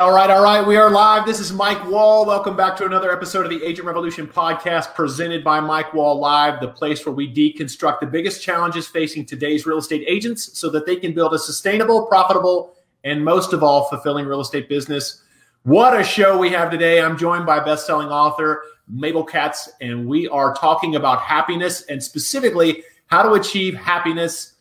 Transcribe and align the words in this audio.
All 0.00 0.12
right, 0.12 0.28
all 0.28 0.42
right. 0.42 0.66
We 0.66 0.76
are 0.76 0.90
live. 0.90 1.24
This 1.24 1.38
is 1.38 1.52
Mike 1.52 1.88
Wall. 1.88 2.26
Welcome 2.26 2.56
back 2.56 2.76
to 2.78 2.84
another 2.84 3.12
episode 3.12 3.44
of 3.44 3.50
the 3.50 3.64
Agent 3.64 3.86
Revolution 3.86 4.26
podcast 4.26 4.92
presented 4.92 5.44
by 5.44 5.60
Mike 5.60 5.94
Wall 5.94 6.18
Live, 6.18 6.60
the 6.60 6.66
place 6.66 7.06
where 7.06 7.14
we 7.14 7.32
deconstruct 7.32 8.00
the 8.00 8.06
biggest 8.06 8.42
challenges 8.42 8.88
facing 8.88 9.24
today's 9.24 9.66
real 9.66 9.78
estate 9.78 10.04
agents 10.08 10.58
so 10.58 10.68
that 10.70 10.84
they 10.84 10.96
can 10.96 11.14
build 11.14 11.32
a 11.32 11.38
sustainable, 11.38 12.06
profitable, 12.06 12.74
and 13.04 13.24
most 13.24 13.52
of 13.52 13.62
all, 13.62 13.84
fulfilling 13.84 14.26
real 14.26 14.40
estate 14.40 14.68
business. 14.68 15.22
What 15.62 15.98
a 15.98 16.02
show 16.02 16.36
we 16.36 16.50
have 16.50 16.72
today. 16.72 17.00
I'm 17.00 17.16
joined 17.16 17.46
by 17.46 17.60
best-selling 17.60 18.08
author 18.08 18.64
Mabel 18.88 19.22
Katz, 19.22 19.70
and 19.80 20.08
we 20.08 20.26
are 20.26 20.54
talking 20.54 20.96
about 20.96 21.20
happiness 21.20 21.82
and 21.82 22.02
specifically 22.02 22.82
how 23.06 23.22
to 23.22 23.34
achieve 23.34 23.76
happiness 23.76 24.54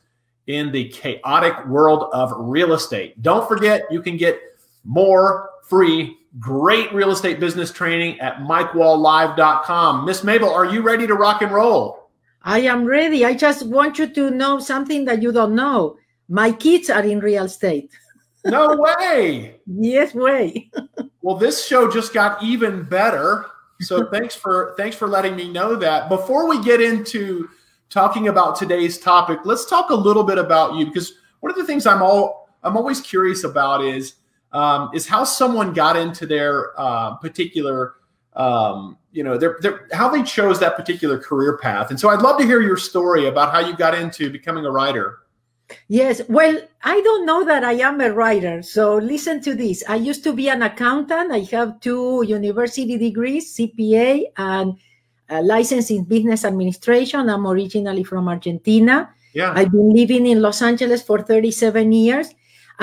in 0.45 0.71
the 0.71 0.89
chaotic 0.89 1.65
world 1.65 2.11
of 2.13 2.31
real 2.37 2.73
estate. 2.73 3.19
Don't 3.23 3.47
forget, 3.47 3.85
you 3.89 3.99
can 3.99 4.15
get 4.15 4.39
more 4.83 5.49
free, 5.63 6.17
great 6.39 6.93
real 6.93 7.11
estate 7.11 7.39
business 7.39 7.71
training 7.71 8.19
at 8.19 8.37
mikewalllive.com. 8.39 10.05
Miss 10.05 10.23
Mabel, 10.23 10.49
are 10.49 10.65
you 10.65 10.81
ready 10.81 11.07
to 11.07 11.15
rock 11.15 11.41
and 11.41 11.51
roll? 11.51 12.09
I 12.43 12.59
am 12.59 12.85
ready. 12.85 13.25
I 13.25 13.33
just 13.33 13.65
want 13.65 13.97
you 13.97 14.07
to 14.13 14.29
know 14.29 14.59
something 14.59 15.05
that 15.05 15.21
you 15.21 15.31
don't 15.31 15.55
know. 15.55 15.97
My 16.27 16.51
kids 16.51 16.89
are 16.89 17.03
in 17.03 17.19
real 17.19 17.45
estate. 17.45 17.91
No 18.45 18.75
way. 18.75 19.55
yes, 19.65 20.13
way. 20.13 20.69
well, 21.21 21.37
this 21.37 21.65
show 21.65 21.89
just 21.89 22.13
got 22.13 22.43
even 22.43 22.83
better. 22.83 23.45
So 23.79 24.07
thanks 24.11 24.35
for 24.35 24.73
thanks 24.77 24.95
for 24.95 25.07
letting 25.07 25.35
me 25.35 25.51
know 25.51 25.75
that. 25.77 26.09
Before 26.09 26.49
we 26.49 26.61
get 26.63 26.81
into 26.81 27.47
talking 27.89 28.27
about 28.27 28.57
today's 28.57 28.97
topic, 28.97 29.39
let's 29.45 29.65
talk 29.65 29.89
a 29.89 29.95
little 29.95 30.23
bit 30.23 30.37
about 30.37 30.75
you 30.75 30.85
because 30.85 31.13
one 31.39 31.51
of 31.51 31.57
the 31.57 31.65
things 31.65 31.85
I'm 31.85 32.01
all 32.01 32.49
I'm 32.63 32.75
always 32.75 32.99
curious 32.99 33.45
about 33.45 33.83
is 33.83 34.15
um, 34.53 34.91
is 34.93 35.07
how 35.07 35.23
someone 35.23 35.73
got 35.73 35.97
into 35.97 36.25
their 36.25 36.79
uh, 36.79 37.15
particular, 37.15 37.95
um, 38.35 38.97
you 39.11 39.23
know, 39.23 39.37
their, 39.37 39.57
their, 39.61 39.87
how 39.91 40.09
they 40.09 40.23
chose 40.23 40.59
that 40.59 40.75
particular 40.75 41.17
career 41.17 41.57
path. 41.57 41.89
And 41.89 41.99
so 41.99 42.09
I'd 42.09 42.21
love 42.21 42.37
to 42.39 42.45
hear 42.45 42.61
your 42.61 42.77
story 42.77 43.27
about 43.27 43.51
how 43.51 43.59
you 43.59 43.75
got 43.75 43.95
into 43.95 44.29
becoming 44.29 44.65
a 44.65 44.71
writer. 44.71 45.19
Yes, 45.87 46.21
well, 46.29 46.59
I 46.83 47.01
don't 47.01 47.25
know 47.25 47.43
that 47.45 47.63
I 47.63 47.73
am 47.73 47.99
a 47.99 48.11
writer. 48.11 48.61
So 48.61 48.95
listen 48.97 49.41
to 49.41 49.55
this. 49.55 49.83
I 49.87 49.95
used 49.95 50.23
to 50.25 50.33
be 50.33 50.49
an 50.49 50.61
accountant. 50.61 51.31
I 51.31 51.39
have 51.55 51.79
two 51.79 52.23
university 52.27 52.97
degrees, 52.97 53.55
CPA 53.55 54.25
and 54.37 54.77
a 55.29 55.41
license 55.41 55.89
in 55.89 56.03
business 56.03 56.45
administration. 56.45 57.29
I'm 57.29 57.47
originally 57.47 58.03
from 58.03 58.27
Argentina. 58.27 59.09
Yeah. 59.33 59.53
I've 59.55 59.71
been 59.71 59.89
living 59.89 60.27
in 60.27 60.41
Los 60.41 60.61
Angeles 60.61 61.01
for 61.01 61.21
37 61.21 61.91
years. 61.91 62.29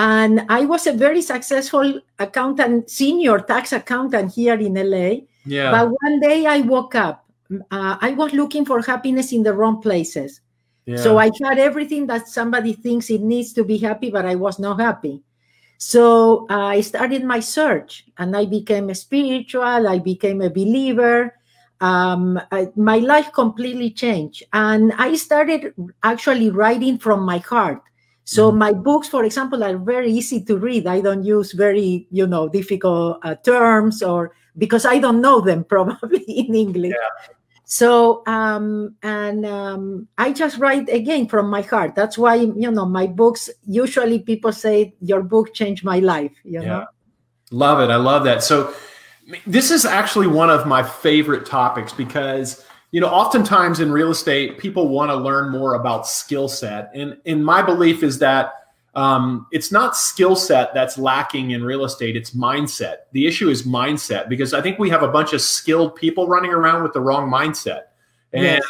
And 0.01 0.47
I 0.48 0.65
was 0.65 0.87
a 0.87 0.95
very 0.95 1.20
successful 1.20 2.01
accountant, 2.19 2.89
senior 2.89 3.39
tax 3.39 3.75
accountant 3.75 4.33
here 4.33 4.55
in 4.55 4.73
LA. 4.73 5.27
Yeah. 5.45 5.70
But 5.73 5.92
one 6.01 6.20
day 6.20 6.47
I 6.47 6.61
woke 6.61 6.95
up. 6.95 7.29
Uh, 7.70 7.98
I 8.01 8.12
was 8.12 8.33
looking 8.33 8.65
for 8.65 8.81
happiness 8.81 9.31
in 9.31 9.42
the 9.42 9.53
wrong 9.53 9.83
places. 9.83 10.41
Yeah. 10.87 10.97
So 10.97 11.19
I 11.19 11.31
had 11.45 11.59
everything 11.59 12.07
that 12.07 12.29
somebody 12.29 12.73
thinks 12.73 13.11
it 13.11 13.20
needs 13.20 13.53
to 13.53 13.62
be 13.62 13.77
happy, 13.77 14.09
but 14.11 14.25
I 14.25 14.37
was 14.37 14.59
not 14.59 14.81
happy. 14.81 15.20
So 15.77 16.47
uh, 16.48 16.73
I 16.77 16.81
started 16.81 17.23
my 17.23 17.41
search 17.41 18.07
and 18.17 18.35
I 18.35 18.47
became 18.47 18.89
a 18.89 18.95
spiritual, 18.95 19.87
I 19.87 19.98
became 19.98 20.41
a 20.41 20.48
believer. 20.48 21.37
Um, 21.83 22.41
I, 22.51 22.69
my 22.75 23.01
life 23.01 23.35
completely 23.35 23.91
changed. 23.91 24.45
And 24.55 24.95
I 24.97 25.17
started 25.17 25.75
actually 26.03 26.48
writing 26.48 26.97
from 26.97 27.20
my 27.23 27.37
heart. 27.37 27.83
So 28.31 28.48
mm-hmm. 28.48 28.59
my 28.59 28.73
books, 28.73 29.09
for 29.09 29.25
example, 29.25 29.64
are 29.64 29.77
very 29.77 30.12
easy 30.12 30.41
to 30.45 30.56
read. 30.56 30.86
I 30.86 31.00
don't 31.00 31.25
use 31.25 31.50
very, 31.50 32.06
you 32.12 32.28
know, 32.28 32.48
difficult 32.48 33.19
uh, 33.25 33.34
terms 33.34 34.05
or 34.05 34.36
because 34.56 34.86
I 34.86 35.01
don't 35.01 35.20
know 35.20 35.41
them 35.41 35.64
probably 35.74 36.23
in 36.23 36.55
English. 36.55 36.95
Yeah. 36.95 37.33
So 37.64 38.23
um, 38.29 38.95
and 39.02 39.45
um, 39.45 40.07
I 40.17 40.33
just 40.33 40.58
write 40.58 40.89
again 40.89 41.27
from 41.27 41.51
my 41.51 41.63
heart. 41.63 41.96
That's 41.96 42.17
why 42.17 42.36
you 42.36 42.70
know 42.70 42.86
my 42.86 43.08
books. 43.08 43.51
Usually 43.67 44.20
people 44.20 44.52
say 44.52 44.95
your 45.01 45.23
book 45.24 45.52
changed 45.52 45.83
my 45.85 45.98
life. 45.98 46.33
You 46.45 46.62
yeah. 46.62 46.68
know, 46.68 46.86
love 47.51 47.80
it. 47.80 47.91
I 47.91 47.97
love 47.97 48.23
that. 48.24 48.45
So 48.45 48.73
this 49.45 49.73
is 49.73 49.85
actually 49.85 50.29
one 50.29 50.51
of 50.51 50.68
my 50.68 50.85
favorite 50.85 51.47
topics 51.47 51.92
because 51.92 52.64
you 52.92 53.01
know 53.01 53.08
oftentimes 53.08 53.80
in 53.80 53.92
real 53.92 54.11
estate 54.11 54.58
people 54.58 54.89
want 54.89 55.11
to 55.11 55.14
learn 55.14 55.51
more 55.51 55.74
about 55.74 56.06
skill 56.06 56.48
set. 56.48 56.90
And 56.95 57.17
in 57.24 57.42
my 57.42 57.62
belief 57.62 58.02
is 58.02 58.18
that 58.18 58.55
um, 58.96 59.46
it's 59.52 59.70
not 59.70 59.96
skill 59.96 60.34
set 60.34 60.74
that's 60.74 60.98
lacking 60.98 61.52
in 61.52 61.62
real 61.62 61.84
estate 61.84 62.17
it's 62.17 62.33
mindset. 62.33 62.96
The 63.12 63.27
issue 63.27 63.48
is 63.48 63.62
mindset 63.62 64.29
because 64.29 64.52
i 64.52 64.61
think 64.61 64.79
we 64.79 64.90
have 64.90 65.02
a 65.02 65.08
bunch 65.08 65.33
of 65.33 65.40
skilled 65.40 65.95
people 65.95 66.27
running 66.27 66.50
around 66.50 66.83
with 66.83 66.92
the 66.92 67.00
wrong 67.00 67.30
mindset. 67.30 67.83
And 68.33 68.45
yes. 68.45 68.62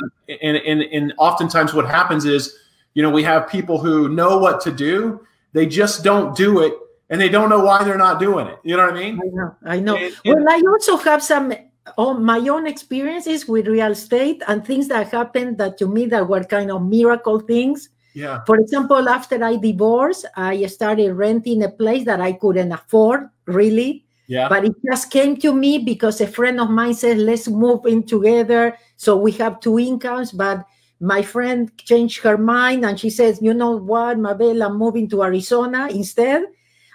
and, 0.42 0.56
and 0.58 0.82
and 0.82 1.14
oftentimes 1.18 1.74
what 1.74 1.86
happens 1.86 2.24
is 2.24 2.56
you 2.94 3.02
know 3.02 3.10
we 3.10 3.22
have 3.22 3.48
people 3.48 3.78
who 3.78 4.08
know 4.08 4.38
what 4.38 4.60
to 4.62 4.72
do 4.72 5.26
they 5.52 5.66
just 5.66 6.04
don't 6.04 6.36
do 6.36 6.60
it 6.60 6.74
and 7.08 7.20
they 7.20 7.28
don't 7.28 7.48
know 7.48 7.62
why 7.64 7.82
they're 7.82 7.98
not 7.98 8.20
doing 8.20 8.46
it. 8.46 8.58
You 8.62 8.76
know 8.76 8.86
what 8.86 8.94
i 8.94 9.00
mean? 9.00 9.20
I 9.20 9.28
know 9.28 9.56
i 9.64 9.80
know. 9.80 9.96
And, 9.96 10.16
and, 10.24 10.44
well 10.44 10.48
i 10.48 10.62
also 10.70 10.96
have 10.98 11.22
some 11.22 11.52
on 11.96 12.24
my 12.24 12.38
own 12.48 12.66
experiences 12.66 13.46
with 13.48 13.66
real 13.68 13.92
estate 13.92 14.42
and 14.48 14.64
things 14.64 14.88
that 14.88 15.08
happened 15.08 15.58
that 15.58 15.78
to 15.78 15.86
me 15.86 16.06
that 16.06 16.28
were 16.28 16.44
kind 16.44 16.70
of 16.70 16.82
miracle 16.82 17.40
things. 17.40 17.88
Yeah. 18.14 18.42
For 18.44 18.58
example, 18.58 19.08
after 19.08 19.42
I 19.42 19.56
divorced, 19.56 20.26
I 20.36 20.66
started 20.66 21.12
renting 21.12 21.62
a 21.62 21.68
place 21.68 22.04
that 22.06 22.20
I 22.20 22.32
couldn't 22.32 22.72
afford 22.72 23.28
really. 23.46 24.04
Yeah. 24.26 24.48
But 24.48 24.64
it 24.64 24.74
just 24.84 25.10
came 25.10 25.36
to 25.38 25.52
me 25.52 25.78
because 25.78 26.20
a 26.20 26.26
friend 26.26 26.60
of 26.60 26.70
mine 26.70 26.94
said, 26.94 27.18
let's 27.18 27.48
move 27.48 27.86
in 27.86 28.04
together. 28.04 28.76
So 28.96 29.16
we 29.16 29.32
have 29.32 29.60
two 29.60 29.78
incomes. 29.78 30.32
But 30.32 30.64
my 31.00 31.22
friend 31.22 31.70
changed 31.78 32.22
her 32.22 32.38
mind 32.38 32.84
and 32.84 32.98
she 32.98 33.10
says, 33.10 33.40
you 33.42 33.54
know 33.54 33.76
what, 33.76 34.18
Mabel, 34.18 34.62
I'm 34.62 34.76
moving 34.76 35.08
to 35.10 35.22
Arizona 35.22 35.88
instead. 35.90 36.44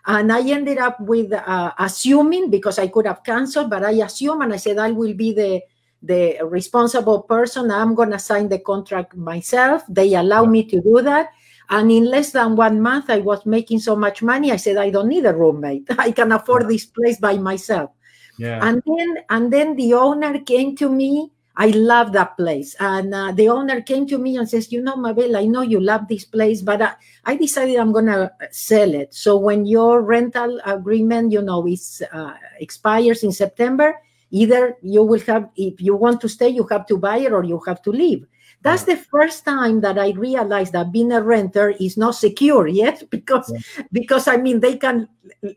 And 0.08 0.32
I 0.32 0.42
ended 0.48 0.78
up 0.78 1.00
with 1.00 1.34
uh, 1.34 1.74
assuming 1.80 2.50
because 2.50 2.78
I 2.78 2.88
could 2.88 3.08
have 3.08 3.24
canceled, 3.24 3.70
but 3.70 3.84
I 3.84 3.92
assumed 4.06 4.44
and 4.44 4.54
I 4.54 4.58
said 4.58 4.78
I 4.78 4.92
will 4.92 5.14
be 5.14 5.34
the 5.34 5.62
the 6.04 6.38
responsible 6.46 7.24
person. 7.24 7.72
I'm 7.72 7.96
going 7.96 8.12
to 8.12 8.20
sign 8.20 8.48
the 8.48 8.60
contract 8.60 9.16
myself. 9.16 9.84
They 9.90 10.14
allow 10.14 10.46
me 10.46 10.64
to 10.66 10.80
do 10.80 11.02
that. 11.02 11.30
And 11.70 11.92
in 11.92 12.06
less 12.06 12.32
than 12.32 12.56
one 12.56 12.80
month, 12.80 13.10
I 13.10 13.20
was 13.20 13.46
making 13.46 13.80
so 13.80 13.96
much 13.96 14.22
money. 14.22 14.52
I 14.52 14.58
said, 14.58 14.78
I 14.78 14.92
don't 14.92 15.08
need 15.08 15.26
a 15.26 15.34
roommate. 15.34 15.88
I 15.98 16.12
can 16.12 16.32
afford 16.32 16.70
this 16.70 16.86
place 16.86 17.18
by 17.18 17.38
myself. 17.38 17.90
Yeah. 18.38 18.60
And 18.62 18.84
then, 18.86 19.18
and 19.30 19.52
then 19.52 19.76
the 19.76 19.96
owner 19.96 20.40
came 20.42 20.76
to 20.78 20.90
me 20.90 21.32
I 21.58 21.68
love 21.68 22.12
that 22.14 22.38
place. 22.38 22.76
And 22.80 23.14
uh, 23.14 23.32
the 23.32 23.50
owner 23.50 23.82
came 23.82 24.06
to 24.08 24.18
me 24.18 24.38
and 24.38 24.50
says, 24.50 24.72
You 24.72 24.82
know, 24.82 24.96
Mabel, 24.96 25.38
I 25.38 25.46
know 25.46 25.62
you 25.62 25.80
love 25.80 26.08
this 26.08 26.26
place, 26.26 26.62
but 26.62 26.82
I, 26.82 26.94
I 27.24 27.36
decided 27.36 27.78
I'm 27.78 27.92
going 27.92 28.08
to 28.08 28.32
sell 28.52 28.94
it. 28.94 29.14
So 29.14 29.38
when 29.38 29.66
your 29.66 30.02
rental 30.02 30.60
agreement, 30.66 31.32
you 31.32 31.42
know, 31.42 31.66
is 31.68 32.04
uh, 32.12 32.34
expires 32.60 33.24
in 33.24 33.32
September, 33.32 33.96
either 34.32 34.78
you 34.82 35.04
will 35.04 35.22
have, 35.22 35.50
if 35.56 35.80
you 35.80 35.96
want 35.96 36.20
to 36.22 36.30
stay, 36.30 36.50
you 36.50 36.68
have 36.68 36.86
to 36.88 36.98
buy 36.98 37.18
it 37.18 37.32
or 37.32 37.44
you 37.44 37.62
have 37.66 37.82
to 37.84 37.92
leave. 37.92 38.26
That's 38.62 38.84
the 38.84 38.98
first 38.98 39.46
time 39.46 39.82
that 39.82 40.00
I 40.00 40.10
realized 40.12 40.74
that 40.74 40.92
being 40.92 41.12
a 41.12 41.22
renter 41.22 41.70
is 41.70 41.98
not 41.98 42.16
secure 42.16 42.68
yet, 42.68 43.04
because 43.12 43.52
yeah. 43.54 43.84
because 43.92 44.28
I 44.28 44.38
mean 44.38 44.60
they 44.60 44.78
can 44.78 45.08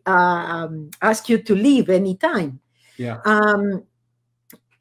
uh, 0.07 0.11
um, 0.11 0.91
ask 1.01 1.29
you 1.31 1.39
to 1.39 1.55
leave 1.55 1.89
anytime. 1.89 2.61
Yeah. 2.99 3.21
Um, 3.25 3.85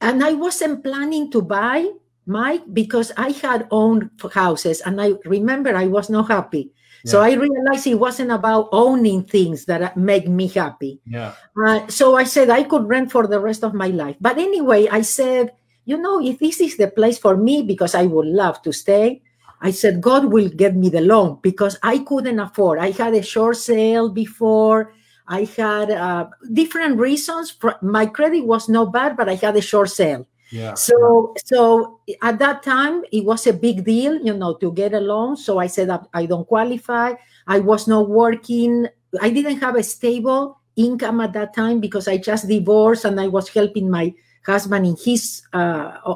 and 0.02 0.24
I 0.24 0.34
wasn't 0.34 0.84
planning 0.84 1.32
to 1.32 1.42
buy 1.42 1.90
Mike 2.26 2.64
because 2.74 3.12
I 3.18 3.32
had 3.32 3.68
owned 3.72 4.12
houses 4.34 4.82
and 4.82 5.02
I 5.02 5.14
remember 5.26 5.76
I 5.76 5.88
was 5.88 6.10
not 6.10 6.28
happy. 6.28 6.72
Yeah. 7.04 7.12
So 7.12 7.22
I 7.22 7.34
realized 7.34 7.88
it 7.88 7.96
wasn't 7.96 8.32
about 8.32 8.70
owning 8.72 9.24
things 9.24 9.66
that 9.66 9.96
make 9.96 10.28
me 10.28 10.48
happy. 10.48 11.00
Yeah. 11.06 11.34
Uh, 11.56 11.88
so 11.88 12.16
I 12.16 12.26
said 12.26 12.50
I 12.50 12.64
could 12.64 12.88
rent 12.88 13.12
for 13.12 13.28
the 13.28 13.40
rest 13.40 13.64
of 13.64 13.74
my 13.74 13.88
life. 13.88 14.18
But 14.20 14.38
anyway, 14.38 14.88
I 14.88 15.02
said, 15.02 15.54
you 15.86 15.98
know, 15.98 16.20
if 16.20 16.40
this 16.40 16.60
is 16.60 16.76
the 16.76 16.90
place 16.90 17.18
for 17.18 17.38
me, 17.38 17.64
because 17.64 17.96
I 17.96 18.06
would 18.06 18.28
love 18.28 18.62
to 18.64 18.74
stay, 18.74 19.22
I 19.62 19.72
said, 19.72 20.02
God 20.02 20.26
will 20.26 20.50
get 20.50 20.76
me 20.76 20.90
the 20.90 21.02
loan 21.02 21.40
because 21.42 21.80
I 21.82 22.00
couldn't 22.00 22.40
afford. 22.40 22.80
I 22.80 22.92
had 22.92 23.14
a 23.14 23.24
short 23.24 23.58
sale 23.58 24.10
before. 24.10 24.94
I 25.28 25.44
had 25.58 25.92
uh, 25.92 26.28
different 26.54 27.00
reasons. 27.00 27.56
My 27.82 28.06
credit 28.06 28.46
was 28.46 28.70
not 28.70 28.94
bad, 28.94 29.18
but 29.18 29.28
I 29.28 29.36
had 29.36 29.56
a 29.56 29.62
short 29.62 29.90
sale. 29.90 30.26
Yeah. 30.52 30.76
So 30.76 31.36
so 31.44 32.00
at 32.22 32.40
that 32.40 32.64
time 32.64 33.04
it 33.12 33.26
was 33.26 33.48
a 33.48 33.54
big 33.54 33.84
deal, 33.84 34.16
you 34.24 34.34
know, 34.34 34.56
to 34.56 34.72
get 34.72 34.94
a 34.94 35.00
loan. 35.00 35.36
So 35.36 35.60
I 35.60 35.68
said 35.68 35.90
I 36.14 36.26
don't 36.26 36.48
qualify. 36.48 37.14
I 37.48 37.60
was 37.60 37.88
not 37.88 38.10
working. 38.10 38.88
I 39.20 39.30
didn't 39.30 39.60
have 39.60 39.76
a 39.76 39.84
stable 39.84 40.58
income 40.78 41.20
at 41.20 41.34
that 41.34 41.54
time 41.54 41.82
because 41.82 42.08
I 42.08 42.18
just 42.18 42.48
divorced 42.48 43.04
and 43.04 43.20
I 43.20 43.28
was 43.28 43.50
helping 43.50 43.90
my 43.90 44.14
husband 44.46 44.86
in 44.86 44.96
his 44.96 45.42
uh, 45.52 46.16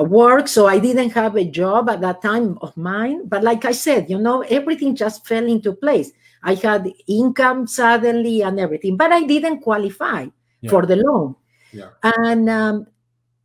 work. 0.00 0.48
So 0.48 0.66
I 0.66 0.78
didn't 0.78 1.10
have 1.10 1.36
a 1.36 1.44
job 1.44 1.88
at 1.88 2.02
that 2.02 2.20
time 2.20 2.58
of 2.60 2.76
mine. 2.76 3.26
But 3.26 3.42
like 3.42 3.64
I 3.64 3.72
said, 3.72 4.10
you 4.10 4.18
know, 4.18 4.42
everything 4.42 4.94
just 4.94 5.26
fell 5.26 5.46
into 5.46 5.72
place. 5.72 6.12
I 6.46 6.54
had 6.54 6.86
income 7.08 7.66
suddenly 7.66 8.42
and 8.42 8.58
everything, 8.60 8.96
but 8.96 9.12
I 9.12 9.24
didn't 9.24 9.60
qualify 9.60 10.26
yeah. 10.60 10.70
for 10.70 10.86
the 10.86 10.96
loan. 10.96 11.34
Yeah. 11.72 11.90
And 12.02 12.48
um, 12.48 12.86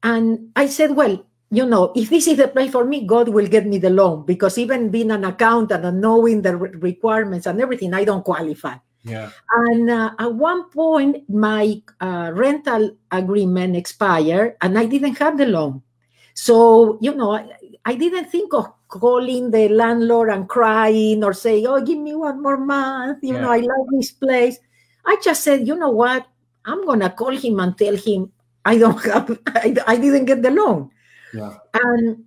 and 0.03 0.51
I 0.55 0.67
said, 0.67 0.95
well, 0.95 1.17
you 1.49 1.65
know, 1.65 1.91
if 1.95 2.09
this 2.09 2.27
is 2.27 2.37
the 2.37 2.47
place 2.47 2.71
for 2.71 2.85
me, 2.85 3.05
God 3.05 3.29
will 3.29 3.47
get 3.47 3.65
me 3.65 3.77
the 3.77 3.89
loan 3.89 4.25
because 4.25 4.57
even 4.57 4.89
being 4.89 5.09
an 5.09 5.25
accountant 5.25 5.83
and 5.83 5.99
knowing 5.99 6.43
the 6.43 6.55
re- 6.55 6.77
requirements 6.77 7.45
and 7.45 7.59
everything, 7.59 7.93
I 7.93 8.05
don't 8.05 8.23
qualify. 8.23 8.77
Yeah. 9.03 9.31
And 9.67 9.89
uh, 9.89 10.11
at 10.19 10.33
one 10.33 10.69
point, 10.69 11.27
my 11.27 11.81
uh, 11.99 12.31
rental 12.33 12.95
agreement 13.11 13.75
expired 13.75 14.55
and 14.61 14.77
I 14.77 14.85
didn't 14.85 15.17
have 15.17 15.37
the 15.37 15.47
loan. 15.47 15.81
So, 16.35 16.99
you 17.01 17.13
know, 17.13 17.33
I, 17.33 17.49
I 17.83 17.95
didn't 17.95 18.29
think 18.29 18.53
of 18.53 18.71
calling 18.91 19.49
the 19.49 19.69
landlord 19.69 20.29
and 20.29 20.47
crying 20.47 21.23
or 21.23 21.33
saying, 21.33 21.65
oh, 21.65 21.81
give 21.81 21.97
me 21.97 22.13
one 22.13 22.43
more 22.43 22.57
month. 22.57 23.23
You 23.23 23.33
yeah. 23.33 23.41
know, 23.41 23.51
I 23.51 23.57
love 23.57 23.87
this 23.91 24.11
place. 24.11 24.59
I 25.05 25.17
just 25.23 25.43
said, 25.43 25.65
you 25.67 25.75
know 25.75 25.89
what? 25.89 26.27
I'm 26.65 26.85
going 26.85 26.99
to 26.99 27.09
call 27.09 27.35
him 27.35 27.59
and 27.59 27.75
tell 27.75 27.95
him 27.95 28.31
I 28.65 28.77
don't 28.77 29.03
have, 29.05 29.39
I, 29.47 29.75
I 29.87 29.95
didn't 29.97 30.25
get 30.25 30.43
the 30.43 30.51
loan. 30.51 30.91
Yeah. 31.33 31.57
And 31.73 32.25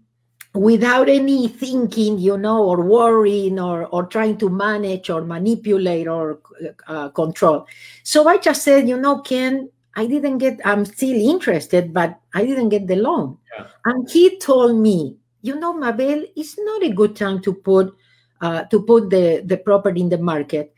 without 0.54 1.08
any 1.08 1.48
thinking, 1.48 2.18
you 2.18 2.38
know, 2.38 2.64
or 2.64 2.80
worrying 2.82 3.60
or, 3.60 3.86
or 3.86 4.06
trying 4.06 4.38
to 4.38 4.48
manage 4.48 5.10
or 5.10 5.22
manipulate 5.22 6.08
or 6.08 6.40
uh, 6.88 7.10
control. 7.10 7.66
So 8.02 8.26
I 8.26 8.38
just 8.38 8.62
said, 8.62 8.88
you 8.88 8.96
know, 8.96 9.20
Ken, 9.20 9.68
I 9.96 10.06
didn't 10.06 10.38
get, 10.38 10.60
I'm 10.64 10.86
still 10.86 11.14
interested, 11.14 11.92
but 11.92 12.18
I 12.32 12.44
didn't 12.44 12.70
get 12.70 12.86
the 12.86 12.96
loan. 12.96 13.36
Yeah. 13.56 13.66
And 13.84 14.10
he 14.10 14.38
told 14.38 14.76
me, 14.76 15.16
you 15.44 15.60
know, 15.60 15.74
Mabel, 15.74 16.24
it's 16.34 16.58
not 16.58 16.82
a 16.82 16.88
good 16.88 17.14
time 17.14 17.40
to 17.42 17.52
put 17.52 17.94
uh, 18.40 18.64
to 18.64 18.82
put 18.82 19.10
the, 19.10 19.42
the 19.44 19.58
property 19.58 20.00
in 20.00 20.08
the 20.08 20.18
market. 20.18 20.74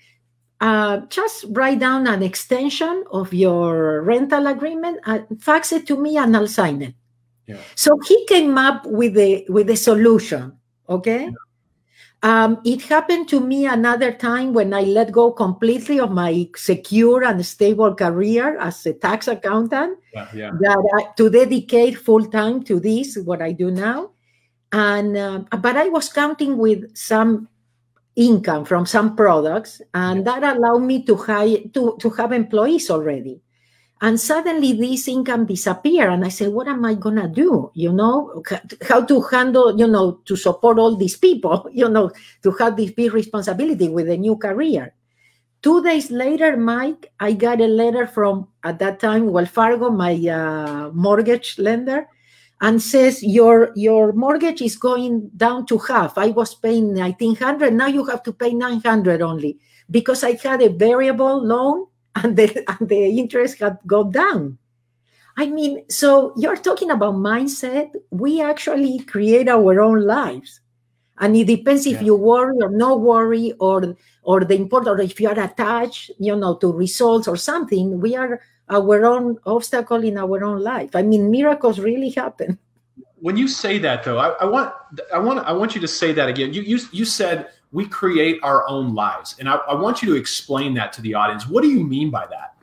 Uh, 0.60 1.06
just 1.08 1.44
write 1.50 1.78
down 1.78 2.06
an 2.06 2.22
extension 2.22 3.04
of 3.12 3.32
your 3.32 4.02
rental 4.02 4.48
agreement, 4.48 4.98
and 5.06 5.24
fax 5.40 5.70
it 5.70 5.86
to 5.86 5.96
me, 5.96 6.16
and 6.16 6.36
I'll 6.36 6.48
sign 6.48 6.82
it. 6.82 6.94
Yeah. 7.46 7.58
So 7.76 7.96
he 8.08 8.26
came 8.26 8.58
up 8.58 8.84
with 8.86 9.16
a 9.16 9.46
with 9.48 9.70
a 9.70 9.76
solution. 9.76 10.58
Okay. 10.88 11.26
Yeah. 11.26 11.30
Um, 12.22 12.60
it 12.64 12.82
happened 12.82 13.28
to 13.28 13.38
me 13.38 13.66
another 13.66 14.10
time 14.10 14.52
when 14.52 14.74
I 14.74 14.80
let 14.80 15.12
go 15.12 15.30
completely 15.30 16.00
of 16.00 16.10
my 16.10 16.48
secure 16.56 17.22
and 17.22 17.44
stable 17.46 17.94
career 17.94 18.58
as 18.58 18.84
a 18.86 18.94
tax 18.94 19.28
accountant. 19.28 19.98
Yeah, 20.12 20.26
yeah. 20.34 20.50
That 20.58 20.82
I, 20.98 21.12
to 21.18 21.30
dedicate 21.30 21.98
full 21.98 22.24
time 22.26 22.64
to 22.64 22.80
this, 22.80 23.16
what 23.22 23.42
I 23.42 23.52
do 23.52 23.70
now, 23.70 24.15
and 24.72 25.16
uh, 25.16 25.38
but 25.58 25.76
I 25.76 25.88
was 25.88 26.08
counting 26.08 26.58
with 26.58 26.96
some 26.96 27.48
income 28.16 28.64
from 28.64 28.86
some 28.86 29.14
products, 29.14 29.80
and 29.94 30.26
that 30.26 30.42
allowed 30.42 30.82
me 30.82 31.04
to 31.04 31.16
hire 31.16 31.58
to 31.74 31.96
to 32.00 32.10
have 32.10 32.32
employees 32.32 32.90
already. 32.90 33.40
And 34.02 34.20
suddenly 34.20 34.74
this 34.74 35.08
income 35.08 35.46
disappeared 35.46 36.12
and 36.12 36.22
i 36.22 36.28
said 36.28 36.52
what 36.52 36.68
am 36.68 36.84
i 36.84 36.92
going 36.92 37.16
to 37.16 37.28
do? 37.28 37.70
You 37.72 37.92
know 37.94 38.42
how 38.86 39.00
to 39.02 39.22
handle 39.22 39.78
you 39.78 39.86
know 39.86 40.20
to 40.26 40.36
support 40.36 40.78
all 40.78 40.96
these 40.96 41.16
people 41.16 41.66
you 41.72 41.88
know 41.88 42.10
to 42.42 42.50
have 42.60 42.76
this 42.76 42.90
big 42.90 43.14
responsibility 43.14 43.88
with 43.88 44.08
a 44.10 44.16
new 44.16 44.36
career? 44.36 44.92
Two 45.62 45.82
days 45.82 46.10
later 46.10 46.58
mike 46.58 47.10
i 47.20 47.32
got 47.32 47.60
a 47.60 47.66
letter 47.66 48.06
from 48.06 48.48
at 48.64 48.78
that 48.80 49.00
time 49.00 49.32
wells 49.32 49.48
fargo 49.48 49.88
my 49.88 50.12
uh, 50.28 50.90
mortgage 50.92 51.58
lender 51.58 52.06
and 52.60 52.80
says 52.80 53.22
your 53.22 53.70
your 53.76 54.12
mortgage 54.12 54.62
is 54.62 54.76
going 54.76 55.28
down 55.36 55.66
to 55.66 55.78
half 55.78 56.16
i 56.16 56.28
was 56.28 56.54
paying 56.54 56.94
1900 56.94 57.72
now 57.72 57.86
you 57.86 58.04
have 58.06 58.22
to 58.22 58.32
pay 58.32 58.54
900 58.54 59.20
only 59.20 59.58
because 59.90 60.24
i 60.24 60.32
had 60.32 60.62
a 60.62 60.70
variable 60.70 61.44
loan 61.44 61.86
and 62.22 62.36
the, 62.36 62.64
and 62.68 62.88
the 62.88 63.18
interest 63.18 63.58
had 63.60 63.78
gone 63.86 64.10
down. 64.10 64.58
I 65.36 65.46
mean, 65.46 65.84
so 65.90 66.32
you're 66.36 66.56
talking 66.56 66.90
about 66.90 67.14
mindset. 67.14 67.90
We 68.10 68.40
actually 68.40 69.00
create 69.00 69.48
our 69.48 69.80
own 69.80 70.06
lives. 70.06 70.60
And 71.18 71.36
it 71.36 71.46
depends 71.46 71.86
if 71.86 71.94
yeah. 71.94 72.06
you 72.06 72.16
worry 72.16 72.56
or 72.60 72.70
no 72.70 72.96
worry 72.96 73.52
or 73.58 73.96
or 74.22 74.44
the 74.44 74.54
important 74.54 74.98
or 74.98 75.02
if 75.02 75.18
you 75.20 75.28
are 75.28 75.38
attached, 75.38 76.10
you 76.18 76.36
know, 76.36 76.56
to 76.56 76.72
results 76.72 77.28
or 77.28 77.36
something. 77.36 78.00
We 78.00 78.16
are 78.16 78.40
our 78.68 79.04
own 79.04 79.38
obstacle 79.46 80.02
in 80.02 80.18
our 80.18 80.44
own 80.44 80.62
life. 80.62 80.94
I 80.94 81.02
mean, 81.02 81.30
miracles 81.30 81.78
really 81.78 82.10
happen. 82.10 82.58
When 83.18 83.36
you 83.36 83.48
say 83.48 83.78
that 83.78 84.04
though, 84.04 84.18
I, 84.18 84.28
I 84.40 84.44
want 84.44 84.74
I 85.12 85.18
want 85.18 85.40
I 85.46 85.52
want 85.52 85.74
you 85.74 85.80
to 85.80 85.88
say 85.88 86.12
that 86.12 86.28
again. 86.28 86.52
You 86.52 86.62
you 86.62 86.78
you 86.92 87.04
said 87.04 87.48
we 87.72 87.86
create 87.86 88.38
our 88.42 88.68
own 88.68 88.94
lives. 88.94 89.36
And 89.38 89.48
I, 89.48 89.56
I, 89.56 89.74
want 89.74 90.02
you 90.02 90.08
to 90.14 90.16
explain 90.18 90.74
that 90.74 90.92
to 90.94 91.02
the 91.02 91.14
audience. 91.14 91.48
What 91.48 91.62
do 91.62 91.68
you 91.68 91.84
mean 91.84 92.10
by 92.10 92.26
that? 92.26 92.54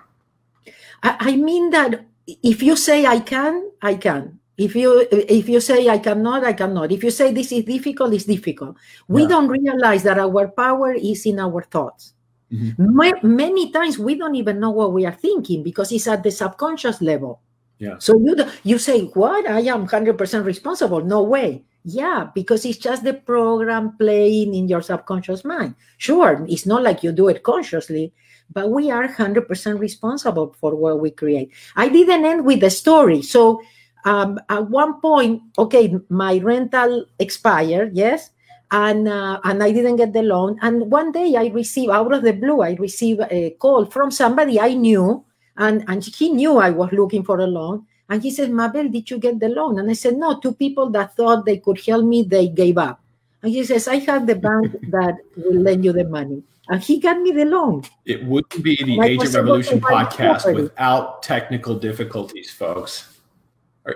I, 1.04 1.34
I 1.34 1.36
mean 1.36 1.70
that 1.72 2.06
if 2.26 2.64
you 2.64 2.76
say 2.76 3.06
I 3.06 3.20
can, 3.20 3.70
I 3.82 3.96
can. 3.96 4.40
If 4.58 4.76
you 4.76 5.08
if 5.12 5.50
you 5.50 5.60
say 5.60 5.90
I 5.90 5.98
cannot, 5.98 6.44
I 6.44 6.54
cannot. 6.54 6.92
If 6.92 7.04
you 7.04 7.10
say 7.10 7.34
this 7.34 7.52
is 7.52 7.66
difficult, 7.66 8.14
it's 8.14 8.26
difficult. 8.26 8.78
We 9.08 9.24
yeah. 9.24 9.30
don't 9.30 9.48
realize 9.48 10.04
that 10.04 10.20
our 10.20 10.48
power 10.48 10.94
is 10.94 11.26
in 11.26 11.40
our 11.40 11.64
thoughts. 11.64 12.14
Mm-hmm. 12.54 13.36
Many 13.36 13.72
times 13.72 13.98
we 13.98 14.16
don't 14.16 14.36
even 14.36 14.60
know 14.60 14.70
what 14.70 14.94
we 14.94 15.06
are 15.06 15.14
thinking 15.14 15.64
because 15.64 15.92
it's 15.92 16.08
at 16.08 16.22
the 16.22 16.32
subconscious 16.32 17.02
level. 17.02 17.42
Yeah. 17.80 17.98
So 17.98 18.18
you 18.20 18.36
you 18.64 18.78
say 18.78 19.10
what? 19.18 19.50
I 19.50 19.62
am 19.62 19.88
hundred 19.88 20.18
percent 20.18 20.46
responsible. 20.46 21.02
No 21.02 21.24
way. 21.24 21.64
Yeah, 21.84 22.30
because 22.34 22.64
it's 22.64 22.78
just 22.78 23.04
the 23.04 23.14
program 23.14 23.98
playing 23.98 24.56
in 24.56 24.70
your 24.70 24.82
subconscious 24.82 25.44
mind. 25.44 25.76
Sure, 25.98 26.46
it's 26.48 26.66
not 26.66 26.82
like 26.82 27.04
you 27.04 27.12
do 27.12 27.28
it 27.28 27.44
consciously, 27.44 28.14
but 28.54 28.72
we 28.72 28.90
are 28.90 29.06
100% 29.06 29.44
responsible 29.80 30.56
for 30.62 30.76
what 30.76 31.02
we 31.02 31.12
create. 31.12 31.52
I 31.76 31.90
didn't 31.90 32.24
end 32.24 32.46
with 32.46 32.62
the 32.62 32.70
story. 32.70 33.22
So 33.22 33.62
um, 34.06 34.40
at 34.48 34.70
one 34.70 35.02
point, 35.02 35.42
okay, 35.58 35.94
my 36.08 36.38
rental 36.38 37.06
expired, 37.20 37.98
yes, 37.98 38.30
and 38.74 39.08
uh, 39.08 39.40
and 39.44 39.64
I 39.64 39.72
didn't 39.72 39.98
get 39.98 40.14
the 40.14 40.24
loan. 40.24 40.58
And 40.62 40.92
one 40.92 41.12
day 41.12 41.36
I 41.38 41.48
received 41.48 41.92
out 41.92 42.12
of 42.12 42.24
the 42.24 42.34
blue, 42.34 42.62
I 42.62 42.74
received 42.74 43.22
a 43.30 43.52
call 43.52 43.86
from 43.86 44.10
somebody 44.10 44.60
I 44.60 44.74
knew, 44.74 45.24
and 45.58 45.86
and 45.88 46.04
he 46.04 46.34
knew 46.34 46.58
I 46.58 46.72
was 46.72 46.92
looking 46.92 47.24
for 47.24 47.40
a 47.40 47.46
loan, 47.46 47.86
and 48.10 48.22
he 48.22 48.32
said, 48.32 48.50
Mabel, 48.50 48.90
did 48.90 49.10
you 49.12 49.20
get 49.20 49.40
the 49.40 49.50
loan? 49.50 49.78
And 49.80 49.90
I 49.90 49.94
said, 49.94 50.18
No, 50.18 50.40
two 50.40 50.54
people 50.54 50.90
that 50.90 51.16
thought 51.16 51.46
they 51.46 51.60
could 51.60 51.80
help 51.86 52.04
me, 52.04 52.24
they 52.24 52.48
gave 52.48 52.80
up. 52.80 53.00
And 53.44 53.52
he 53.52 53.64
says, 53.64 53.88
I 53.88 53.98
have 54.10 54.26
the 54.26 54.36
bank 54.36 54.76
that 54.90 55.16
will 55.38 55.62
lend 55.62 55.86
you 55.86 55.94
the 55.94 56.06
money. 56.06 56.42
And 56.70 56.82
he 56.82 57.00
got 57.00 57.20
me 57.22 57.32
the 57.32 57.46
loan. 57.46 57.84
It 58.06 58.26
wouldn't 58.26 58.64
be 58.64 58.82
the 58.82 59.00
Agent 59.02 59.34
Revolution 59.36 59.82
podcast 59.82 60.44
property. 60.44 60.62
without 60.64 61.22
technical 61.22 61.76
difficulties, 61.76 62.52
folks. 62.52 63.20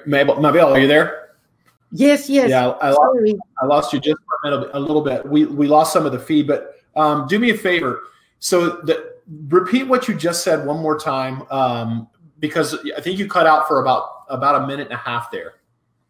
Mabel, 0.05 0.39
Mabel, 0.41 0.74
are 0.74 0.79
you 0.79 0.88
there? 0.88 1.26
Yes, 1.91 2.29
yes. 2.29 2.50
Yeah, 2.50 2.70
I, 2.70 2.89
lost, 2.89 3.36
I 3.62 3.65
lost 3.65 3.94
you 3.94 4.00
just 4.00 4.20
a, 4.44 4.50
minute, 4.50 4.70
a 4.74 4.79
little 4.79 5.01
bit. 5.01 5.25
We, 5.25 5.46
we 5.46 5.67
lost 5.67 5.94
some 5.94 6.06
of 6.06 6.12
the 6.12 6.20
feed, 6.20 6.48
but 6.48 6.75
um, 6.96 7.27
do 7.27 7.39
me 7.39 7.51
a 7.51 7.58
favor. 7.58 8.01
So 8.39 8.82
the, 8.82 9.15
repeat 9.48 9.84
what 9.84 10.08
you 10.08 10.15
just 10.15 10.44
said 10.44 10.65
one 10.65 10.82
more 10.82 11.00
time. 11.00 11.44
Um, 11.51 12.08
because 12.39 12.77
I 12.96 13.01
think 13.01 13.20
you 13.20 13.27
cut 13.27 13.48
out 13.48 13.67
for 13.67 13.82
about 13.82 14.25
about 14.29 14.63
a 14.63 14.67
minute 14.67 14.88
and 14.88 14.94
a 14.94 14.98
half 14.98 15.32
there. 15.32 15.56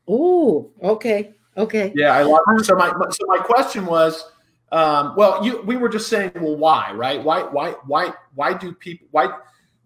Oh, 0.07 0.69
okay, 0.81 1.33
okay. 1.55 1.93
Yeah, 1.95 2.11
I 2.11 2.23
lost. 2.23 2.43
Um, 2.47 2.63
so 2.63 2.75
my 2.75 2.91
so 3.09 3.25
my 3.27 3.37
question 3.37 3.85
was, 3.85 4.31
um, 4.71 5.13
well, 5.15 5.45
you 5.45 5.61
we 5.63 5.77
were 5.77 5.89
just 5.89 6.09
saying, 6.09 6.31
well, 6.35 6.57
why, 6.57 6.91
right? 6.93 7.23
Why, 7.23 7.43
why, 7.43 7.71
why, 7.85 8.13
why 8.35 8.53
do 8.53 8.73
people 8.73 9.07
why 9.11 9.29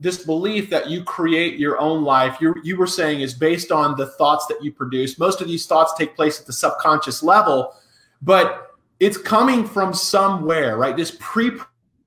this 0.01 0.25
belief 0.25 0.69
that 0.69 0.89
you 0.89 1.03
create 1.03 1.57
your 1.57 1.79
own 1.79 2.03
life? 2.03 2.37
You 2.41 2.53
you 2.63 2.75
were 2.75 2.87
saying 2.87 3.21
is 3.21 3.33
based 3.33 3.71
on 3.71 3.95
the 3.95 4.07
thoughts 4.07 4.47
that 4.47 4.61
you 4.61 4.73
produce. 4.73 5.17
Most 5.17 5.39
of 5.39 5.47
these 5.47 5.65
thoughts 5.65 5.93
take 5.97 6.15
place 6.15 6.41
at 6.41 6.45
the 6.45 6.53
subconscious 6.53 7.23
level, 7.23 7.73
but 8.21 8.75
it's 8.99 9.17
coming 9.17 9.65
from 9.65 9.93
somewhere, 9.93 10.77
right? 10.77 10.97
This 10.97 11.15
pre 11.19 11.51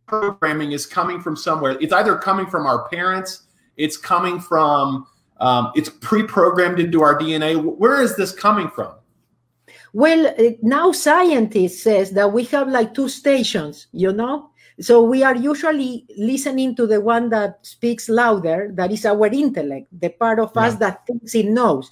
programming 0.06 0.72
is 0.72 0.84
coming 0.84 1.20
from 1.20 1.36
somewhere. 1.36 1.78
It's 1.80 1.92
either 1.92 2.16
coming 2.16 2.46
from 2.46 2.66
our 2.66 2.86
parents 2.88 3.44
it's 3.76 3.96
coming 3.96 4.40
from, 4.40 5.06
um, 5.40 5.72
it's 5.74 5.88
pre 5.88 6.22
programmed 6.22 6.80
into 6.80 7.02
our 7.02 7.18
DNA. 7.18 7.62
Where 7.62 8.00
is 8.00 8.16
this 8.16 8.32
coming 8.32 8.68
from? 8.68 8.94
Well, 9.92 10.34
now 10.62 10.92
scientists 10.92 11.82
says 11.82 12.10
that 12.12 12.32
we 12.32 12.44
have 12.44 12.68
like 12.68 12.94
two 12.94 13.08
stations, 13.08 13.86
you 13.92 14.12
know? 14.12 14.50
So 14.80 15.02
we 15.02 15.22
are 15.22 15.36
usually 15.36 16.04
listening 16.16 16.74
to 16.76 16.86
the 16.86 17.00
one 17.00 17.30
that 17.30 17.64
speaks 17.64 18.08
louder, 18.08 18.70
that 18.74 18.90
is 18.90 19.06
our 19.06 19.26
intellect, 19.26 19.86
the 19.92 20.08
part 20.08 20.40
of 20.40 20.52
yeah. 20.56 20.62
us 20.62 20.74
that 20.76 21.06
thinks 21.06 21.34
it 21.34 21.46
knows. 21.46 21.90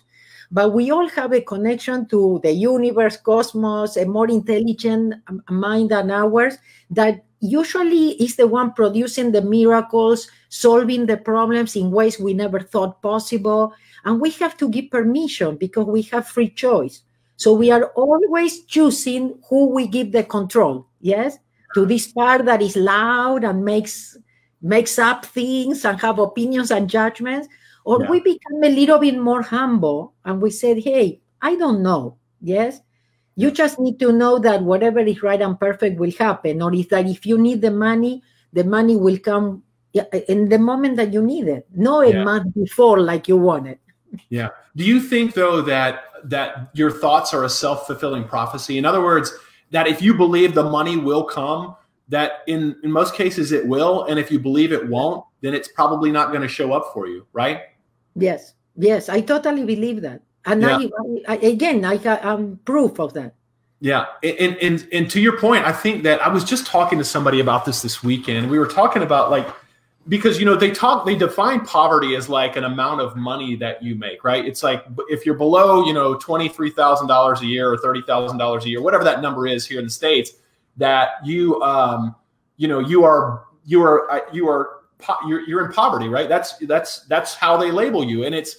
But 0.50 0.74
we 0.74 0.90
all 0.90 1.08
have 1.10 1.32
a 1.32 1.40
connection 1.40 2.06
to 2.08 2.40
the 2.42 2.52
universe, 2.52 3.16
cosmos, 3.16 3.96
a 3.96 4.04
more 4.04 4.28
intelligent 4.28 5.14
mind 5.48 5.90
than 5.90 6.10
ours 6.10 6.58
that 6.90 7.24
usually 7.40 8.20
is 8.22 8.36
the 8.36 8.46
one 8.46 8.72
producing 8.72 9.32
the 9.32 9.42
miracles, 9.42 10.28
solving 10.50 11.06
the 11.06 11.16
problems 11.16 11.74
in 11.74 11.90
ways 11.90 12.18
we 12.18 12.34
never 12.34 12.60
thought 12.60 13.00
possible. 13.00 13.72
And 14.04 14.20
we 14.20 14.30
have 14.32 14.56
to 14.58 14.68
give 14.68 14.90
permission 14.90 15.56
because 15.56 15.86
we 15.86 16.02
have 16.02 16.28
free 16.28 16.50
choice. 16.50 17.02
So 17.36 17.54
we 17.54 17.70
are 17.70 17.86
always 17.96 18.64
choosing 18.64 19.40
who 19.48 19.70
we 19.70 19.86
give 19.86 20.12
the 20.12 20.22
control. 20.22 20.86
Yes, 21.00 21.38
to 21.74 21.86
this 21.86 22.10
part 22.12 22.44
that 22.44 22.62
is 22.62 22.76
loud 22.76 23.44
and 23.44 23.64
makes 23.64 24.16
makes 24.60 24.98
up 24.98 25.24
things 25.26 25.84
and 25.84 26.00
have 26.00 26.18
opinions 26.18 26.70
and 26.70 26.88
judgments, 26.88 27.48
or 27.84 28.00
yeah. 28.02 28.10
we 28.10 28.20
become 28.20 28.62
a 28.62 28.68
little 28.68 28.98
bit 28.98 29.18
more 29.18 29.42
humble 29.42 30.14
and 30.24 30.40
we 30.40 30.50
said, 30.50 30.78
"Hey, 30.78 31.20
I 31.40 31.56
don't 31.56 31.82
know." 31.82 32.16
Yes, 32.40 32.80
you 33.36 33.50
just 33.50 33.78
need 33.78 33.98
to 34.00 34.12
know 34.12 34.38
that 34.38 34.62
whatever 34.62 35.00
is 35.00 35.22
right 35.22 35.40
and 35.40 35.58
perfect 35.58 35.98
will 35.98 36.12
happen, 36.18 36.62
or 36.62 36.74
is 36.74 36.88
that 36.88 37.06
if 37.06 37.26
you 37.26 37.38
need 37.38 37.60
the 37.60 37.70
money, 37.70 38.22
the 38.52 38.64
money 38.64 38.96
will 38.96 39.18
come 39.18 39.62
in 40.28 40.48
the 40.48 40.58
moment 40.58 40.96
that 40.96 41.12
you 41.12 41.22
need 41.22 41.48
it, 41.48 41.66
not 41.74 42.06
a 42.06 42.12
yeah. 42.12 42.24
month 42.24 42.54
before 42.54 43.00
like 43.00 43.28
you 43.28 43.36
want 43.36 43.66
it. 43.66 43.80
Yeah. 44.28 44.48
Do 44.76 44.84
you 44.84 45.00
think 45.00 45.34
though 45.34 45.62
that 45.62 46.04
that 46.24 46.70
your 46.74 46.90
thoughts 46.90 47.34
are 47.34 47.44
a 47.44 47.48
self 47.48 47.86
fulfilling 47.86 48.24
prophecy? 48.24 48.78
In 48.78 48.84
other 48.84 49.02
words, 49.02 49.32
that 49.72 49.88
if 49.88 50.00
you 50.00 50.14
believe 50.14 50.54
the 50.54 50.62
money 50.62 50.96
will 50.96 51.24
come, 51.24 51.74
that 52.08 52.44
in 52.46 52.76
in 52.84 52.92
most 52.92 53.14
cases 53.14 53.52
it 53.52 53.66
will, 53.66 54.04
and 54.04 54.18
if 54.18 54.30
you 54.30 54.38
believe 54.38 54.72
it 54.72 54.88
won't, 54.88 55.24
then 55.40 55.52
it's 55.52 55.68
probably 55.68 56.12
not 56.12 56.28
going 56.28 56.42
to 56.42 56.48
show 56.48 56.72
up 56.72 56.92
for 56.94 57.08
you, 57.08 57.26
right? 57.32 57.62
Yes. 58.14 58.54
Yes, 58.76 59.08
I 59.08 59.20
totally 59.20 59.64
believe 59.64 60.00
that. 60.02 60.22
And 60.44 60.62
yeah. 60.62 60.78
I, 61.28 61.34
I, 61.34 61.36
again, 61.36 61.84
I 61.84 61.94
am 61.94 62.26
um, 62.26 62.60
proof 62.64 62.98
of 62.98 63.12
that. 63.14 63.34
Yeah, 63.80 64.06
and, 64.22 64.56
and 64.62 64.88
and 64.92 65.10
to 65.10 65.20
your 65.20 65.38
point, 65.38 65.64
I 65.64 65.72
think 65.72 66.04
that 66.04 66.24
I 66.24 66.28
was 66.28 66.44
just 66.44 66.66
talking 66.66 66.98
to 66.98 67.04
somebody 67.04 67.40
about 67.40 67.64
this 67.64 67.82
this 67.82 68.02
weekend. 68.02 68.48
We 68.48 68.58
were 68.58 68.66
talking 68.66 69.02
about 69.02 69.30
like 69.30 69.46
because 70.08 70.38
you 70.38 70.44
know 70.44 70.56
they 70.56 70.70
talk 70.70 71.06
they 71.06 71.14
define 71.14 71.60
poverty 71.64 72.16
as 72.16 72.28
like 72.28 72.56
an 72.56 72.64
amount 72.64 73.00
of 73.00 73.16
money 73.16 73.54
that 73.56 73.82
you 73.82 73.94
make, 73.94 74.24
right? 74.24 74.44
It's 74.44 74.62
like 74.62 74.84
if 75.08 75.24
you're 75.24 75.36
below 75.36 75.84
you 75.84 75.92
know 75.92 76.14
twenty 76.14 76.48
three 76.48 76.70
thousand 76.70 77.06
dollars 77.06 77.40
a 77.40 77.46
year 77.46 77.72
or 77.72 77.78
thirty 77.78 78.02
thousand 78.02 78.38
dollars 78.38 78.64
a 78.64 78.68
year, 78.68 78.82
whatever 78.82 79.04
that 79.04 79.22
number 79.22 79.46
is 79.46 79.66
here 79.66 79.78
in 79.78 79.84
the 79.84 79.90
states, 79.90 80.32
that 80.76 81.10
you 81.24 81.60
um 81.62 82.14
you 82.56 82.68
know 82.68 82.80
you 82.80 83.04
are 83.04 83.44
you 83.64 83.82
are 83.82 84.10
uh, 84.10 84.20
you 84.32 84.48
are 84.48 84.80
you're, 85.26 85.40
you're 85.48 85.66
in 85.66 85.72
poverty, 85.72 86.08
right? 86.08 86.28
That's 86.28 86.56
that's 86.58 87.00
that's 87.06 87.34
how 87.34 87.56
they 87.56 87.70
label 87.70 88.04
you, 88.04 88.24
and 88.24 88.34
it's 88.34 88.56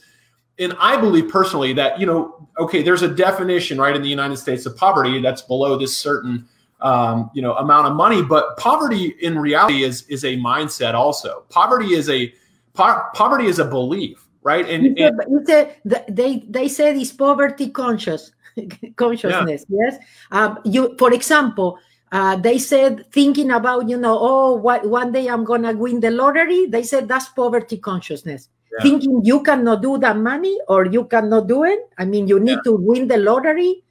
and 0.60 0.74
I 0.80 0.98
believe 0.98 1.30
personally 1.30 1.74
that 1.74 2.00
you 2.00 2.06
know, 2.06 2.48
okay, 2.60 2.84
there's 2.84 3.02
a 3.02 3.08
definition 3.08 3.80
right 3.80 3.96
in 3.96 4.02
the 4.02 4.10
United 4.10 4.38
States 4.38 4.66
of 4.66 4.78
poverty 4.78 5.22
that's 5.22 5.42
below 5.42 5.78
this 5.78 5.96
certain 5.96 6.48
um, 6.84 7.32
you 7.34 7.42
know 7.42 7.56
amount 7.56 7.88
of 7.88 7.96
money, 7.96 8.22
but 8.22 8.58
poverty 8.58 9.16
in 9.22 9.40
reality 9.40 9.84
is 9.84 10.04
is 10.08 10.24
a 10.24 10.38
mindset. 10.38 10.94
Also, 10.94 11.44
poverty 11.50 11.94
is 11.94 12.10
a 12.10 12.34
po- 12.74 13.04
poverty 13.14 13.48
is 13.48 13.60
a 13.60 13.66
belief, 13.66 14.28
right? 14.44 14.70
And, 14.70 14.98
and 15.00 15.20
it's 15.28 15.50
a, 15.50 15.76
they 16.12 16.44
they 16.48 16.68
say 16.68 16.94
this 16.94 17.12
poverty 17.12 17.70
conscious 17.70 18.32
consciousness. 18.96 19.66
Yeah. 19.70 19.80
Yes, 19.86 19.98
um, 20.32 20.60
you 20.66 20.96
for 21.00 21.14
example. 21.14 21.80
Uh, 22.12 22.36
they 22.36 22.60
said 22.60 23.12
thinking 23.12 23.50
about 23.50 23.90
you 23.90 23.98
know 23.98 24.16
oh 24.22 24.54
what 24.54 24.86
one 24.88 25.12
day 25.12 25.26
i'm 25.26 25.44
gonna 25.44 25.74
win 25.74 26.00
the 26.00 26.12
lottery 26.12 26.68
they 26.68 26.84
said 26.84 27.08
that's 27.08 27.30
poverty 27.30 27.76
consciousness 27.76 28.50
yeah. 28.74 28.84
thinking 28.84 29.22
you 29.24 29.42
cannot 29.44 29.82
do 29.82 29.98
that 30.00 30.18
money 30.18 30.58
or 30.68 30.86
you 30.86 31.06
cannot 31.06 31.48
do 31.48 31.64
it. 31.64 31.80
I 31.98 32.06
mean, 32.06 32.28
you 32.28 32.40
need 32.40 32.60
yeah. 32.66 32.72
to 32.72 32.76
win 32.76 33.08
the 33.08 33.18
lottery. 33.18 33.84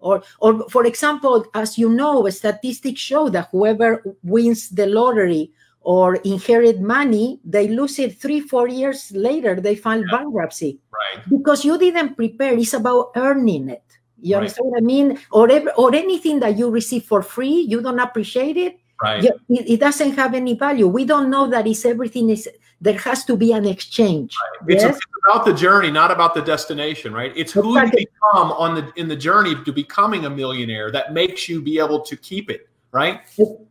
Or, 0.00 0.22
or 0.40 0.68
for 0.68 0.86
example, 0.86 1.46
as 1.54 1.78
you 1.78 1.88
know, 1.88 2.28
statistics 2.30 3.00
show 3.00 3.28
that 3.30 3.48
whoever 3.52 4.02
wins 4.22 4.70
the 4.70 4.86
lottery 4.86 5.52
or 5.82 6.16
inherit 6.16 6.80
money, 6.80 7.40
they 7.44 7.68
lose 7.68 7.98
it 7.98 8.18
three, 8.20 8.40
four 8.40 8.68
years 8.68 9.12
later. 9.12 9.60
They 9.60 9.76
file 9.76 10.00
yeah. 10.00 10.18
bankruptcy, 10.18 10.78
right? 10.92 11.24
Because 11.28 11.64
you 11.64 11.78
didn't 11.78 12.16
prepare. 12.16 12.54
It's 12.54 12.74
about 12.74 13.12
earning 13.16 13.70
it. 13.70 13.82
You 14.20 14.34
right. 14.34 14.40
understand 14.40 14.70
what 14.70 14.78
I 14.78 14.84
mean? 14.84 15.18
Or 15.32 15.50
ever, 15.50 15.70
or 15.72 15.94
anything 15.94 16.40
that 16.40 16.58
you 16.58 16.70
receive 16.70 17.04
for 17.04 17.22
free, 17.22 17.66
you 17.68 17.80
don't 17.80 18.00
appreciate 18.00 18.56
it. 18.56 18.78
Right. 19.02 19.24
it, 19.24 19.34
it, 19.48 19.80
doesn't 19.80 20.12
have 20.16 20.34
any 20.34 20.58
value. 20.58 20.86
We 20.86 21.06
don't 21.06 21.30
know 21.30 21.46
that 21.46 21.66
is 21.66 21.86
everything 21.86 22.28
is 22.28 22.46
there 22.80 22.98
has 22.98 23.24
to 23.26 23.36
be 23.36 23.52
an 23.52 23.66
exchange. 23.66 24.34
Right. 24.62 24.76
Yes? 24.76 24.96
It's, 24.96 25.06
about 25.26 25.44
the 25.44 25.52
journey, 25.52 25.90
not 25.90 26.10
about 26.10 26.34
the 26.34 26.40
destination, 26.40 27.12
right? 27.12 27.32
It's 27.36 27.52
who 27.52 27.78
you 27.78 27.90
become 27.90 28.52
on 28.52 28.74
the 28.74 28.92
in 28.96 29.06
the 29.06 29.16
journey 29.16 29.54
to 29.64 29.72
becoming 29.72 30.24
a 30.24 30.30
millionaire 30.30 30.90
that 30.92 31.12
makes 31.12 31.48
you 31.48 31.60
be 31.60 31.78
able 31.78 32.00
to 32.00 32.16
keep 32.16 32.50
it, 32.50 32.68
right? 32.90 33.20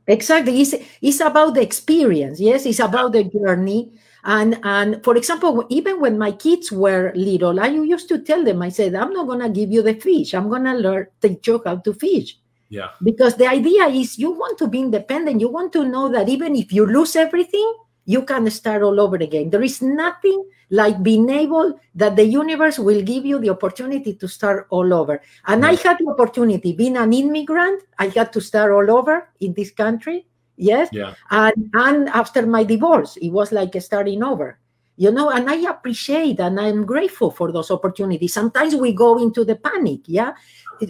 Exactly. 0.08 0.62
It's, 0.62 0.76
it's 1.02 1.20
about 1.20 1.56
the 1.56 1.62
experience. 1.62 2.40
Yes, 2.40 2.66
it's 2.66 2.80
about 2.80 3.14
the 3.14 3.24
journey. 3.24 3.92
And 4.24 4.60
and 4.64 5.04
for 5.04 5.16
example, 5.16 5.66
even 5.70 6.00
when 6.00 6.18
my 6.20 6.32
kids 6.32 6.72
were 6.72 7.12
little, 7.16 7.60
I 7.60 7.68
used 7.68 8.10
to 8.10 8.20
tell 8.20 8.44
them, 8.44 8.62
I 8.62 8.70
said, 8.70 8.94
I'm 8.94 9.12
not 9.12 9.28
gonna 9.28 9.50
give 9.50 9.72
you 9.72 9.82
the 9.82 9.96
fish. 9.96 10.34
I'm 10.36 10.50
gonna 10.50 10.76
learn 10.76 11.08
teach 11.22 11.48
you 11.48 11.62
how 11.66 11.78
to 11.78 11.94
fish. 11.94 12.38
Yeah. 12.70 12.90
Because 13.02 13.36
the 13.36 13.48
idea 13.48 13.88
is 13.88 14.20
you 14.20 14.32
want 14.32 14.60
to 14.60 14.68
be 14.68 14.80
independent. 14.80 15.42
You 15.42 15.50
want 15.50 15.74
to 15.74 15.86
know 15.86 16.10
that 16.10 16.30
even 16.30 16.56
if 16.56 16.72
you 16.72 16.86
lose 16.86 17.16
everything, 17.16 17.74
you 18.10 18.24
can 18.24 18.50
start 18.50 18.82
all 18.82 19.00
over 19.00 19.18
again. 19.18 19.52
There 19.52 19.62
is 19.62 19.84
nothing 19.84 20.44
like 20.72 21.04
being 21.04 21.30
able 21.30 21.80
that 21.94 22.16
the 22.16 22.26
universe 22.26 22.80
will 22.80 23.04
give 23.04 23.24
you 23.24 23.38
the 23.38 23.52
opportunity 23.52 24.16
to 24.16 24.28
start 24.28 24.66
all 24.72 24.96
over. 24.96 25.22
And 25.46 25.64
I 25.64 25.76
had 25.76 26.00
the 26.00 26.10
opportunity, 26.10 26.74
being 26.74 26.98
an 26.98 27.14
immigrant, 27.14 27.84
I 28.00 28.08
had 28.08 28.34
to 28.34 28.42
start 28.42 28.72
all 28.72 28.90
over 28.98 29.30
in 29.42 29.54
this 29.54 29.70
country. 29.70 30.26
Yes. 30.58 30.90
Yeah. 30.92 31.14
And, 31.30 31.70
and 31.76 32.10
after 32.10 32.48
my 32.48 32.64
divorce, 32.64 33.16
it 33.18 33.30
was 33.30 33.52
like 33.52 33.80
starting 33.80 34.24
over. 34.24 34.58
You 34.98 35.12
know, 35.12 35.30
and 35.30 35.48
I 35.48 35.70
appreciate 35.70 36.40
and 36.40 36.60
I'm 36.60 36.88
grateful 36.88 37.30
for 37.30 37.52
those 37.52 37.70
opportunities. 37.70 38.34
Sometimes 38.34 38.74
we 38.74 38.92
go 38.92 39.22
into 39.22 39.46
the 39.46 39.56
panic. 39.56 40.02
Yeah. 40.08 40.34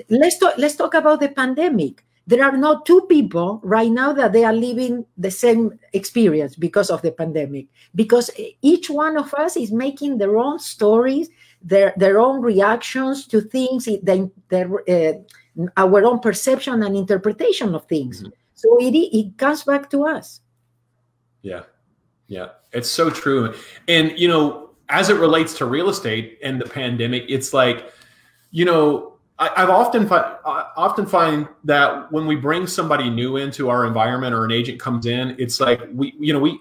Let's 0.09 0.39
talk, 0.39 0.53
let's 0.57 0.77
talk 0.77 0.93
about 0.93 1.19
the 1.19 1.27
pandemic 1.27 2.05
there 2.29 2.45
are 2.45 2.55
not 2.55 2.85
two 2.85 3.01
people 3.09 3.59
right 3.63 3.89
now 3.89 4.13
that 4.13 4.33
they 4.33 4.43
are 4.45 4.53
living 4.53 5.03
the 5.17 5.31
same 5.31 5.79
experience 5.93 6.55
because 6.55 6.91
of 6.91 7.01
the 7.01 7.11
pandemic 7.11 7.65
because 7.95 8.29
each 8.61 8.87
one 8.87 9.17
of 9.17 9.33
us 9.33 9.57
is 9.57 9.71
making 9.71 10.19
their 10.19 10.37
own 10.37 10.59
stories 10.59 11.29
their 11.63 11.91
their 11.97 12.19
own 12.19 12.39
reactions 12.41 13.25
to 13.25 13.41
things 13.41 13.89
their, 14.03 14.29
their 14.49 14.69
uh, 14.87 15.13
our 15.75 16.05
own 16.05 16.19
perception 16.19 16.83
and 16.83 16.95
interpretation 16.95 17.73
of 17.73 17.85
things. 17.85 18.21
Mm-hmm. 18.21 18.29
so 18.53 18.77
it 18.79 18.93
it 18.95 19.37
comes 19.37 19.63
back 19.63 19.89
to 19.89 20.05
us. 20.05 20.41
Yeah. 21.41 21.63
Yeah. 22.27 22.49
It's 22.71 22.89
so 22.89 23.09
true. 23.09 23.55
And 23.87 24.17
you 24.17 24.27
know 24.27 24.69
as 24.89 25.09
it 25.09 25.15
relates 25.15 25.57
to 25.57 25.65
real 25.65 25.89
estate 25.89 26.37
and 26.43 26.61
the 26.61 26.69
pandemic 26.69 27.25
it's 27.27 27.53
like 27.53 27.91
you 28.51 28.65
know 28.65 29.18
I, 29.39 29.61
have 29.61 29.69
often 29.69 30.07
fi- 30.07 30.37
I 30.45 30.69
often 30.75 31.05
find 31.05 31.47
that 31.63 32.11
when 32.11 32.27
we 32.27 32.35
bring 32.35 32.67
somebody 32.67 33.09
new 33.09 33.37
into 33.37 33.69
our 33.69 33.85
environment 33.85 34.35
or 34.35 34.43
an 34.43 34.51
agent 34.51 34.79
comes 34.79 35.05
in, 35.05 35.35
it's 35.39 35.59
like 35.61 35.81
we 35.93 36.13
you 36.19 36.33
know 36.33 36.39
we 36.39 36.59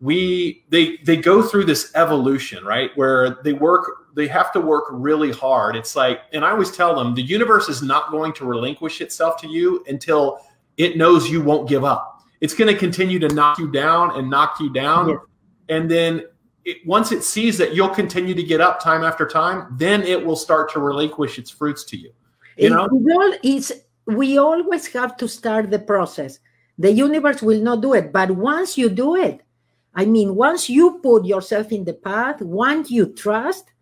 we 0.00 0.64
they 0.68 0.96
they 1.04 1.16
go 1.16 1.40
through 1.40 1.64
this 1.64 1.92
evolution 1.94 2.64
right? 2.64 2.90
Where 2.96 3.38
they 3.44 3.52
work 3.52 4.14
they 4.14 4.26
have 4.26 4.52
to 4.52 4.60
work 4.60 4.86
really 4.90 5.30
hard. 5.30 5.76
It's 5.76 5.94
like 5.94 6.20
and 6.32 6.44
i 6.44 6.50
always 6.50 6.70
tell 6.70 6.96
them 6.96 7.14
the 7.14 7.22
universe 7.22 7.68
is 7.68 7.80
not 7.82 8.10
going 8.10 8.32
to 8.34 8.44
relinquish 8.44 9.00
itself 9.00 9.40
to 9.42 9.48
you 9.48 9.84
until 9.86 10.40
it 10.76 10.96
knows 10.96 11.30
you 11.30 11.40
won't 11.40 11.68
give 11.68 11.84
up. 11.84 12.22
It's 12.40 12.54
going 12.54 12.72
to 12.72 12.78
continue 12.78 13.18
to 13.20 13.28
knock 13.28 13.58
you 13.58 13.70
down 13.70 14.18
and 14.18 14.28
knock 14.28 14.58
you 14.60 14.72
down. 14.72 15.08
Yeah. 15.08 15.16
and 15.68 15.90
then 15.90 16.24
it, 16.66 16.84
once 16.84 17.12
it 17.12 17.22
sees 17.22 17.56
that 17.58 17.74
you'll 17.74 17.88
continue 17.88 18.34
to 18.34 18.42
get 18.42 18.60
up 18.60 18.82
time 18.82 19.04
after 19.04 19.26
time, 19.26 19.68
then 19.78 20.02
it 20.02 20.26
will 20.26 20.36
start 20.36 20.70
to 20.72 20.80
relinquish 20.80 21.38
its 21.38 21.48
fruits 21.48 21.84
to 21.84 21.96
you. 21.96 22.12
You 22.58 22.70
know, 22.70 22.88
it's 23.42 23.72
we 24.06 24.36
always 24.36 24.86
have 24.88 25.16
to 25.18 25.28
start 25.28 25.70
the 25.70 25.78
process. 25.78 26.40
The 26.78 26.90
universe 26.90 27.40
will 27.40 27.62
not 27.62 27.80
do 27.82 27.94
it, 27.94 28.12
but 28.12 28.30
once 28.32 28.76
you 28.76 28.88
do 28.88 29.14
it, 29.14 29.42
I 29.94 30.04
mean, 30.04 30.34
once 30.34 30.68
you 30.68 30.98
put 31.02 31.24
yourself 31.24 31.72
in 31.72 31.84
the 31.84 31.94
path, 31.94 32.42
once 32.42 32.90
you 32.90 33.06
trust, 33.06 33.72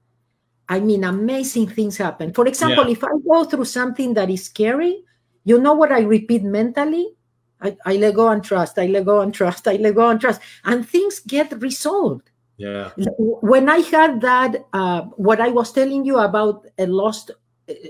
I 0.69 0.81
mean, 0.81 1.05
amazing 1.05 1.69
things 1.69 1.97
happen. 1.97 2.33
For 2.33 2.47
example, 2.47 2.85
yeah. 2.85 2.93
if 2.93 3.03
I 3.03 3.11
go 3.27 3.45
through 3.45 3.65
something 3.65 4.15
that 4.15 4.31
is 4.31 4.45
scary, 4.45 5.05
you 5.45 5.59
know 5.59 5.75
what 5.75 5.93
I 5.93 6.01
repeat 6.01 6.43
mentally? 6.43 7.15
I, 7.61 7.77
I 7.87 7.97
let 7.97 8.15
go 8.15 8.29
and 8.29 8.45
trust, 8.45 8.79
I 8.79 8.87
let 8.87 9.07
go 9.07 9.21
and 9.21 9.33
trust, 9.33 9.67
I 9.69 9.77
let 9.77 9.95
go 9.95 10.09
and 10.09 10.21
trust, 10.21 10.41
and 10.65 10.89
things 10.89 11.21
get 11.21 11.61
resolved. 11.61 12.31
Yeah. 12.57 12.91
When 13.19 13.69
I 13.69 13.79
had 13.79 14.21
that, 14.21 14.67
uh, 14.73 15.03
what 15.17 15.41
I 15.41 15.49
was 15.49 15.73
telling 15.73 16.05
you 16.05 16.19
about 16.19 16.67
a 16.79 16.87
lost 16.87 17.31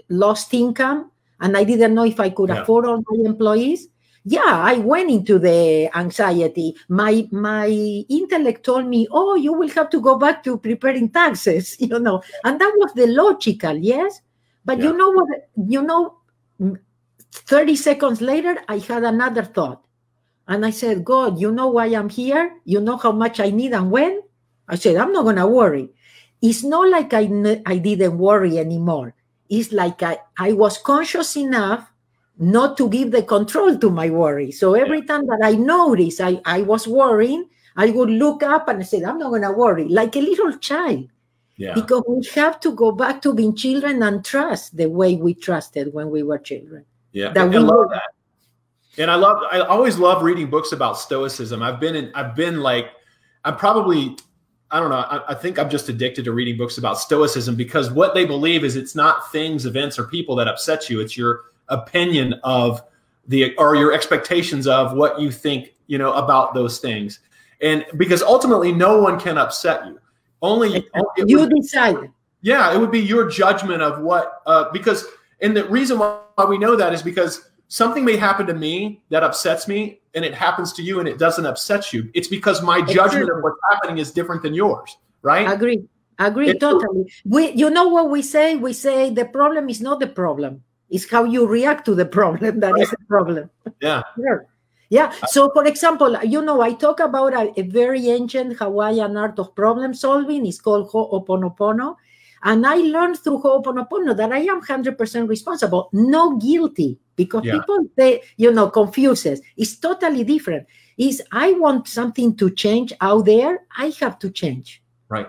lost 0.09 0.55
income 0.55 1.11
and 1.41 1.57
I 1.57 1.65
didn't 1.65 1.95
know 1.95 2.05
if 2.05 2.21
I 2.21 2.31
could 2.31 2.49
yeah. 2.49 2.63
afford 2.63 2.87
all 2.87 3.03
my 3.09 3.29
employees. 3.29 3.89
Yeah, 4.25 4.41
I 4.47 4.79
went 4.79 5.11
into 5.11 5.39
the 5.39 5.91
anxiety. 5.95 6.75
My 6.89 7.29
my 7.31 7.69
intellect 7.69 8.65
told 8.65 8.87
me, 8.87 9.07
"Oh, 9.11 9.35
you 9.35 9.53
will 9.53 9.69
have 9.77 9.91
to 9.91 10.01
go 10.01 10.17
back 10.17 10.43
to 10.45 10.57
preparing 10.57 11.11
taxes," 11.11 11.77
you 11.81 11.99
know, 11.99 12.23
and 12.43 12.59
that 12.59 12.73
was 12.79 12.95
the 12.95 13.07
logical, 13.07 13.77
yes. 13.77 14.23
But 14.65 14.79
yeah. 14.79 14.85
you 14.85 14.97
know 14.97 15.11
what? 15.11 15.29
You 15.69 15.83
know, 15.83 16.17
thirty 17.33 17.77
seconds 17.77 18.23
later, 18.23 18.57
I 18.67 18.79
had 18.79 19.05
another 19.05 19.45
thought. 19.45 19.85
And 20.47 20.65
I 20.65 20.71
said, 20.71 21.05
God, 21.05 21.41
you 21.41 21.51
know 21.53 21.69
why 21.69 21.87
I'm 21.87 22.11
here? 22.11 22.61
You 22.65 22.81
know 22.81 22.99
how 22.99 23.13
much 23.13 23.41
I 23.41 23.49
need 23.49 23.73
and 23.73 23.91
when? 23.91 24.21
I 24.69 24.77
said, 24.77 24.97
I'm 24.97 25.13
not 25.13 25.25
going 25.25 25.37
to 25.37 25.47
worry. 25.47 25.91
It's 26.41 26.63
not 26.63 26.89
like 26.91 27.13
I, 27.15 27.29
I 27.67 27.79
didn't 27.79 28.19
worry 28.19 28.59
anymore. 28.59 29.15
It's 29.49 29.73
like 29.73 30.03
I, 30.03 30.19
I 30.39 30.53
was 30.53 30.79
conscious 30.79 31.37
enough 31.37 31.91
not 32.39 32.77
to 32.79 32.89
give 32.89 33.13
the 33.13 33.23
control 33.23 33.79
to 33.79 33.91
my 33.91 34.11
worry. 34.11 34.51
So 34.51 34.75
every 34.75 35.01
yeah. 35.01 35.07
time 35.07 35.27
that 35.27 35.41
I 35.43 35.53
noticed 35.53 36.21
I, 36.21 36.41
I 36.45 36.63
was 36.63 36.89
worrying, 36.89 37.49
I 37.77 37.91
would 37.91 38.11
look 38.11 38.43
up 38.43 38.69
and 38.69 38.81
I 38.81 38.83
said, 38.83 39.05
I'm 39.05 39.19
not 39.19 39.31
going 39.31 39.43
to 39.43 39.53
worry, 39.53 39.89
like 39.89 40.17
a 40.17 40.21
little 40.21 40.57
child. 40.59 41.09
Yeah. 41.57 41.75
Because 41.75 42.03
we 42.09 42.27
have 42.35 42.59
to 42.61 42.73
go 42.73 42.91
back 42.91 43.23
to 43.23 43.33
being 43.33 43.55
children 43.55 44.03
and 44.03 44.25
trust 44.25 44.77
the 44.77 44.87
way 44.87 45.15
we 45.15 45.35
trusted 45.35 45.95
when 45.95 46.11
we 46.11 46.25
were 46.25 46.39
children. 46.39 46.85
Yeah, 47.13 47.33
that 47.33 47.49
we 47.49 47.59
love 47.59 47.91
that. 47.91 48.11
And 48.99 49.09
I 49.09 49.15
love, 49.15 49.39
I 49.51 49.61
always 49.61 49.99
love 49.99 50.23
reading 50.23 50.51
books 50.51 50.73
about 50.73 50.99
stoicism. 50.99 51.63
I've 51.63 51.79
been 51.79 51.95
in, 51.95 52.11
I've 52.15 52.35
been 52.35 52.61
like, 52.61 52.87
I'm 53.45 53.57
probably, 53.57 54.17
I 54.75 54.81
don't 54.81 54.91
know, 54.91 54.97
I, 54.97 55.31
I 55.31 55.35
think 55.35 55.57
I'm 55.57 55.71
just 55.71 55.89
addicted 55.89 56.25
to 56.25 56.33
reading 56.33 56.57
books 56.57 56.79
about 56.79 56.99
stoicism 56.99 57.55
because 57.55 57.93
what 57.93 58.13
they 58.13 58.25
believe 58.25 58.65
is 58.65 58.75
it's 58.75 58.97
not 58.97 59.31
things, 59.31 59.67
events, 59.67 60.01
or 60.01 60.05
people 60.09 60.35
that 60.35 60.49
upset 60.49 60.91
you. 60.91 61.01
It's 61.01 61.17
your 61.17 61.43
opinion 61.69 62.41
of 62.43 62.83
the, 63.29 63.55
or 63.57 63.77
your 63.77 63.93
expectations 63.93 64.67
of 64.67 64.95
what 64.95 65.21
you 65.21 65.31
think, 65.31 65.75
you 65.87 65.97
know, 65.97 66.13
about 66.15 66.55
those 66.55 66.81
things. 66.81 67.21
And 67.61 67.87
because 67.97 68.21
ultimately 68.21 68.73
no 68.73 69.01
one 69.01 69.19
can 69.21 69.39
upset 69.39 69.87
you. 69.87 70.01
Only 70.43 70.85
you 71.19 71.39
would, 71.39 71.51
decide. 71.51 72.11
Yeah, 72.43 72.75
it 72.75 72.79
would 72.81 72.91
be 72.91 72.99
your 72.99 73.31
judgment 73.31 73.81
of 73.81 74.01
what, 74.01 74.43
uh, 74.45 74.73
because, 74.73 75.07
and 75.41 75.57
the 75.57 75.69
reason 75.69 76.01
why 76.01 76.19
we 76.49 76.59
know 76.59 76.75
that 76.75 76.93
is 76.93 77.01
because 77.01 77.49
something 77.69 78.05
may 78.05 78.17
happen 78.17 78.47
to 78.47 78.55
me 78.55 79.03
that 79.11 79.23
upsets 79.23 79.69
me 79.69 80.01
and 80.15 80.25
it 80.25 80.35
happens 80.35 80.73
to 80.75 80.83
you 80.83 81.01
and 81.01 81.09
it 81.09 81.19
doesn't 81.19 81.47
upset 81.47 81.93
you. 81.93 82.11
It's 82.15 82.29
because 82.29 82.63
my 82.63 82.81
judgment 82.81 83.31
of 83.31 83.43
what's 83.43 83.59
happening 83.71 83.99
is 83.99 84.13
different 84.13 84.43
than 84.43 84.55
yours, 84.55 84.97
right? 85.23 85.51
Agree. 85.51 85.85
Agree 86.19 86.51
it's 86.51 86.61
totally. 86.61 87.13
We 87.25 87.51
you 87.53 87.71
know 87.71 87.89
what 87.89 88.09
we 88.11 88.23
say? 88.23 88.55
We 88.55 88.73
say 88.73 89.11
the 89.11 89.25
problem 89.25 89.69
is 89.69 89.81
not 89.81 89.99
the 89.99 90.07
problem. 90.07 90.63
It's 90.89 91.11
how 91.11 91.25
you 91.25 91.47
react 91.47 91.85
to 91.87 91.95
the 91.95 92.07
problem 92.19 92.61
that 92.61 92.73
right. 92.73 92.83
is 92.83 92.91
the 92.91 92.99
problem. 93.09 93.51
Yeah. 93.81 94.03
Sure. 94.17 94.47
Yeah. 94.91 95.11
So, 95.27 95.51
for 95.51 95.67
example, 95.67 96.23
you 96.23 96.41
know, 96.41 96.61
I 96.61 96.73
talk 96.75 97.01
about 97.01 97.33
a, 97.35 97.53
a, 97.59 97.63
very 97.63 98.11
ancient 98.11 98.59
Hawaiian 98.59 99.17
art 99.17 99.39
of 99.41 99.55
problem 99.57 99.93
solving. 99.93 100.47
It's 100.47 100.61
called 100.61 100.91
Ho'oponopono. 100.91 101.97
And 102.45 102.67
I 102.67 102.77
learned 102.77 103.19
through 103.19 103.39
Ho'oponopono 103.39 104.15
that 104.17 104.31
I 104.31 104.41
am 104.41 104.61
100% 104.61 105.29
responsible, 105.29 105.89
no 105.93 106.37
guilty, 106.37 106.99
because 107.17 107.45
yeah. 107.45 107.59
people, 107.59 107.87
they, 107.97 108.23
you 108.37 108.53
know, 108.53 108.69
confuses. 108.69 109.41
It's 109.57 109.77
totally 109.77 110.25
different. 110.25 110.67
Is 110.99 111.23
I 111.33 111.53
want 111.55 111.89
something 111.89 112.37
to 112.37 112.51
change 112.51 112.93
out 113.01 113.25
there, 113.25 113.67
I 113.77 113.95
have 114.01 114.19
to 114.21 114.31
change. 114.31 114.83
Right. 115.09 115.29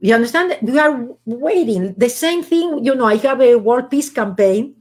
You 0.00 0.14
understand? 0.14 0.56
We 0.62 0.78
are 0.78 1.06
waiting. 1.26 1.94
The 1.94 2.08
same 2.08 2.42
thing, 2.42 2.84
you 2.84 2.94
know, 2.94 3.04
I 3.04 3.16
have 3.16 3.40
a 3.40 3.56
world 3.56 3.90
peace 3.90 4.10
campaign 4.10 4.76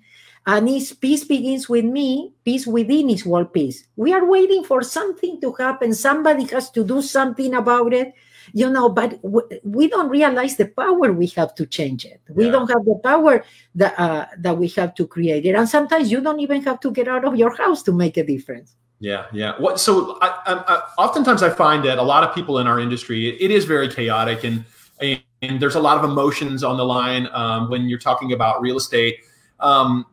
and 0.48 0.70
it's 0.70 0.94
peace 0.94 1.24
begins 1.24 1.68
with 1.68 1.86
me, 1.86 2.34
peace 2.46 2.68
within 2.68 3.10
is 3.10 3.26
world 3.26 3.52
peace. 3.52 3.86
We 3.96 4.14
are 4.14 4.26
waiting 4.26 4.64
for 4.64 4.82
something 4.82 5.42
to 5.42 5.54
happen. 5.54 5.94
Somebody 5.94 6.46
has 6.46 6.70
to 6.72 6.84
do 6.84 7.02
something 7.02 7.54
about 7.54 7.94
it 7.94 8.14
you 8.54 8.70
know 8.70 8.90
but 8.90 9.20
we 9.64 9.88
don't 9.88 10.10
realize 10.10 10.56
the 10.56 10.68
power 10.68 11.12
we 11.12 11.28
have 11.28 11.56
to 11.56 11.66
change 11.66 12.06
it. 12.06 12.22
We 12.30 12.46
yeah. 12.46 12.52
don't 12.52 12.70
have 12.70 12.86
the 12.86 13.00
power 13.04 13.44
that 13.76 14.00
uh, 14.00 14.26
that 14.38 14.58
we 14.58 14.68
have 14.70 14.96
to 14.96 15.08
create 15.08 15.46
it. 15.46 15.56
And 15.56 15.68
sometimes 15.68 16.12
you 16.12 16.22
don't 16.22 16.40
even 16.40 16.62
have 16.64 16.80
to 16.82 16.92
get 16.92 17.08
out 17.08 17.26
of 17.26 17.36
your 17.36 17.56
house 17.56 17.84
to 17.84 17.92
make 17.92 18.18
a 18.18 18.24
difference. 18.24 18.76
Yeah 19.00 19.26
yeah. 19.34 19.54
What 19.60 19.80
so 19.80 20.18
I, 20.22 20.28
I, 20.46 20.54
I, 20.68 20.82
oftentimes 20.98 21.44
i 21.44 21.50
find 21.50 21.84
that 21.86 21.98
a 21.98 22.04
lot 22.04 22.24
of 22.24 22.34
people 22.34 22.60
in 22.60 22.68
our 22.68 22.80
industry 22.80 23.30
it, 23.30 23.42
it 23.42 23.52
is 23.52 23.66
very 23.66 23.90
chaotic 23.90 24.44
and, 24.44 24.64
and, 25.02 25.22
and 25.42 25.60
there's 25.60 25.76
a 25.76 25.80
lot 25.80 25.98
of 25.98 26.10
emotions 26.10 26.64
on 26.64 26.78
the 26.78 26.86
line 26.86 27.28
um, 27.34 27.70
when 27.70 27.90
you're 27.90 28.00
talking 28.00 28.34
about 28.34 28.62
real 28.62 28.78
estate. 28.78 29.18
Um, 29.60 30.06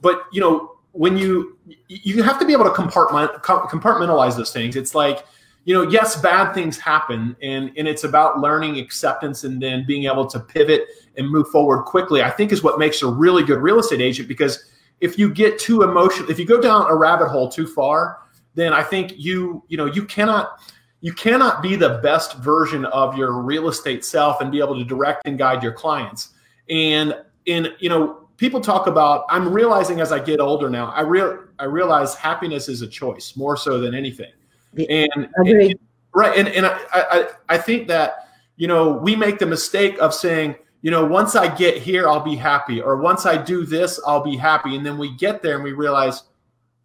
but 0.00 0.24
you 0.32 0.40
know 0.40 0.78
when 0.92 1.16
you 1.16 1.56
you 1.88 2.22
have 2.22 2.38
to 2.38 2.44
be 2.44 2.52
able 2.52 2.64
to 2.64 2.70
compartment 2.70 3.30
compartmentalize 3.42 4.36
those 4.36 4.52
things. 4.52 4.76
It's 4.76 4.94
like 4.94 5.24
you 5.68 5.74
know, 5.74 5.82
yes, 5.82 6.18
bad 6.18 6.54
things 6.54 6.78
happen, 6.78 7.36
and 7.42 7.70
and 7.76 7.86
it's 7.86 8.04
about 8.04 8.40
learning 8.40 8.78
acceptance 8.78 9.44
and 9.44 9.60
then 9.60 9.84
being 9.86 10.04
able 10.04 10.26
to 10.26 10.40
pivot 10.40 10.86
and 11.18 11.28
move 11.28 11.46
forward 11.48 11.82
quickly. 11.82 12.22
I 12.22 12.30
think 12.30 12.52
is 12.52 12.62
what 12.62 12.78
makes 12.78 13.02
a 13.02 13.06
really 13.06 13.42
good 13.42 13.58
real 13.58 13.78
estate 13.78 14.00
agent 14.00 14.28
because 14.28 14.64
if 15.02 15.18
you 15.18 15.28
get 15.30 15.58
too 15.58 15.82
emotional, 15.82 16.30
if 16.30 16.38
you 16.38 16.46
go 16.46 16.58
down 16.58 16.90
a 16.90 16.94
rabbit 16.94 17.28
hole 17.28 17.50
too 17.50 17.66
far, 17.66 18.20
then 18.54 18.72
I 18.72 18.82
think 18.82 19.12
you 19.18 19.62
you 19.68 19.76
know 19.76 19.84
you 19.84 20.06
cannot 20.06 20.58
you 21.02 21.12
cannot 21.12 21.60
be 21.62 21.76
the 21.76 22.00
best 22.02 22.38
version 22.38 22.86
of 22.86 23.18
your 23.18 23.32
real 23.42 23.68
estate 23.68 24.06
self 24.06 24.40
and 24.40 24.50
be 24.50 24.60
able 24.60 24.78
to 24.78 24.84
direct 24.84 25.26
and 25.26 25.36
guide 25.36 25.62
your 25.62 25.72
clients. 25.72 26.30
And 26.70 27.14
in 27.44 27.74
you 27.78 27.90
know 27.90 28.26
people 28.38 28.62
talk 28.62 28.86
about 28.86 29.26
I'm 29.28 29.52
realizing 29.52 30.00
as 30.00 30.12
I 30.12 30.18
get 30.18 30.40
older 30.40 30.70
now, 30.70 30.92
I 30.92 31.02
real 31.02 31.44
I 31.58 31.64
realize 31.64 32.14
happiness 32.14 32.70
is 32.70 32.80
a 32.80 32.88
choice 32.88 33.36
more 33.36 33.54
so 33.54 33.78
than 33.78 33.94
anything. 33.94 34.32
And, 34.78 35.28
and 35.34 35.74
right, 36.14 36.38
and 36.38 36.48
and 36.48 36.66
I, 36.66 36.78
I 36.92 37.28
I 37.48 37.58
think 37.58 37.88
that 37.88 38.28
you 38.56 38.68
know 38.68 38.92
we 38.92 39.16
make 39.16 39.38
the 39.38 39.46
mistake 39.46 39.98
of 39.98 40.14
saying 40.14 40.54
you 40.82 40.90
know 40.90 41.04
once 41.04 41.34
I 41.34 41.54
get 41.54 41.78
here 41.78 42.08
I'll 42.08 42.24
be 42.24 42.36
happy, 42.36 42.80
or 42.80 42.96
once 42.96 43.26
I 43.26 43.36
do 43.36 43.66
this 43.66 44.00
I'll 44.06 44.22
be 44.22 44.36
happy, 44.36 44.76
and 44.76 44.86
then 44.86 44.98
we 44.98 45.14
get 45.16 45.42
there 45.42 45.56
and 45.56 45.64
we 45.64 45.72
realize 45.72 46.22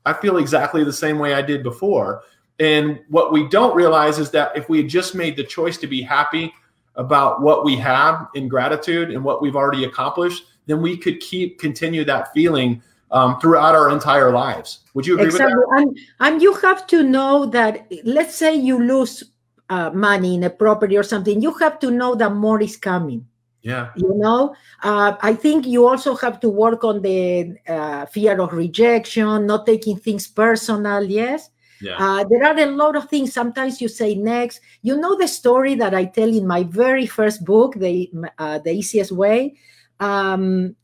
I 0.05 0.13
feel 0.13 0.37
exactly 0.37 0.83
the 0.83 0.93
same 0.93 1.19
way 1.19 1.33
I 1.33 1.41
did 1.41 1.63
before. 1.63 2.23
And 2.59 2.99
what 3.09 3.31
we 3.31 3.47
don't 3.49 3.75
realize 3.75 4.19
is 4.19 4.31
that 4.31 4.55
if 4.55 4.69
we 4.69 4.77
had 4.77 4.87
just 4.87 5.15
made 5.15 5.35
the 5.35 5.43
choice 5.43 5.77
to 5.77 5.87
be 5.87 6.01
happy 6.01 6.53
about 6.95 7.41
what 7.41 7.65
we 7.65 7.75
have 7.77 8.27
in 8.35 8.47
gratitude 8.47 9.11
and 9.11 9.23
what 9.23 9.41
we've 9.41 9.55
already 9.55 9.85
accomplished, 9.85 10.43
then 10.67 10.81
we 10.81 10.95
could 10.95 11.19
keep 11.19 11.59
continue 11.59 12.03
that 12.05 12.31
feeling 12.33 12.81
um, 13.13 13.39
throughout 13.39 13.75
our 13.75 13.89
entire 13.89 14.31
lives. 14.31 14.79
Would 14.93 15.07
you 15.07 15.13
agree 15.13 15.27
exactly. 15.27 15.55
with 15.55 15.69
that? 15.69 15.77
And, 15.77 15.99
and 16.19 16.41
you 16.41 16.53
have 16.55 16.85
to 16.87 17.03
know 17.03 17.45
that, 17.45 17.89
let's 18.03 18.35
say 18.35 18.53
you 18.53 18.83
lose 18.83 19.23
uh, 19.69 19.91
money 19.91 20.35
in 20.35 20.43
a 20.43 20.49
property 20.49 20.97
or 20.97 21.03
something, 21.03 21.41
you 21.41 21.53
have 21.53 21.79
to 21.79 21.91
know 21.91 22.15
that 22.15 22.33
more 22.33 22.61
is 22.61 22.75
coming. 22.75 23.25
Yeah. 23.61 23.91
You 23.95 24.13
know, 24.15 24.53
uh, 24.83 25.15
I 25.21 25.35
think 25.35 25.65
you 25.65 25.87
also 25.87 26.15
have 26.15 26.41
to 26.41 26.49
work 26.49 26.83
on 26.83 27.01
the 27.01 27.55
uh, 27.65 28.05
fear 28.07 28.41
of 28.41 28.51
rejection, 28.51 29.47
not 29.47 29.65
taking 29.65 29.95
things 29.95 30.27
personal. 30.27 31.03
Yes. 31.03 31.49
Yeah. 31.79 31.97
Uh, 31.97 32.25
there 32.29 32.43
are 32.43 32.57
a 32.57 32.65
lot 32.65 32.95
of 32.95 33.09
things. 33.09 33.31
Sometimes 33.31 33.79
you 33.79 33.87
say 33.87 34.15
next. 34.15 34.59
You 34.81 34.97
know 34.97 35.17
the 35.17 35.27
story 35.27 35.75
that 35.75 35.93
I 35.93 36.05
tell 36.05 36.27
in 36.29 36.45
my 36.45 36.63
very 36.63 37.05
first 37.05 37.45
book, 37.45 37.75
the 37.75 38.11
uh, 38.37 38.59
the 38.59 38.71
easiest 38.71 39.11
way. 39.11 39.55
Um, 39.99 40.75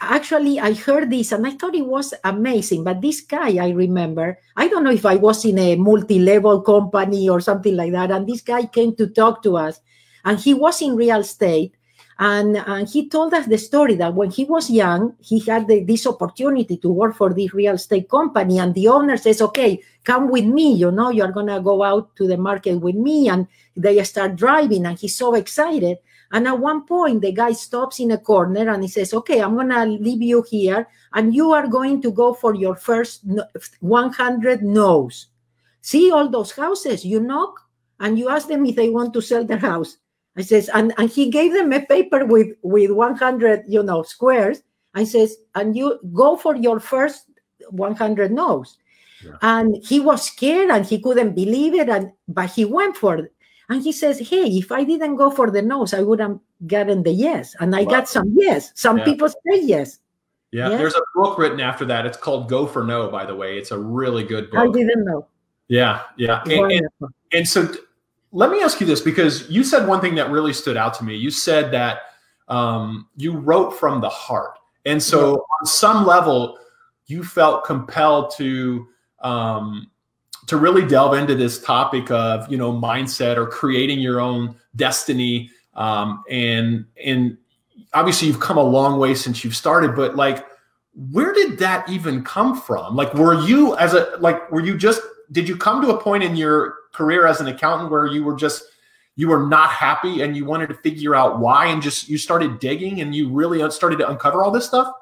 actually 0.00 0.60
i 0.60 0.72
heard 0.72 1.10
this 1.10 1.32
and 1.32 1.46
i 1.46 1.50
thought 1.50 1.74
it 1.74 1.86
was 1.86 2.14
amazing 2.24 2.84
but 2.84 3.00
this 3.00 3.20
guy 3.20 3.56
i 3.64 3.70
remember 3.70 4.38
i 4.56 4.68
don't 4.68 4.84
know 4.84 4.92
if 4.92 5.04
i 5.04 5.16
was 5.16 5.44
in 5.44 5.58
a 5.58 5.74
multi-level 5.76 6.60
company 6.62 7.28
or 7.28 7.40
something 7.40 7.74
like 7.74 7.92
that 7.92 8.10
and 8.10 8.28
this 8.28 8.40
guy 8.40 8.64
came 8.64 8.94
to 8.94 9.06
talk 9.08 9.42
to 9.42 9.56
us 9.56 9.80
and 10.24 10.38
he 10.38 10.54
was 10.54 10.80
in 10.82 10.94
real 10.94 11.20
estate 11.20 11.74
and, 12.18 12.56
and 12.56 12.88
he 12.88 13.10
told 13.10 13.34
us 13.34 13.46
the 13.46 13.58
story 13.58 13.94
that 13.96 14.14
when 14.14 14.30
he 14.30 14.44
was 14.44 14.70
young 14.70 15.14
he 15.20 15.40
had 15.40 15.66
the, 15.66 15.82
this 15.82 16.06
opportunity 16.06 16.76
to 16.76 16.88
work 16.88 17.16
for 17.16 17.34
this 17.34 17.52
real 17.52 17.74
estate 17.74 18.08
company 18.08 18.58
and 18.58 18.74
the 18.74 18.86
owner 18.86 19.16
says 19.16 19.42
okay 19.42 19.82
come 20.04 20.30
with 20.30 20.44
me 20.44 20.74
you 20.74 20.92
know 20.92 21.10
you're 21.10 21.32
gonna 21.32 21.60
go 21.60 21.82
out 21.82 22.14
to 22.14 22.28
the 22.28 22.36
market 22.36 22.76
with 22.76 22.94
me 22.94 23.28
and 23.28 23.48
they 23.76 24.02
start 24.04 24.36
driving 24.36 24.86
and 24.86 24.98
he's 24.98 25.16
so 25.16 25.34
excited 25.34 25.98
and 26.32 26.46
at 26.48 26.58
one 26.58 26.86
point, 26.86 27.22
the 27.22 27.32
guy 27.32 27.52
stops 27.52 28.00
in 28.00 28.10
a 28.10 28.18
corner 28.18 28.68
and 28.70 28.82
he 28.82 28.88
says, 28.88 29.14
Okay, 29.14 29.40
I'm 29.40 29.54
going 29.54 29.68
to 29.68 29.84
leave 29.84 30.22
you 30.22 30.44
here, 30.48 30.88
and 31.14 31.34
you 31.34 31.52
are 31.52 31.66
going 31.66 32.02
to 32.02 32.10
go 32.10 32.34
for 32.34 32.54
your 32.54 32.76
first 32.76 33.24
100 33.80 34.62
no's. 34.62 35.26
See 35.82 36.10
all 36.10 36.28
those 36.28 36.50
houses, 36.50 37.04
you 37.04 37.20
knock 37.20 37.60
and 38.00 38.18
you 38.18 38.28
ask 38.28 38.48
them 38.48 38.66
if 38.66 38.76
they 38.76 38.88
want 38.88 39.12
to 39.14 39.22
sell 39.22 39.44
their 39.44 39.58
house. 39.58 39.96
I 40.36 40.42
says, 40.42 40.68
and, 40.74 40.92
and 40.98 41.08
he 41.08 41.30
gave 41.30 41.52
them 41.52 41.72
a 41.72 41.80
paper 41.80 42.26
with, 42.26 42.48
with 42.62 42.90
100, 42.90 43.64
you 43.68 43.82
know, 43.82 44.02
squares. 44.02 44.62
I 44.94 45.04
says, 45.04 45.36
and 45.54 45.76
you 45.76 45.98
go 46.12 46.36
for 46.36 46.56
your 46.56 46.80
first 46.80 47.24
100 47.70 48.32
no's. 48.32 48.76
Yeah. 49.24 49.32
And 49.42 49.76
he 49.82 50.00
was 50.00 50.26
scared 50.26 50.70
and 50.70 50.84
he 50.84 51.00
couldn't 51.00 51.34
believe 51.34 51.74
it. 51.74 51.88
And 51.88 52.12
but 52.28 52.50
he 52.50 52.64
went 52.64 52.96
for 52.96 53.16
it. 53.16 53.32
And 53.68 53.82
he 53.82 53.92
says, 53.92 54.18
Hey, 54.18 54.44
if 54.44 54.70
I 54.70 54.84
didn't 54.84 55.16
go 55.16 55.30
for 55.30 55.50
the 55.50 55.62
no's, 55.62 55.94
I 55.94 56.02
would 56.02 56.20
have 56.20 56.38
gotten 56.66 57.02
the 57.02 57.12
yes. 57.12 57.54
And 57.60 57.74
I 57.74 57.82
wow. 57.82 57.90
got 57.90 58.08
some 58.08 58.32
yes. 58.36 58.72
Some 58.74 58.98
yeah. 58.98 59.04
people 59.04 59.28
say 59.28 59.60
yes. 59.62 59.98
Yeah, 60.52 60.68
there's 60.70 60.94
a 60.94 61.02
book 61.14 61.38
written 61.38 61.60
after 61.60 61.84
that. 61.86 62.06
It's 62.06 62.16
called 62.16 62.48
Go 62.48 62.66
for 62.66 62.84
No, 62.84 63.10
by 63.10 63.26
the 63.26 63.34
way. 63.34 63.58
It's 63.58 63.72
a 63.72 63.78
really 63.78 64.24
good 64.24 64.50
book. 64.50 64.60
I 64.60 64.68
didn't 64.68 65.04
know. 65.04 65.26
Yeah, 65.68 66.02
yeah. 66.16 66.42
And, 66.44 66.72
and, 66.72 66.88
and, 67.32 67.48
so 67.48 67.74
let 68.30 68.50
me 68.50 68.62
ask 68.62 68.80
you 68.80 68.86
this 68.86 69.00
because 69.00 69.50
you 69.50 69.64
said 69.64 69.88
one 69.88 70.00
thing 70.00 70.14
that 70.14 70.30
really 70.30 70.52
stood 70.52 70.76
out 70.76 70.94
to 70.94 71.04
me. 71.04 71.16
You 71.16 71.30
said 71.30 71.72
that 71.72 72.02
um, 72.48 73.08
you 73.16 73.36
wrote 73.36 73.72
from 73.72 74.00
the 74.00 74.08
heart. 74.08 74.58
And 74.84 75.02
so, 75.02 75.30
yeah. 75.30 75.34
on 75.60 75.66
some 75.66 76.06
level, 76.06 76.58
you 77.06 77.24
felt 77.24 77.64
compelled 77.64 78.30
to 78.36 78.86
um, 79.20 79.90
to 80.46 80.56
really 80.56 80.86
delve 80.86 81.14
into 81.14 81.34
this 81.34 81.62
topic 81.62 82.10
of 82.10 82.50
you 82.50 82.56
know 82.56 82.72
mindset 82.72 83.36
or 83.36 83.46
creating 83.46 83.98
your 83.98 84.20
own 84.20 84.56
destiny. 84.76 85.50
Um, 85.74 86.24
and 86.30 86.86
and 87.04 87.36
obviously 87.92 88.28
you've 88.28 88.40
come 88.40 88.56
a 88.56 88.62
long 88.62 88.98
way 88.98 89.14
since 89.14 89.44
you've 89.44 89.56
started, 89.56 89.94
but 89.94 90.16
like 90.16 90.46
where 91.12 91.32
did 91.34 91.58
that 91.58 91.88
even 91.90 92.24
come 92.24 92.58
from? 92.58 92.96
Like, 92.96 93.12
were 93.14 93.34
you 93.46 93.76
as 93.76 93.92
a 93.92 94.16
like 94.18 94.50
were 94.50 94.64
you 94.64 94.76
just 94.76 95.02
did 95.30 95.48
you 95.48 95.56
come 95.56 95.82
to 95.82 95.90
a 95.90 96.00
point 96.00 96.22
in 96.22 96.36
your 96.36 96.74
career 96.94 97.26
as 97.26 97.40
an 97.40 97.48
accountant 97.48 97.90
where 97.90 98.06
you 98.06 98.24
were 98.24 98.34
just 98.34 98.64
you 99.16 99.28
were 99.28 99.46
not 99.46 99.70
happy 99.70 100.22
and 100.22 100.36
you 100.36 100.44
wanted 100.44 100.68
to 100.68 100.74
figure 100.74 101.14
out 101.14 101.38
why 101.38 101.66
and 101.66 101.82
just 101.82 102.08
you 102.08 102.16
started 102.16 102.58
digging 102.58 103.00
and 103.00 103.14
you 103.14 103.28
really 103.28 103.68
started 103.70 103.98
to 103.98 104.08
uncover 104.08 104.42
all 104.42 104.50
this 104.50 104.66
stuff? 104.66 104.92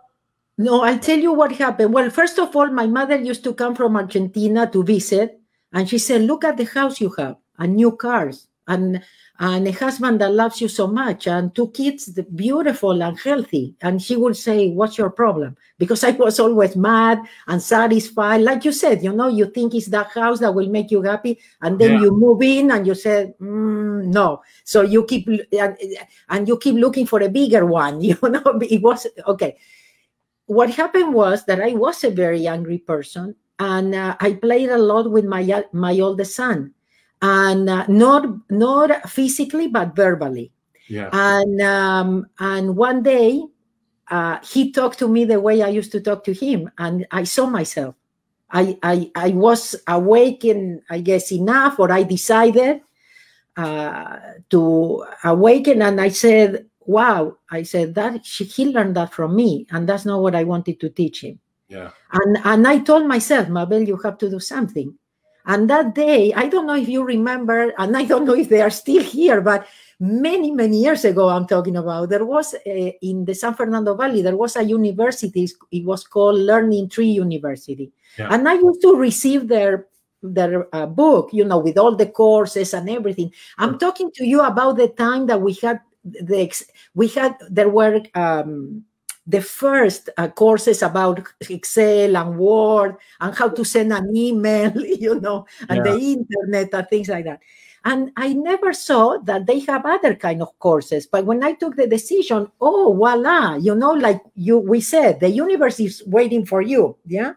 No, 0.56 0.82
I'll 0.82 0.98
tell 0.98 1.18
you 1.18 1.32
what 1.32 1.52
happened. 1.52 1.92
Well, 1.92 2.10
first 2.10 2.38
of 2.38 2.54
all, 2.54 2.68
my 2.68 2.86
mother 2.86 3.16
used 3.16 3.42
to 3.44 3.54
come 3.54 3.74
from 3.74 3.96
Argentina 3.96 4.70
to 4.70 4.84
visit, 4.84 5.40
and 5.72 5.88
she 5.88 5.98
said, 5.98 6.22
"Look 6.22 6.44
at 6.44 6.56
the 6.56 6.64
house 6.64 7.00
you 7.00 7.10
have, 7.18 7.36
and 7.58 7.74
new 7.74 7.92
cars, 7.92 8.46
and 8.68 9.02
and 9.40 9.66
a 9.66 9.72
husband 9.72 10.20
that 10.20 10.32
loves 10.32 10.60
you 10.60 10.68
so 10.68 10.86
much 10.86 11.26
and 11.26 11.52
two 11.56 11.68
kids 11.70 12.08
beautiful 12.36 13.02
and 13.02 13.18
healthy. 13.18 13.74
And 13.82 14.00
she 14.00 14.14
would 14.14 14.36
say 14.36 14.70
what's 14.70 14.96
your 14.96 15.10
problem? 15.10 15.56
Because 15.76 16.04
i 16.04 16.10
was 16.10 16.38
always 16.38 16.76
mad 16.76 17.18
and 17.48 17.60
satisfied. 17.60 18.42
Like 18.42 18.64
you 18.64 18.70
said 18.70 19.02
you 19.02 19.12
know 19.12 19.26
you 19.28 19.46
think 19.46 19.74
it's 19.74 19.86
that 19.86 20.12
house 20.12 20.38
that 20.38 20.54
will 20.54 20.68
make 20.68 20.90
you 20.92 21.02
happy 21.02 21.40
and 21.62 21.78
then 21.80 21.94
yeah. 21.94 22.00
you 22.02 22.10
move 22.12 22.42
in 22.42 22.70
and 22.70 22.86
you 22.86 22.94
said 22.94 23.34
mm, 23.38 24.04
no. 24.06 24.42
So 24.62 24.82
you 24.82 25.04
keep 25.04 25.28
and, 25.52 25.76
and 26.28 26.46
you 26.46 26.56
keep 26.56 26.76
looking 26.76 27.06
for 27.06 27.20
a 27.20 27.28
bigger 27.28 27.66
one 27.66 28.00
you 28.08 28.16
know 28.22 28.42
it 28.62 28.82
was 28.82 29.06
okay 29.26 29.56
what 30.46 30.70
happened 30.70 31.14
was 31.14 31.44
that 31.44 31.60
i 31.60 31.72
was 31.72 32.04
a 32.04 32.10
very 32.10 32.46
angry 32.46 32.78
person 32.78 33.34
and 33.58 33.94
uh, 33.94 34.16
i 34.20 34.32
played 34.32 34.70
a 34.70 34.78
lot 34.78 35.10
with 35.10 35.24
my 35.24 35.64
my 35.72 35.98
oldest 36.00 36.34
son 36.34 36.74
and 37.24 37.70
uh, 37.70 37.86
not 37.88 38.26
not 38.50 39.08
physically 39.08 39.68
but 39.68 39.96
verbally. 39.96 40.52
Yeah. 40.88 41.08
And 41.12 41.60
um, 41.62 42.26
and 42.38 42.76
one 42.76 43.02
day 43.02 43.42
uh, 44.10 44.38
he 44.44 44.72
talked 44.72 44.98
to 44.98 45.08
me 45.08 45.24
the 45.24 45.40
way 45.40 45.62
I 45.62 45.68
used 45.68 45.92
to 45.92 46.00
talk 46.00 46.24
to 46.24 46.34
him, 46.34 46.70
and 46.76 47.06
I 47.10 47.24
saw 47.24 47.46
myself. 47.46 47.94
I 48.50 48.78
I, 48.82 49.10
I 49.14 49.28
was 49.30 49.74
awakened, 49.88 50.82
I 50.90 51.00
guess, 51.00 51.32
enough, 51.32 51.78
or 51.78 51.90
I 51.90 52.02
decided 52.02 52.82
uh, 53.56 54.18
to 54.50 55.06
awaken, 55.24 55.80
and 55.80 56.00
I 56.00 56.10
said, 56.10 56.66
"Wow!" 56.86 57.38
I 57.50 57.62
said 57.62 57.94
that 57.94 58.24
she, 58.24 58.44
he 58.44 58.66
learned 58.66 58.96
that 58.96 59.12
from 59.12 59.34
me, 59.36 59.66
and 59.70 59.88
that's 59.88 60.04
not 60.04 60.22
what 60.22 60.34
I 60.34 60.44
wanted 60.44 60.80
to 60.80 60.88
teach 60.88 61.22
him. 61.22 61.38
Yeah. 61.68 61.90
And 62.12 62.38
and 62.44 62.68
I 62.68 62.78
told 62.78 63.06
myself, 63.06 63.48
Mabel, 63.48 63.82
you 63.82 63.96
have 63.98 64.18
to 64.18 64.30
do 64.30 64.40
something. 64.40 64.94
And 65.46 65.68
that 65.68 65.94
day, 65.94 66.32
I 66.32 66.48
don't 66.48 66.66
know 66.66 66.76
if 66.76 66.88
you 66.88 67.04
remember, 67.04 67.72
and 67.76 67.96
I 67.96 68.04
don't 68.04 68.24
know 68.24 68.34
if 68.34 68.48
they 68.48 68.62
are 68.62 68.70
still 68.70 69.02
here, 69.02 69.42
but 69.42 69.66
many, 70.00 70.50
many 70.50 70.78
years 70.78 71.04
ago, 71.04 71.28
I'm 71.28 71.46
talking 71.46 71.76
about, 71.76 72.08
there 72.08 72.24
was 72.24 72.54
a, 72.64 72.96
in 73.02 73.26
the 73.26 73.34
San 73.34 73.52
Fernando 73.52 73.94
Valley, 73.94 74.22
there 74.22 74.38
was 74.38 74.56
a 74.56 74.62
university, 74.62 75.46
it 75.70 75.84
was 75.84 76.04
called 76.04 76.38
Learning 76.38 76.88
Tree 76.88 77.08
University. 77.10 77.92
Yeah. 78.18 78.28
And 78.32 78.48
I 78.48 78.54
used 78.54 78.80
to 78.82 78.96
receive 78.96 79.48
their 79.48 79.86
their 80.22 80.74
uh, 80.74 80.86
book, 80.86 81.28
you 81.34 81.44
know, 81.44 81.58
with 81.58 81.76
all 81.76 81.94
the 81.94 82.06
courses 82.06 82.72
and 82.72 82.88
everything. 82.88 83.30
I'm 83.58 83.78
talking 83.78 84.10
to 84.12 84.24
you 84.24 84.40
about 84.40 84.78
the 84.78 84.88
time 84.88 85.26
that 85.26 85.42
we 85.42 85.52
had 85.60 85.80
the 86.04 86.66
we 86.94 87.08
had 87.08 87.36
there 87.48 87.68
were 87.68 88.02
um, 88.14 88.84
the 89.26 89.40
first 89.40 90.10
uh, 90.18 90.28
courses 90.28 90.82
about 90.82 91.26
Excel 91.48 92.16
and 92.16 92.38
Word 92.38 92.96
and 93.20 93.34
how 93.34 93.48
to 93.48 93.64
send 93.64 93.92
an 93.92 94.14
email, 94.14 94.72
you 94.84 95.18
know, 95.20 95.46
and 95.68 95.78
yeah. 95.78 95.92
the 95.92 95.98
internet 95.98 96.74
and 96.74 96.88
things 96.88 97.08
like 97.08 97.24
that. 97.24 97.40
And 97.86 98.12
I 98.16 98.32
never 98.32 98.72
saw 98.72 99.18
that 99.24 99.46
they 99.46 99.60
have 99.60 99.84
other 99.84 100.14
kind 100.14 100.40
of 100.40 100.58
courses. 100.58 101.06
But 101.06 101.26
when 101.26 101.44
I 101.44 101.52
took 101.52 101.76
the 101.76 101.86
decision, 101.86 102.50
oh 102.60 102.94
voila, 102.94 103.56
you 103.56 103.74
know, 103.74 103.92
like 103.92 104.22
you 104.34 104.58
we 104.58 104.80
said, 104.80 105.20
the 105.20 105.28
universe 105.28 105.80
is 105.80 106.02
waiting 106.06 106.46
for 106.46 106.62
you. 106.62 106.96
Yeah. 107.06 107.32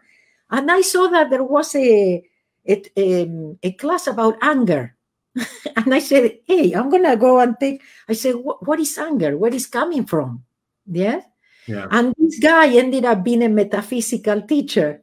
And 0.50 0.70
I 0.70 0.80
saw 0.80 1.08
that 1.08 1.28
there 1.30 1.44
was 1.44 1.74
a 1.74 2.24
a, 2.66 2.82
a, 2.96 3.22
um, 3.24 3.58
a 3.62 3.72
class 3.72 4.06
about 4.06 4.36
anger. 4.42 4.94
and 5.76 5.94
I 5.94 5.98
said, 5.98 6.38
hey, 6.44 6.72
I'm 6.72 6.90
gonna 6.90 7.16
go 7.16 7.38
and 7.40 7.56
take. 7.58 7.82
I 8.08 8.14
said, 8.14 8.34
what 8.34 8.80
is 8.80 8.96
anger? 8.98 9.36
Where 9.36 9.54
is 9.54 9.66
coming 9.66 10.06
from? 10.06 10.44
Yes. 10.86 11.24
Yeah. 11.66 11.86
And 11.90 12.14
this 12.16 12.38
guy 12.38 12.68
ended 12.76 13.04
up 13.04 13.22
being 13.22 13.42
a 13.42 13.48
metaphysical 13.48 14.42
teacher. 14.42 15.02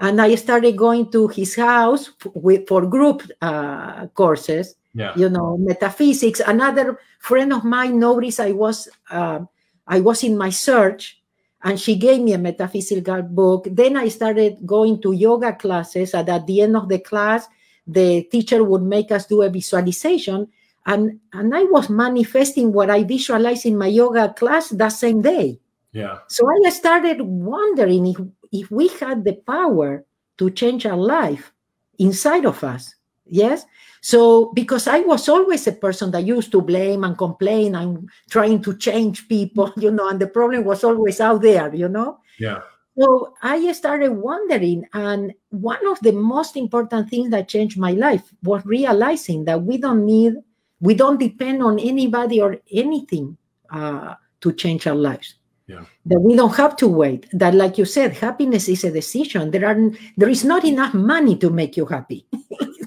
And 0.00 0.20
I 0.20 0.34
started 0.34 0.76
going 0.76 1.12
to 1.12 1.28
his 1.28 1.54
house 1.54 2.10
with, 2.34 2.66
for 2.66 2.86
group 2.86 3.22
uh, 3.42 4.06
courses, 4.08 4.74
yeah. 4.94 5.12
you 5.14 5.28
know, 5.28 5.58
metaphysics. 5.58 6.40
Another 6.40 6.98
friend 7.20 7.52
of 7.52 7.64
mine 7.64 8.00
noticed 8.00 8.40
I 8.40 8.52
was 8.52 8.88
uh, 9.10 9.40
I 9.86 10.00
was 10.00 10.24
in 10.24 10.38
my 10.38 10.50
search, 10.50 11.20
and 11.62 11.78
she 11.78 11.96
gave 11.96 12.22
me 12.22 12.32
a 12.32 12.38
metaphysical 12.38 13.22
book. 13.22 13.66
Then 13.70 13.96
I 13.96 14.08
started 14.08 14.64
going 14.64 15.02
to 15.02 15.12
yoga 15.12 15.52
classes, 15.52 16.14
and 16.14 16.28
at 16.28 16.46
the 16.46 16.62
end 16.62 16.76
of 16.76 16.88
the 16.88 16.98
class, 16.98 17.46
the 17.86 18.22
teacher 18.24 18.62
would 18.64 18.82
make 18.82 19.10
us 19.10 19.26
do 19.26 19.42
a 19.42 19.50
visualization, 19.50 20.48
and 20.86 21.20
and 21.32 21.54
I 21.54 21.64
was 21.64 21.88
manifesting 21.88 22.72
what 22.72 22.90
I 22.90 23.04
visualized 23.04 23.66
in 23.66 23.78
my 23.78 23.86
yoga 23.86 24.32
class 24.32 24.70
that 24.70 24.92
same 24.92 25.22
day. 25.22 25.60
Yeah. 25.92 26.18
So 26.28 26.46
I 26.48 26.70
started 26.70 27.20
wondering 27.20 28.06
if, 28.06 28.16
if 28.52 28.70
we 28.70 28.88
had 28.88 29.24
the 29.24 29.34
power 29.34 30.04
to 30.38 30.50
change 30.50 30.86
our 30.86 30.96
life 30.96 31.52
inside 31.98 32.46
of 32.46 32.62
us. 32.62 32.94
Yes. 33.26 33.64
So 34.00 34.52
because 34.54 34.88
I 34.88 35.00
was 35.00 35.28
always 35.28 35.66
a 35.66 35.72
person 35.72 36.10
that 36.12 36.24
used 36.24 36.52
to 36.52 36.62
blame 36.62 37.04
and 37.04 37.18
complain 37.18 37.74
and 37.74 38.08
trying 38.30 38.62
to 38.62 38.76
change 38.76 39.28
people, 39.28 39.72
you 39.76 39.90
know, 39.90 40.08
and 40.08 40.20
the 40.20 40.26
problem 40.26 40.64
was 40.64 40.84
always 40.84 41.20
out 41.20 41.42
there, 41.42 41.74
you 41.74 41.88
know. 41.88 42.18
Yeah. 42.38 42.60
So 42.98 43.34
I 43.42 43.72
started 43.72 44.12
wondering, 44.12 44.86
and 44.92 45.32
one 45.50 45.86
of 45.86 46.00
the 46.00 46.12
most 46.12 46.56
important 46.56 47.08
things 47.08 47.30
that 47.30 47.48
changed 47.48 47.78
my 47.78 47.92
life 47.92 48.22
was 48.42 48.64
realizing 48.64 49.44
that 49.44 49.62
we 49.62 49.78
don't 49.78 50.04
need, 50.04 50.34
we 50.80 50.94
don't 50.94 51.18
depend 51.18 51.62
on 51.62 51.78
anybody 51.78 52.40
or 52.40 52.58
anything 52.72 53.36
uh, 53.70 54.14
to 54.40 54.52
change 54.52 54.86
our 54.86 54.94
lives. 54.94 55.34
Yeah. 55.66 55.84
That 56.06 56.20
we 56.20 56.34
don't 56.34 56.56
have 56.56 56.74
to 56.76 56.88
wait. 56.88 57.26
That, 57.32 57.54
like 57.54 57.78
you 57.78 57.84
said, 57.84 58.12
happiness 58.12 58.68
is 58.68 58.82
a 58.82 58.90
decision. 58.90 59.52
There 59.52 59.64
are 59.66 59.78
there 60.16 60.28
is 60.28 60.44
not 60.44 60.64
enough 60.64 60.94
money 60.94 61.36
to 61.36 61.48
make 61.48 61.76
you 61.76 61.86
happy. 61.86 62.26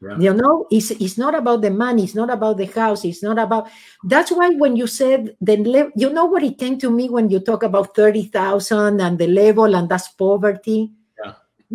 yeah. 0.00 0.16
You 0.18 0.32
know, 0.32 0.66
it's 0.70 0.90
it's 0.92 1.18
not 1.18 1.34
about 1.34 1.60
the 1.60 1.70
money. 1.70 2.04
It's 2.04 2.14
not 2.14 2.30
about 2.30 2.56
the 2.56 2.64
house. 2.64 3.04
It's 3.04 3.22
not 3.22 3.38
about. 3.38 3.68
That's 4.02 4.32
why 4.32 4.48
when 4.48 4.74
you 4.74 4.86
said 4.86 5.36
then, 5.40 5.66
you 5.94 6.08
know 6.08 6.24
what 6.24 6.42
it 6.42 6.56
came 6.56 6.78
to 6.78 6.90
me 6.90 7.10
when 7.10 7.28
you 7.28 7.38
talk 7.40 7.62
about 7.62 7.94
thirty 7.94 8.24
thousand 8.24 9.00
and 9.00 9.18
the 9.18 9.26
level 9.26 9.76
and 9.76 9.88
that's 9.90 10.08
poverty. 10.08 10.90
Yeah. 11.22 11.34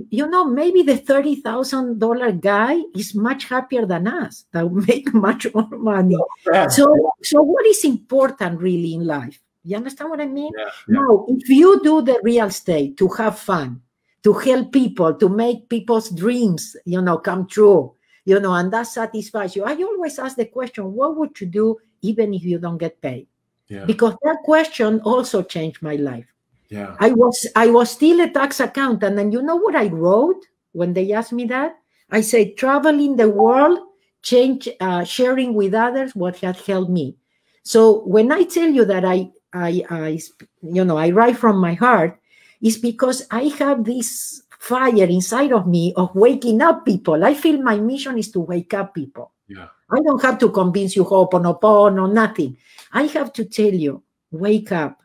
You 0.09 0.27
know, 0.27 0.45
maybe 0.45 0.81
the 0.81 0.97
thirty 0.97 1.35
thousand 1.35 1.99
dollar 1.99 2.31
guy 2.31 2.81
is 2.95 3.13
much 3.13 3.45
happier 3.45 3.85
than 3.85 4.07
us 4.07 4.45
that 4.53 4.71
make 4.71 5.13
much 5.13 5.45
more 5.53 5.69
money. 5.69 6.17
Oh, 6.17 6.27
yeah. 6.51 6.67
So, 6.67 7.13
so 7.21 7.43
what 7.43 7.65
is 7.67 7.83
important 7.85 8.59
really 8.59 8.95
in 8.95 9.05
life? 9.05 9.39
You 9.63 9.77
understand 9.77 10.09
what 10.09 10.21
I 10.21 10.25
mean? 10.25 10.51
Yeah. 10.57 10.69
Now, 10.87 11.25
if 11.27 11.47
you 11.47 11.79
do 11.83 12.01
the 12.01 12.19
real 12.23 12.47
estate 12.47 12.97
to 12.97 13.07
have 13.09 13.37
fun, 13.37 13.81
to 14.23 14.33
help 14.33 14.71
people, 14.71 15.13
to 15.13 15.29
make 15.29 15.69
people's 15.69 16.09
dreams, 16.09 16.75
you 16.85 17.01
know, 17.01 17.17
come 17.17 17.47
true, 17.47 17.94
you 18.25 18.39
know, 18.39 18.53
and 18.53 18.73
that 18.73 18.87
satisfies 18.87 19.55
you. 19.55 19.63
I 19.63 19.75
always 19.75 20.19
ask 20.19 20.35
the 20.35 20.45
question, 20.45 20.93
what 20.93 21.15
would 21.15 21.39
you 21.39 21.47
do 21.47 21.77
even 22.01 22.33
if 22.33 22.43
you 22.43 22.59
don't 22.59 22.77
get 22.77 23.01
paid? 23.01 23.27
Yeah. 23.67 23.85
Because 23.85 24.15
that 24.23 24.37
question 24.43 24.99
also 25.01 25.41
changed 25.41 25.81
my 25.81 25.95
life. 25.95 26.25
Yeah. 26.69 26.95
I 26.99 27.11
was 27.11 27.47
I 27.55 27.67
was 27.67 27.91
still 27.91 28.21
a 28.21 28.29
tax 28.29 28.59
accountant, 28.59 29.19
and 29.19 29.31
you 29.31 29.41
know 29.41 29.55
what 29.55 29.75
I 29.75 29.87
wrote 29.87 30.43
when 30.73 30.93
they 30.93 31.13
asked 31.13 31.33
me 31.33 31.45
that? 31.45 31.77
I 32.11 32.21
said, 32.21 32.57
traveling 32.57 33.15
the 33.15 33.29
world, 33.29 33.79
change, 34.21 34.67
uh, 34.79 35.03
sharing 35.03 35.53
with 35.53 35.73
others 35.73 36.15
what 36.15 36.37
had 36.37 36.57
helped 36.57 36.91
me. 36.91 37.15
So 37.63 38.01
when 38.05 38.31
I 38.31 38.43
tell 38.43 38.69
you 38.69 38.85
that 38.85 39.05
I 39.05 39.31
I, 39.53 39.83
I, 39.89 40.19
you 40.61 40.83
know, 40.83 40.97
I 40.97 41.11
write 41.11 41.37
from 41.37 41.57
my 41.57 41.75
heart 41.75 42.19
is 42.61 42.77
because 42.77 43.25
I 43.31 43.43
have 43.59 43.85
this 43.85 44.43
fire 44.65 45.05
inside 45.05 45.53
of 45.53 45.67
me 45.67 45.93
of 45.95 46.13
waking 46.15 46.61
up 46.61 46.85
people. 46.85 47.23
I 47.23 47.35
feel 47.35 47.61
my 47.61 47.77
mission 47.77 48.17
is 48.17 48.31
to 48.31 48.39
wake 48.39 48.73
up 48.73 48.95
people. 48.95 49.31
Yeah. 49.47 49.67
I 49.91 49.99
don't 50.01 50.21
have 50.23 50.39
to 50.39 50.49
convince 50.49 50.95
you 50.95 51.05
oh, 51.05 51.27
Ho'oponopono, 51.27 52.11
nothing. 52.11 52.57
I 52.91 53.03
have 53.03 53.31
to 53.33 53.45
tell 53.45 53.73
you, 53.73 54.01
wake 54.31 54.71
up. 54.71 54.99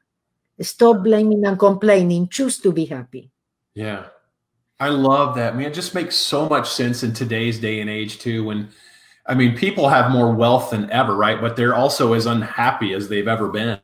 Stop 0.60 1.04
blaming 1.04 1.44
and 1.44 1.58
complaining. 1.58 2.28
Choose 2.28 2.58
to 2.60 2.72
be 2.72 2.86
happy. 2.86 3.30
Yeah. 3.74 4.06
I 4.78 4.88
love 4.88 5.34
that. 5.36 5.52
I 5.52 5.56
mean, 5.56 5.66
it 5.66 5.74
just 5.74 5.94
makes 5.94 6.16
so 6.16 6.48
much 6.48 6.70
sense 6.70 7.02
in 7.02 7.12
today's 7.12 7.58
day 7.58 7.80
and 7.80 7.90
age, 7.90 8.18
too, 8.18 8.44
when 8.44 8.68
I 9.26 9.34
mean, 9.34 9.56
people 9.56 9.88
have 9.90 10.10
more 10.10 10.34
wealth 10.34 10.70
than 10.70 10.90
ever, 10.90 11.14
right? 11.14 11.38
But 11.40 11.54
they're 11.54 11.74
also 11.74 12.14
as 12.14 12.24
unhappy 12.24 12.94
as 12.94 13.08
they've 13.08 13.28
ever 13.28 13.48
been. 13.48 13.78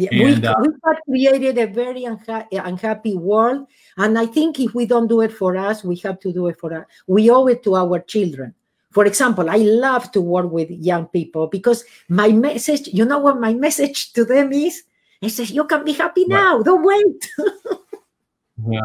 Yeah, 0.00 0.08
and, 0.12 0.42
we, 0.42 0.48
uh, 0.48 0.54
we 0.60 0.68
have 0.86 0.96
created 1.04 1.58
a 1.58 1.66
very 1.66 2.04
unha- 2.04 2.46
unhappy 2.50 3.16
world. 3.16 3.66
And 3.98 4.18
I 4.18 4.24
think 4.24 4.58
if 4.58 4.74
we 4.74 4.86
don't 4.86 5.08
do 5.08 5.20
it 5.20 5.30
for 5.30 5.58
us, 5.58 5.84
we 5.84 5.96
have 5.96 6.18
to 6.20 6.32
do 6.32 6.46
it 6.46 6.58
for 6.58 6.72
us. 6.72 6.86
We 7.06 7.30
owe 7.30 7.46
it 7.48 7.62
to 7.64 7.76
our 7.76 8.00
children. 8.00 8.54
For 8.92 9.04
example, 9.04 9.50
I 9.50 9.56
love 9.56 10.10
to 10.12 10.22
work 10.22 10.50
with 10.50 10.70
young 10.70 11.06
people 11.06 11.48
because 11.48 11.84
my 12.08 12.28
message, 12.28 12.88
you 12.88 13.04
know 13.04 13.18
what 13.18 13.38
my 13.38 13.52
message 13.52 14.14
to 14.14 14.24
them 14.24 14.52
is? 14.52 14.82
It 15.20 15.30
says, 15.30 15.50
you 15.50 15.64
can 15.64 15.84
be 15.84 15.92
happy 15.92 16.24
now, 16.24 16.56
right. 16.56 16.64
don't 16.64 16.82
wait. 16.82 17.30
yeah. 18.70 18.80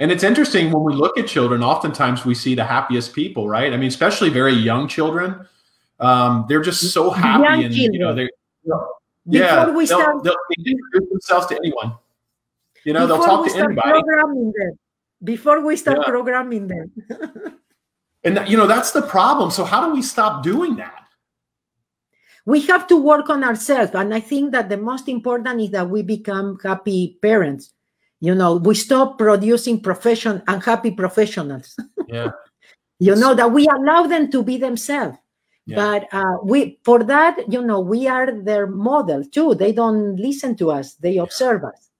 And 0.00 0.10
it's 0.10 0.24
interesting 0.24 0.72
when 0.72 0.82
we 0.82 0.94
look 0.94 1.16
at 1.16 1.28
children, 1.28 1.62
oftentimes 1.62 2.24
we 2.24 2.34
see 2.34 2.56
the 2.56 2.64
happiest 2.64 3.14
people, 3.14 3.48
right? 3.48 3.72
I 3.72 3.76
mean, 3.76 3.88
especially 3.88 4.30
very 4.30 4.52
young 4.52 4.88
children. 4.88 5.46
Um, 6.00 6.44
they're 6.48 6.60
just 6.60 6.92
so 6.92 7.10
happy 7.10 7.44
young 7.44 7.64
and, 7.64 7.74
children. 7.74 7.94
you 7.94 8.00
know, 8.00 8.14
they 8.14 8.28
yeah, 9.30 9.70
we 9.70 9.86
they'll, 9.86 9.98
start, 9.98 10.24
they'll, 10.24 10.34
introduce 10.58 11.10
themselves 11.10 11.46
to 11.46 11.56
anyone. 11.56 11.94
You 12.84 12.92
know, 12.92 13.06
they'll 13.06 13.22
talk 13.22 13.46
to 13.46 13.56
anybody. 13.56 14.00
Before 15.22 15.64
we 15.64 15.76
start 15.76 15.98
yeah. 15.98 16.04
programming 16.04 16.66
them. 16.66 16.92
And 18.22 18.46
you 18.48 18.56
know, 18.56 18.66
that's 18.66 18.92
the 18.92 19.02
problem. 19.02 19.50
So 19.50 19.64
how 19.64 19.86
do 19.86 19.94
we 19.94 20.02
stop 20.02 20.42
doing 20.42 20.76
that? 20.76 21.04
We 22.46 22.60
have 22.62 22.86
to 22.88 22.96
work 22.96 23.30
on 23.30 23.44
ourselves. 23.44 23.92
And 23.94 24.14
I 24.14 24.20
think 24.20 24.52
that 24.52 24.68
the 24.68 24.76
most 24.76 25.08
important 25.08 25.60
is 25.60 25.70
that 25.70 25.88
we 25.88 26.02
become 26.02 26.58
happy 26.62 27.18
parents. 27.22 27.72
You 28.20 28.34
know, 28.34 28.56
we 28.56 28.74
stop 28.74 29.18
producing 29.18 29.80
profession 29.80 30.42
unhappy 30.46 30.90
professionals. 30.92 31.76
Yeah. 32.08 32.32
you 32.98 33.14
know, 33.14 33.34
that 33.34 33.52
we 33.52 33.68
allow 33.68 34.08
them 34.08 34.32
to 34.32 34.42
be 34.42 34.56
themselves. 34.56 35.16
Yeah. 35.70 35.76
But 35.76 36.08
uh, 36.12 36.38
we 36.42 36.78
for 36.82 37.04
that, 37.04 37.50
you 37.50 37.62
know, 37.62 37.80
we 37.80 38.08
are 38.08 38.30
their 38.32 38.66
model 38.66 39.24
too. 39.24 39.54
They 39.54 39.72
don't 39.72 40.16
listen 40.16 40.56
to 40.56 40.70
us, 40.70 40.94
they 40.94 41.18
observe 41.18 41.64
us. 41.64 41.90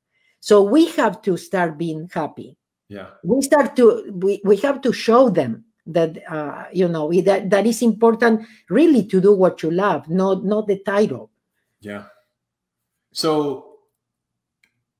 So 0.41 0.63
we 0.63 0.87
have 0.93 1.23
to 1.23 1.37
start 1.37 1.79
being 1.79 2.11
happy. 2.13 2.57
Yeah. 2.89 3.09
We 3.23 3.41
start 3.43 3.77
to 3.77 4.11
we, 4.13 4.41
we 4.45 4.57
have 4.59 4.81
to 4.83 4.93
show 4.93 5.31
them 5.31 5.65
that 5.87 6.19
uh, 6.31 6.65
you 6.73 6.89
know 6.89 7.13
that 7.23 7.51
that 7.51 7.67
is 7.67 7.83
important 7.83 8.47
really 8.69 9.05
to 9.07 9.21
do 9.21 9.35
what 9.35 9.63
you 9.63 9.71
love 9.71 10.09
not 10.09 10.45
not 10.45 10.67
the 10.67 10.79
title 10.79 11.31
yeah 11.81 12.05
so 13.13 13.77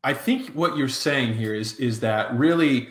i 0.03 0.13
think 0.13 0.49
what 0.49 0.77
you're 0.77 0.89
saying 0.89 1.35
here 1.35 1.55
is 1.55 1.75
is 1.79 2.01
that 2.01 2.33
really 2.35 2.89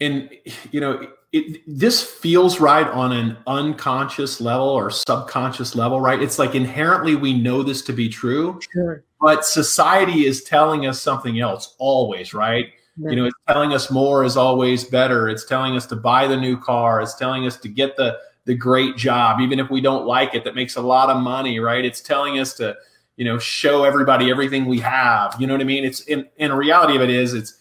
in 0.00 0.28
you 0.70 0.80
know 0.80 1.06
it, 1.30 1.62
this 1.66 2.02
feels 2.02 2.58
right 2.58 2.86
on 2.88 3.12
an 3.12 3.36
unconscious 3.46 4.40
level 4.40 4.68
or 4.68 4.90
subconscious 4.90 5.74
level 5.74 6.00
right 6.00 6.22
it's 6.22 6.38
like 6.38 6.54
inherently 6.54 7.14
we 7.14 7.38
know 7.38 7.62
this 7.62 7.82
to 7.82 7.92
be 7.92 8.08
true 8.08 8.58
sure. 8.72 9.04
but 9.20 9.44
society 9.44 10.24
is 10.24 10.42
telling 10.42 10.86
us 10.86 11.02
something 11.02 11.38
else 11.38 11.74
always 11.78 12.32
right 12.32 12.72
you 13.00 13.14
know, 13.14 13.26
it's 13.26 13.36
telling 13.46 13.72
us 13.72 13.90
more 13.90 14.24
is 14.24 14.36
always 14.36 14.84
better. 14.84 15.28
It's 15.28 15.44
telling 15.44 15.76
us 15.76 15.86
to 15.86 15.96
buy 15.96 16.26
the 16.26 16.36
new 16.36 16.58
car. 16.58 17.00
It's 17.00 17.14
telling 17.14 17.46
us 17.46 17.56
to 17.58 17.68
get 17.68 17.96
the 17.96 18.18
the 18.44 18.54
great 18.54 18.96
job, 18.96 19.40
even 19.40 19.60
if 19.60 19.70
we 19.70 19.80
don't 19.80 20.06
like 20.06 20.34
it. 20.34 20.42
That 20.44 20.54
makes 20.54 20.76
a 20.76 20.80
lot 20.80 21.10
of 21.10 21.22
money, 21.22 21.60
right? 21.60 21.84
It's 21.84 22.00
telling 22.00 22.38
us 22.38 22.54
to, 22.54 22.74
you 23.16 23.24
know, 23.24 23.38
show 23.38 23.84
everybody 23.84 24.30
everything 24.30 24.64
we 24.64 24.80
have. 24.80 25.36
You 25.38 25.46
know 25.46 25.52
what 25.54 25.60
I 25.60 25.64
mean? 25.64 25.84
It's 25.84 26.00
in 26.02 26.26
in 26.38 26.52
reality 26.52 26.96
of 26.96 27.02
it 27.02 27.10
is 27.10 27.34
it's 27.34 27.58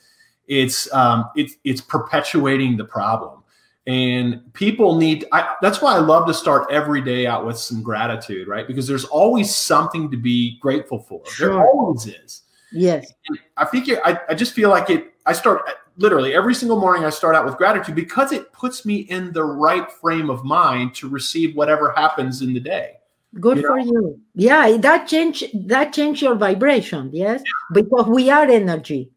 it's 0.47 0.91
um 0.91 1.29
it's 1.35 1.55
it's 1.63 1.81
perpetuating 1.81 2.77
the 2.77 2.85
problem. 2.85 3.43
And 3.87 4.53
people 4.53 4.97
need. 4.97 5.25
I, 5.31 5.55
that's 5.61 5.81
why 5.81 5.95
I 5.95 5.99
love 5.99 6.27
to 6.27 6.33
start 6.33 6.67
every 6.69 7.01
day 7.01 7.25
out 7.25 7.45
with 7.45 7.57
some 7.57 7.81
gratitude, 7.81 8.47
right? 8.47 8.67
Because 8.67 8.85
there's 8.85 9.05
always 9.05 9.55
something 9.55 10.11
to 10.11 10.17
be 10.17 10.59
grateful 10.59 10.99
for. 10.99 11.25
Sure. 11.25 11.49
There 11.51 11.67
always 11.67 12.05
is. 12.05 12.43
Yes. 12.71 13.13
And 13.27 13.39
I 13.55 13.65
think 13.65 13.89
I, 14.03 14.19
I 14.29 14.35
just 14.35 14.53
feel 14.53 14.69
like 14.69 14.89
it 14.89 15.13
I 15.25 15.33
start 15.33 15.61
literally 15.97 16.33
every 16.33 16.53
single 16.53 16.79
morning 16.79 17.05
I 17.05 17.09
start 17.09 17.35
out 17.35 17.45
with 17.45 17.55
gratitude 17.55 17.95
because 17.95 18.31
it 18.31 18.51
puts 18.51 18.85
me 18.85 18.97
in 19.09 19.31
the 19.31 19.43
right 19.43 19.91
frame 19.91 20.29
of 20.29 20.43
mind 20.43 20.93
to 20.95 21.09
receive 21.09 21.55
whatever 21.55 21.93
happens 21.95 22.41
in 22.41 22.53
the 22.53 22.59
day. 22.59 22.93
Good 23.39 23.57
you 23.57 23.67
for 23.67 23.77
know? 23.77 23.85
you. 23.85 24.21
Yeah, 24.35 24.77
that 24.77 25.07
change 25.07 25.43
that 25.53 25.93
change 25.93 26.21
your 26.21 26.35
vibration, 26.35 27.09
yes? 27.13 27.41
Yeah. 27.45 27.81
Because 27.81 28.07
we 28.07 28.29
are 28.29 28.45
energy. 28.49 29.11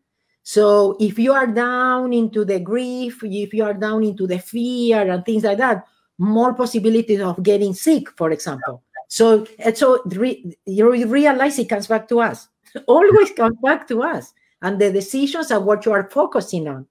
So 0.50 0.96
if 0.98 1.16
you 1.16 1.32
are 1.32 1.46
down 1.46 2.12
into 2.12 2.44
the 2.44 2.58
grief, 2.58 3.22
if 3.22 3.54
you 3.54 3.62
are 3.62 3.72
down 3.72 4.02
into 4.02 4.26
the 4.26 4.40
fear 4.40 5.08
and 5.08 5.24
things 5.24 5.44
like 5.44 5.58
that, 5.58 5.86
more 6.18 6.54
possibilities 6.54 7.20
of 7.20 7.40
getting 7.40 7.72
sick, 7.72 8.10
for 8.16 8.32
example. 8.32 8.82
So 9.06 9.46
so 9.74 10.02
re, 10.06 10.52
you 10.66 11.06
realize 11.06 11.56
it 11.60 11.68
comes 11.68 11.86
back 11.86 12.08
to 12.08 12.18
us. 12.18 12.48
Always 12.88 13.30
comes 13.30 13.58
back 13.62 13.86
to 13.94 14.02
us 14.02 14.34
and 14.60 14.80
the 14.80 14.90
decisions 14.90 15.52
are 15.52 15.60
what 15.60 15.86
you 15.86 15.92
are 15.92 16.10
focusing 16.10 16.66
on 16.66 16.84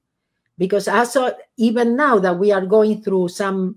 because 0.58 0.88
also 0.88 1.36
even 1.58 1.98
now 1.98 2.17
that 2.17 2.39
we 2.39 2.54
are 2.54 2.65
going 2.65 3.04
through 3.04 3.28
some 3.28 3.76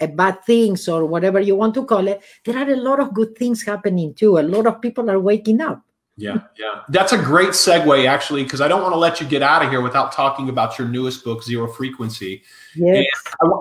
uh, 0.00 0.08
bad 0.08 0.44
things 0.44 0.88
or 0.88 1.06
whatever 1.06 1.38
you 1.38 1.54
want 1.54 1.74
to 1.74 1.84
call 1.84 2.08
it 2.08 2.20
there 2.44 2.58
are 2.58 2.70
a 2.70 2.76
lot 2.76 2.98
of 2.98 3.14
good 3.14 3.36
things 3.38 3.62
happening 3.62 4.12
too 4.14 4.38
a 4.38 4.48
lot 4.54 4.66
of 4.66 4.80
people 4.80 5.10
are 5.10 5.20
waking 5.20 5.60
up 5.60 5.82
yeah 6.18 6.38
yeah 6.58 6.82
that's 6.88 7.12
a 7.12 7.16
great 7.16 7.50
segue 7.50 8.06
actually 8.06 8.42
because 8.42 8.60
i 8.60 8.66
don't 8.66 8.82
want 8.82 8.92
to 8.92 8.98
let 8.98 9.20
you 9.20 9.26
get 9.26 9.40
out 9.40 9.64
of 9.64 9.70
here 9.70 9.80
without 9.80 10.10
talking 10.10 10.48
about 10.48 10.76
your 10.76 10.88
newest 10.88 11.24
book 11.24 11.42
zero 11.44 11.68
frequency 11.68 12.42
yes. 12.74 13.06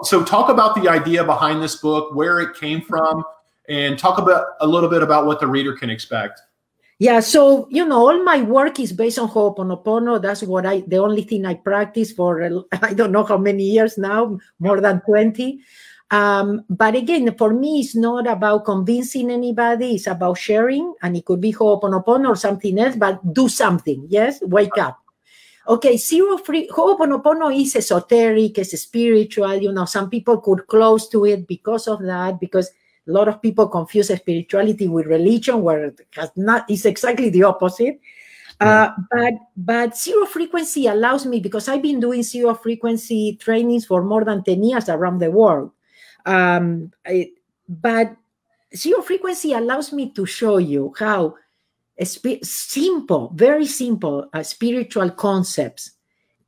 so 0.03 0.23
talk 0.23 0.49
about 0.49 0.75
the 0.81 0.89
idea 0.89 1.23
behind 1.23 1.61
this 1.61 1.75
book 1.75 2.13
where 2.15 2.39
it 2.39 2.55
came 2.55 2.81
from 2.81 3.23
and 3.69 3.99
talk 3.99 4.17
about 4.17 4.47
a 4.61 4.67
little 4.67 4.89
bit 4.89 5.03
about 5.03 5.27
what 5.27 5.39
the 5.39 5.47
reader 5.47 5.73
can 5.73 5.89
expect 5.89 6.41
yeah, 6.99 7.19
so 7.19 7.67
you 7.69 7.85
know, 7.85 8.07
all 8.07 8.23
my 8.23 8.41
work 8.41 8.79
is 8.79 8.91
based 8.91 9.19
on 9.19 9.29
Ho'oponopono. 9.29 10.19
That's 10.19 10.41
what 10.41 10.65
I, 10.65 10.79
the 10.87 10.97
only 10.97 11.21
thing 11.21 11.45
I 11.45 11.53
practice 11.53 12.11
for 12.11 12.41
I 12.81 12.93
don't 12.95 13.11
know 13.11 13.23
how 13.23 13.37
many 13.37 13.65
years 13.65 13.99
now, 13.99 14.39
more 14.59 14.81
than 14.81 15.01
20. 15.01 15.61
Um, 16.09 16.63
but 16.69 16.95
again, 16.95 17.35
for 17.37 17.53
me, 17.53 17.81
it's 17.81 17.95
not 17.95 18.27
about 18.27 18.63
convincing 18.63 19.29
anybody, 19.29 19.95
it's 19.95 20.07
about 20.07 20.37
sharing, 20.37 20.93
and 21.01 21.17
it 21.17 21.25
could 21.25 21.41
be 21.41 21.51
Ho'oponopono 21.51 22.29
or 22.29 22.35
something 22.35 22.79
else, 22.79 22.95
but 22.95 23.33
do 23.33 23.49
something. 23.49 24.05
Yes, 24.07 24.39
wake 24.41 24.77
up. 24.77 24.99
Okay, 25.67 25.97
zero 25.97 26.37
free 26.37 26.69
Ho'oponopono 26.73 27.53
is 27.53 27.75
esoteric, 27.75 28.57
it's 28.57 28.79
spiritual. 28.79 29.55
You 29.55 29.73
know, 29.73 29.83
some 29.83 30.09
people 30.09 30.39
could 30.39 30.65
close 30.67 31.09
to 31.09 31.25
it 31.25 31.45
because 31.45 31.89
of 31.89 32.01
that, 32.03 32.39
because 32.39 32.71
a 33.05 33.11
lot 33.11 33.27
of 33.27 33.41
people 33.41 33.67
confuse 33.67 34.07
spirituality 34.07 34.87
with 34.87 35.07
religion, 35.07 35.61
where 35.61 35.87
it 35.87 36.07
has 36.15 36.31
not 36.37 36.69
is 36.69 36.85
exactly 36.85 37.29
the 37.29 37.43
opposite. 37.43 37.99
Uh, 38.59 38.89
but 39.11 39.33
but 39.57 39.97
zero 39.97 40.25
frequency 40.25 40.87
allows 40.87 41.25
me 41.25 41.39
because 41.39 41.67
I've 41.67 41.81
been 41.83 41.99
doing 41.99 42.23
zero 42.23 42.55
frequency 42.55 43.37
trainings 43.39 43.85
for 43.85 44.03
more 44.03 44.23
than 44.23 44.43
ten 44.43 44.63
years 44.63 44.87
around 44.89 45.19
the 45.19 45.29
world. 45.29 45.71
Um, 46.27 46.91
it, 47.05 47.31
but 47.67 48.15
zero 48.75 49.01
frequency 49.01 49.53
allows 49.53 49.91
me 49.93 50.11
to 50.11 50.25
show 50.25 50.57
you 50.57 50.93
how 50.99 51.35
simple, 52.05 53.31
very 53.33 53.65
simple 53.65 54.29
uh, 54.33 54.43
spiritual 54.43 55.09
concepts 55.11 55.91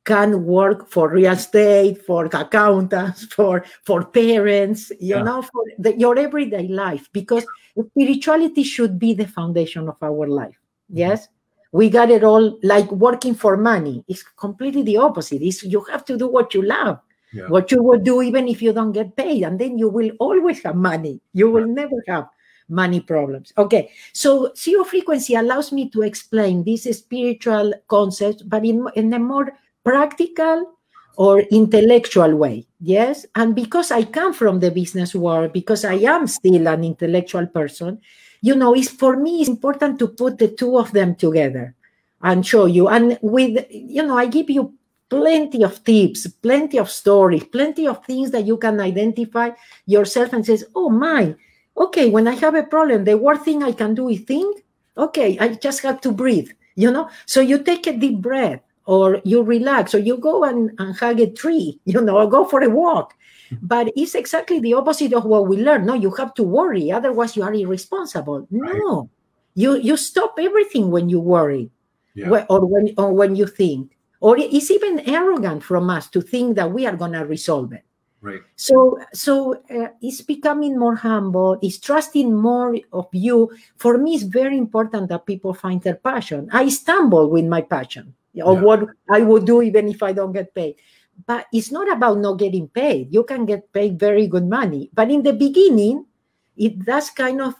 can 0.04 0.44
work 0.44 0.90
for 0.90 1.10
real 1.10 1.32
estate, 1.32 2.04
for 2.04 2.26
accountants, 2.26 3.24
for 3.36 3.64
for 3.84 4.04
parents, 4.04 4.90
you 5.00 5.16
yeah. 5.16 5.22
know, 5.22 5.42
for 5.42 5.64
the, 5.78 5.98
your 5.98 6.18
everyday 6.18 6.68
life. 6.68 7.08
Because 7.12 7.44
spirituality 7.88 8.62
should 8.62 8.98
be 8.98 9.14
the 9.14 9.26
foundation 9.26 9.88
of 9.88 9.96
our 10.02 10.26
life. 10.26 10.58
Mm-hmm. 10.90 10.98
Yes, 10.98 11.28
we 11.72 11.90
got 11.90 12.10
it 12.10 12.24
all 12.24 12.58
like 12.62 12.90
working 12.92 13.34
for 13.34 13.56
money. 13.56 14.04
It's 14.08 14.22
completely 14.22 14.82
the 14.82 14.98
opposite. 14.98 15.42
It's 15.42 15.62
you 15.62 15.80
have 15.90 16.04
to 16.06 16.16
do 16.16 16.28
what 16.28 16.54
you 16.54 16.62
love. 16.62 17.00
Yeah. 17.32 17.48
What 17.48 17.70
you 17.70 17.82
will 17.82 18.00
do 18.00 18.22
even 18.22 18.48
if 18.48 18.60
you 18.60 18.72
don't 18.72 18.92
get 18.92 19.16
paid, 19.16 19.44
and 19.44 19.58
then 19.58 19.78
you 19.78 19.88
will 19.88 20.10
always 20.18 20.62
have 20.64 20.74
money. 20.74 21.20
You 21.32 21.50
will 21.50 21.66
never 21.66 22.02
have 22.08 22.28
money 22.68 23.00
problems. 23.00 23.52
Okay, 23.56 23.90
so 24.12 24.52
zero 24.56 24.84
frequency 24.84 25.34
allows 25.34 25.72
me 25.72 25.90
to 25.90 26.02
explain 26.02 26.64
these 26.64 26.84
spiritual 26.96 27.74
concepts, 27.88 28.42
but 28.42 28.64
in, 28.64 28.86
in 28.94 29.12
a 29.14 29.18
more 29.18 29.52
practical 29.84 30.74
or 31.16 31.40
intellectual 31.50 32.34
way 32.36 32.66
yes 32.80 33.26
and 33.34 33.54
because 33.54 33.90
i 33.90 34.02
come 34.02 34.32
from 34.32 34.60
the 34.60 34.70
business 34.70 35.14
world 35.14 35.52
because 35.52 35.84
i 35.84 35.94
am 35.94 36.26
still 36.26 36.66
an 36.68 36.84
intellectual 36.84 37.46
person 37.46 38.00
you 38.40 38.54
know 38.54 38.74
it's 38.74 38.88
for 38.88 39.16
me 39.16 39.40
it's 39.40 39.48
important 39.48 39.98
to 39.98 40.08
put 40.08 40.38
the 40.38 40.48
two 40.48 40.78
of 40.78 40.92
them 40.92 41.14
together 41.14 41.74
and 42.22 42.46
show 42.46 42.66
you 42.66 42.88
and 42.88 43.18
with 43.22 43.66
you 43.70 44.02
know 44.02 44.16
i 44.16 44.26
give 44.26 44.48
you 44.48 44.72
plenty 45.10 45.62
of 45.62 45.82
tips 45.84 46.26
plenty 46.26 46.78
of 46.78 46.88
stories 46.88 47.44
plenty 47.44 47.86
of 47.86 48.04
things 48.06 48.30
that 48.30 48.46
you 48.46 48.56
can 48.56 48.80
identify 48.80 49.50
yourself 49.86 50.32
and 50.32 50.46
says 50.46 50.64
oh 50.74 50.88
my 50.88 51.34
okay 51.76 52.08
when 52.08 52.26
i 52.28 52.34
have 52.34 52.54
a 52.54 52.62
problem 52.62 53.04
the 53.04 53.18
worst 53.18 53.42
thing 53.42 53.62
i 53.62 53.72
can 53.72 53.94
do 53.94 54.08
is 54.08 54.20
think 54.20 54.64
okay 54.96 55.36
i 55.40 55.48
just 55.48 55.82
have 55.82 56.00
to 56.00 56.12
breathe 56.12 56.48
you 56.80 56.90
know? 56.90 57.08
So 57.26 57.40
you 57.40 57.62
take 57.62 57.86
a 57.86 57.92
deep 57.92 58.20
breath 58.20 58.60
or 58.86 59.20
you 59.24 59.42
relax 59.42 59.94
or 59.94 59.98
you 59.98 60.16
go 60.16 60.44
and, 60.44 60.70
and 60.78 60.96
hug 60.96 61.20
a 61.20 61.30
tree 61.30 61.78
you 61.84 62.00
know 62.00 62.18
or 62.18 62.28
go 62.28 62.44
for 62.44 62.62
a 62.62 62.70
walk. 62.70 63.14
But 63.62 63.90
it's 63.96 64.14
exactly 64.14 64.60
the 64.60 64.74
opposite 64.74 65.12
of 65.12 65.24
what 65.24 65.48
we 65.48 65.56
learn. 65.56 65.84
No 65.84 65.94
you 65.94 66.10
have 66.12 66.34
to 66.34 66.42
worry 66.42 66.90
otherwise 66.90 67.36
you 67.36 67.42
are 67.42 67.52
irresponsible. 67.52 68.46
No. 68.50 69.10
You 69.54 69.76
you 69.76 69.96
stop 69.96 70.38
everything 70.38 70.90
when 70.90 71.08
you 71.08 71.20
worry, 71.20 71.70
Yeah. 72.14 72.46
Or 72.48 72.64
when 72.64 72.94
or 72.96 73.12
when 73.12 73.34
you 73.34 73.46
think, 73.46 73.90
or 74.20 74.36
it's 74.38 74.70
even 74.70 75.00
arrogant 75.08 75.62
from 75.64 75.90
us 75.90 76.08
to 76.10 76.20
think 76.20 76.56
that 76.56 76.70
we 76.70 76.86
are 76.86 76.96
gonna 76.96 77.24
resolve 77.24 77.72
it. 77.72 77.84
Right. 78.20 78.42
So 78.56 79.00
so 79.14 79.54
uh, 79.72 79.88
it's 80.02 80.20
becoming 80.20 80.78
more 80.78 80.94
humble. 80.94 81.58
It's 81.62 81.78
trusting 81.80 82.34
more 82.34 82.76
of 82.92 83.08
you. 83.12 83.50
For 83.78 83.96
me, 83.96 84.14
it's 84.14 84.24
very 84.24 84.58
important 84.58 85.08
that 85.08 85.24
people 85.24 85.54
find 85.54 85.80
their 85.80 85.96
passion. 85.96 86.48
I 86.52 86.68
stumble 86.68 87.30
with 87.30 87.46
my 87.46 87.62
passion 87.62 88.12
or 88.44 88.54
Yeah. 88.54 88.60
what 88.60 88.80
I 89.10 89.22
would 89.22 89.46
do 89.46 89.62
even 89.62 89.88
if 89.88 90.02
I 90.02 90.12
don't 90.12 90.32
get 90.32 90.54
paid. 90.54 90.76
But 91.26 91.46
it's 91.52 91.72
not 91.72 91.90
about 91.90 92.18
not 92.18 92.38
getting 92.38 92.68
paid. 92.68 93.12
You 93.12 93.24
can 93.24 93.46
get 93.46 93.72
paid 93.72 93.98
very 93.98 94.26
good 94.26 94.46
money. 94.46 94.90
But 94.92 95.10
in 95.10 95.22
the 95.22 95.32
beginning, 95.32 96.04
it 96.56 96.84
that's 96.84 97.08
kind 97.08 97.40
of 97.40 97.54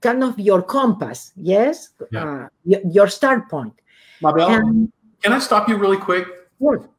kind 0.00 0.22
of 0.22 0.38
your 0.38 0.62
compass, 0.62 1.32
yes, 1.36 1.90
Yeah. 2.10 2.24
uh, 2.24 2.48
your, 2.64 2.80
your 2.86 3.08
start 3.08 3.50
point. 3.50 3.74
Mabel, 4.22 4.86
can 5.22 5.32
I 5.32 5.38
stop 5.38 5.68
you 5.68 5.76
really 5.76 5.96
quick? 5.96 6.26
well, 6.58 6.90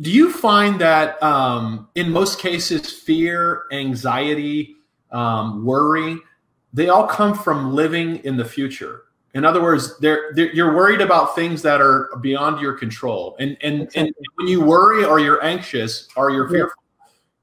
Do 0.00 0.10
you 0.10 0.32
find 0.32 0.80
that 0.80 1.20
um, 1.22 1.88
in 1.94 2.10
most 2.10 2.38
cases, 2.38 2.92
fear, 2.92 3.64
anxiety, 3.72 4.76
um, 5.10 5.64
worry, 5.64 6.18
they 6.72 6.88
all 6.88 7.06
come 7.06 7.34
from 7.34 7.74
living 7.74 8.16
in 8.24 8.36
the 8.36 8.44
future? 8.44 9.04
In 9.34 9.44
other 9.44 9.62
words, 9.62 9.98
they're, 9.98 10.32
they're, 10.34 10.52
you're 10.52 10.74
worried 10.74 11.00
about 11.00 11.34
things 11.34 11.62
that 11.62 11.80
are 11.80 12.10
beyond 12.20 12.60
your 12.60 12.74
control, 12.74 13.36
and 13.38 13.56
and, 13.62 13.88
and 13.94 14.12
when 14.36 14.48
you 14.48 14.60
worry 14.60 15.04
or 15.04 15.18
you're 15.20 15.42
anxious 15.44 16.08
or 16.16 16.30
you're 16.30 16.46
Yeah. 16.46 16.52
fearful, 16.64 16.82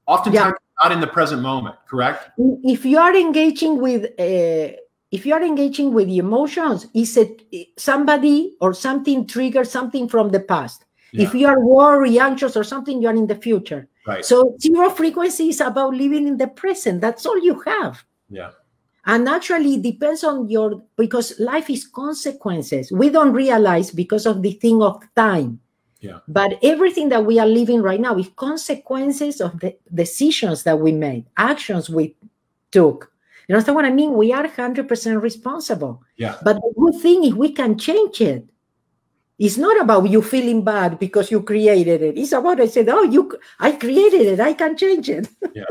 oftentimes 0.06 0.54
not 0.82 0.92
in 0.92 1.00
the 1.00 1.06
present 1.06 1.42
moment. 1.42 1.76
Correct? 1.88 2.30
if 2.64 2.84
you 2.84 2.98
are 2.98 3.14
engaging 3.14 3.80
with 3.80 4.04
uh, 4.18 4.76
if 5.10 5.24
you 5.24 5.34
are 5.34 5.42
engaging 5.42 5.92
with 5.92 6.08
the 6.08 6.18
emotions 6.18 6.86
is 6.94 7.16
it 7.16 7.42
somebody 7.76 8.56
or 8.60 8.74
something 8.74 9.26
triggers 9.26 9.70
something 9.70 10.08
from 10.08 10.30
the 10.30 10.40
past. 10.40 10.84
If 11.12 11.34
you 11.34 11.46
are 11.46 11.58
worried 11.58 12.18
anxious 12.18 12.58
or 12.58 12.64
something 12.64 13.00
you 13.00 13.08
are 13.08 13.14
in 13.14 13.26
the 13.26 13.36
future. 13.36 13.88
Right. 14.06 14.24
so 14.24 14.54
zero 14.60 14.90
frequency 14.90 15.48
is 15.48 15.60
about 15.60 15.94
living 15.94 16.28
in 16.28 16.36
the 16.36 16.46
present. 16.46 17.00
That's 17.00 17.26
all 17.26 17.42
you 17.42 17.60
have. 17.60 18.04
Yeah. 18.28 18.50
and 19.06 19.28
actually 19.28 19.74
it 19.74 19.82
depends 19.82 20.24
on 20.24 20.50
your 20.50 20.82
because 20.96 21.38
life 21.38 21.70
is 21.70 21.86
consequences. 21.86 22.92
We 22.92 23.08
don't 23.10 23.32
realize 23.32 23.90
because 23.90 24.26
of 24.26 24.42
the 24.42 24.52
thing 24.52 24.82
of 24.82 25.02
time. 25.14 25.60
Yeah. 26.00 26.18
but 26.28 26.58
everything 26.62 27.08
that 27.08 27.24
we 27.24 27.38
are 27.38 27.46
living 27.46 27.80
right 27.80 27.98
now 27.98 28.18
is 28.18 28.28
consequences 28.36 29.40
of 29.40 29.58
the 29.60 29.76
decisions 29.94 30.62
that 30.64 30.78
we 30.78 30.92
made 30.92 31.24
actions 31.38 31.88
we 31.88 32.14
took 32.70 33.10
you 33.48 33.54
understand 33.54 33.76
what 33.76 33.84
i 33.84 33.90
mean? 33.90 34.12
We 34.14 34.32
are 34.32 34.46
100% 34.46 35.22
responsible. 35.22 36.02
Yeah. 36.16 36.36
but 36.42 36.54
the 36.56 36.72
good 36.78 37.00
thing 37.00 37.24
is 37.24 37.34
we 37.34 37.52
can 37.52 37.78
change 37.78 38.20
it. 38.20 38.44
It's 39.38 39.58
not 39.58 39.78
about 39.80 40.08
you 40.08 40.22
feeling 40.22 40.64
bad 40.64 40.98
because 40.98 41.30
you 41.30 41.42
created 41.42 42.02
it. 42.02 42.18
It's 42.18 42.32
about 42.32 42.60
i 42.60 42.66
said 42.66 42.88
oh 42.88 43.02
you 43.04 43.36
i 43.60 43.72
created 43.72 44.22
it. 44.26 44.40
I 44.40 44.52
can 44.54 44.76
change 44.76 45.08
it. 45.08 45.28
Yeah. 45.54 45.64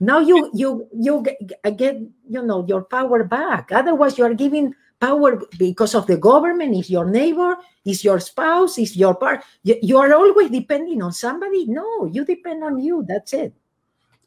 now 0.00 0.18
you 0.18 0.50
you 0.54 0.88
you 0.94 1.22
get, 1.22 1.76
get 1.76 2.00
you 2.28 2.42
know 2.42 2.64
your 2.66 2.82
power 2.84 3.24
back. 3.24 3.70
Otherwise 3.72 4.18
you 4.18 4.24
are 4.24 4.34
giving 4.34 4.74
power 5.00 5.40
because 5.58 5.94
of 5.94 6.06
the 6.06 6.16
government. 6.16 6.74
Is 6.76 6.90
your 6.90 7.06
neighbor. 7.06 7.56
Is 7.84 8.04
your 8.04 8.20
spouse. 8.20 8.78
Is 8.78 8.96
your 8.96 9.14
part 9.14 9.42
you, 9.64 9.76
you 9.82 9.98
are 9.98 10.12
always 10.14 10.50
depending 10.50 11.02
on 11.02 11.12
somebody. 11.12 11.66
No 11.66 12.06
you 12.06 12.24
depend 12.24 12.62
on 12.64 12.78
you. 12.78 13.04
That's 13.06 13.32
it 13.32 13.52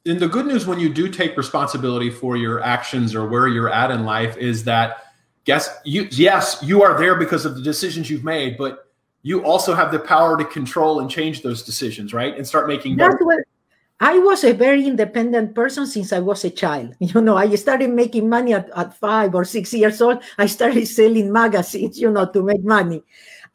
and 0.06 0.20
the 0.20 0.28
good 0.28 0.46
news 0.46 0.68
when 0.68 0.80
you 0.80 0.90
do 0.90 1.10
take 1.10 1.36
responsibility 1.36 2.10
for 2.10 2.38
your 2.38 2.62
actions 2.62 3.16
or 3.16 3.28
where 3.28 3.48
you're 3.48 3.70
at 3.70 3.92
in 3.92 4.06
life 4.06 4.38
is 4.38 4.64
that 4.64 5.12
guess 5.46 5.80
you 5.84 6.08
yes 6.12 6.60
you 6.62 6.84
are 6.84 6.98
there 6.98 7.16
because 7.16 7.46
of 7.46 7.56
the 7.56 7.62
decisions 7.62 8.10
you've 8.10 8.24
made 8.24 8.58
but 8.58 8.92
you 9.24 9.44
also 9.44 9.74
have 9.74 9.92
the 9.92 10.00
power 10.00 10.38
to 10.38 10.46
control 10.46 11.00
and 11.00 11.10
change 11.10 11.42
those 11.42 11.64
decisions 11.64 12.14
right? 12.14 12.36
And 12.38 12.48
start 12.48 12.68
making 12.68 12.98
better 12.98 13.18
what 13.22 13.40
i 14.02 14.20
was 14.20 14.44
a 14.44 14.52
very 14.52 14.86
independent 14.86 15.56
person 15.56 15.88
since 15.88 16.12
i 16.14 16.20
was 16.20 16.44
a 16.44 16.50
child. 16.50 16.96
You 17.00 17.22
know 17.22 17.38
i 17.38 17.54
started 17.56 17.90
making 17.90 18.30
money 18.30 18.54
at, 18.54 18.70
at 18.76 18.94
five 18.98 19.34
or 19.34 19.46
six 19.46 19.74
years 19.74 20.02
old. 20.02 20.22
I 20.38 20.46
started 20.46 20.86
selling 20.88 21.32
magazines 21.32 22.00
you 22.00 22.12
know 22.12 22.26
to 22.28 22.44
make 22.44 22.64
money. 22.64 23.04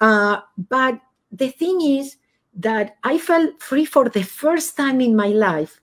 Uh, 0.01 0.41
but 0.57 0.99
the 1.31 1.51
thing 1.51 1.81
is 1.81 2.17
that 2.55 2.97
i 3.05 3.19
felt 3.19 3.63
free 3.63 3.85
for 3.85 4.09
the 4.09 4.25
first 4.25 4.77
time 4.77 5.01
in 5.01 5.15
my 5.15 5.29
life 5.29 5.81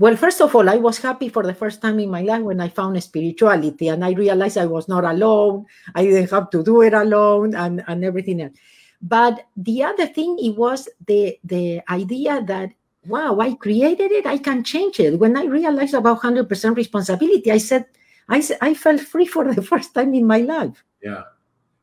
well, 0.00 0.16
first 0.16 0.40
of 0.40 0.54
all, 0.56 0.68
I 0.68 0.76
was 0.76 0.98
happy 0.98 1.28
for 1.28 1.44
the 1.44 1.54
first 1.54 1.80
time 1.82 2.00
in 2.00 2.10
my 2.10 2.22
life 2.22 2.42
when 2.42 2.60
I 2.60 2.68
found 2.68 3.00
spirituality 3.02 3.88
and 3.88 4.04
I 4.04 4.12
realized 4.12 4.56
I 4.56 4.66
was 4.66 4.88
not 4.88 5.04
alone. 5.04 5.66
I 5.94 6.04
didn't 6.04 6.30
have 6.30 6.48
to 6.50 6.64
do 6.64 6.80
it 6.82 6.94
alone 6.94 7.54
and, 7.54 7.84
and 7.86 8.04
everything 8.04 8.40
else. 8.40 8.56
But 9.02 9.46
the 9.56 9.84
other 9.84 10.06
thing, 10.06 10.38
it 10.40 10.56
was 10.56 10.88
the, 11.06 11.38
the 11.44 11.82
idea 11.90 12.42
that, 12.42 12.70
wow, 13.06 13.38
I 13.38 13.54
created 13.54 14.10
it, 14.10 14.26
I 14.26 14.38
can 14.38 14.64
change 14.64 14.98
it. 15.00 15.18
When 15.18 15.36
I 15.36 15.44
realized 15.44 15.94
about 15.94 16.20
100% 16.20 16.76
responsibility, 16.76 17.52
I 17.52 17.58
said, 17.58 17.84
I 18.30 18.42
I 18.60 18.74
felt 18.74 19.00
free 19.00 19.26
for 19.26 19.52
the 19.52 19.62
first 19.72 19.92
time 19.92 20.14
in 20.14 20.26
my 20.26 20.38
life 20.38 20.82
yeah 21.02 21.22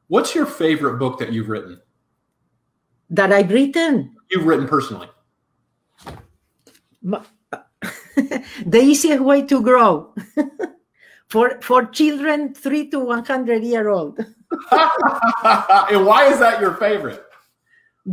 what's 0.08 0.34
your 0.34 0.46
favorite 0.46 0.98
book 0.98 1.20
that 1.20 1.32
you've 1.34 1.50
written 1.50 1.80
that 3.10 3.32
I've 3.32 3.52
written. 3.52 4.16
you've 4.32 4.46
written 4.46 4.68
personally 4.68 5.10
Ma- 7.02 7.24
the 8.66 8.82
easiest 8.82 9.24
way 9.24 9.44
to 9.44 9.62
grow. 9.62 10.14
For 11.30 11.60
for 11.60 11.84
children 11.92 12.54
three 12.56 12.90
to 12.92 13.00
100 13.00 13.62
year 13.62 13.90
old. 13.90 14.18
And 15.92 16.06
why 16.06 16.32
is 16.32 16.40
that 16.40 16.62
your 16.62 16.76
favorite? 16.76 17.22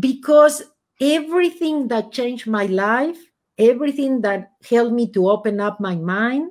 Because 0.01 0.65
everything 1.01 1.87
that 1.89 2.11
changed 2.11 2.49
my 2.49 2.67
life 2.67 3.19
everything 3.59 4.21
that 4.23 4.53
helped 4.69 4.93
me 4.93 5.11
to 5.13 5.29
open 5.29 5.61
up 5.61 5.81
my 5.81 5.95
mind 5.95 6.51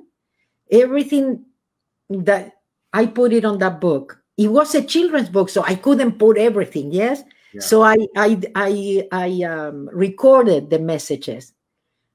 everything 0.70 1.44
that 2.08 2.52
i 2.92 3.06
put 3.06 3.32
it 3.32 3.44
on 3.44 3.58
that 3.58 3.80
book. 3.80 4.20
It 4.36 4.48
was 4.48 4.74
a 4.74 4.82
children's 4.82 5.28
book 5.28 5.48
so 5.48 5.62
i 5.62 5.74
couldn't 5.74 6.18
put 6.18 6.36
everything 6.36 6.92
yes? 6.92 7.22
Yeah. 7.52 7.60
so 7.60 7.82
i 7.82 7.96
i 8.16 8.40
i, 8.54 9.08
I 9.12 9.42
um, 9.44 9.88
recorded 9.92 10.70
the 10.70 10.78
messages 10.78 11.52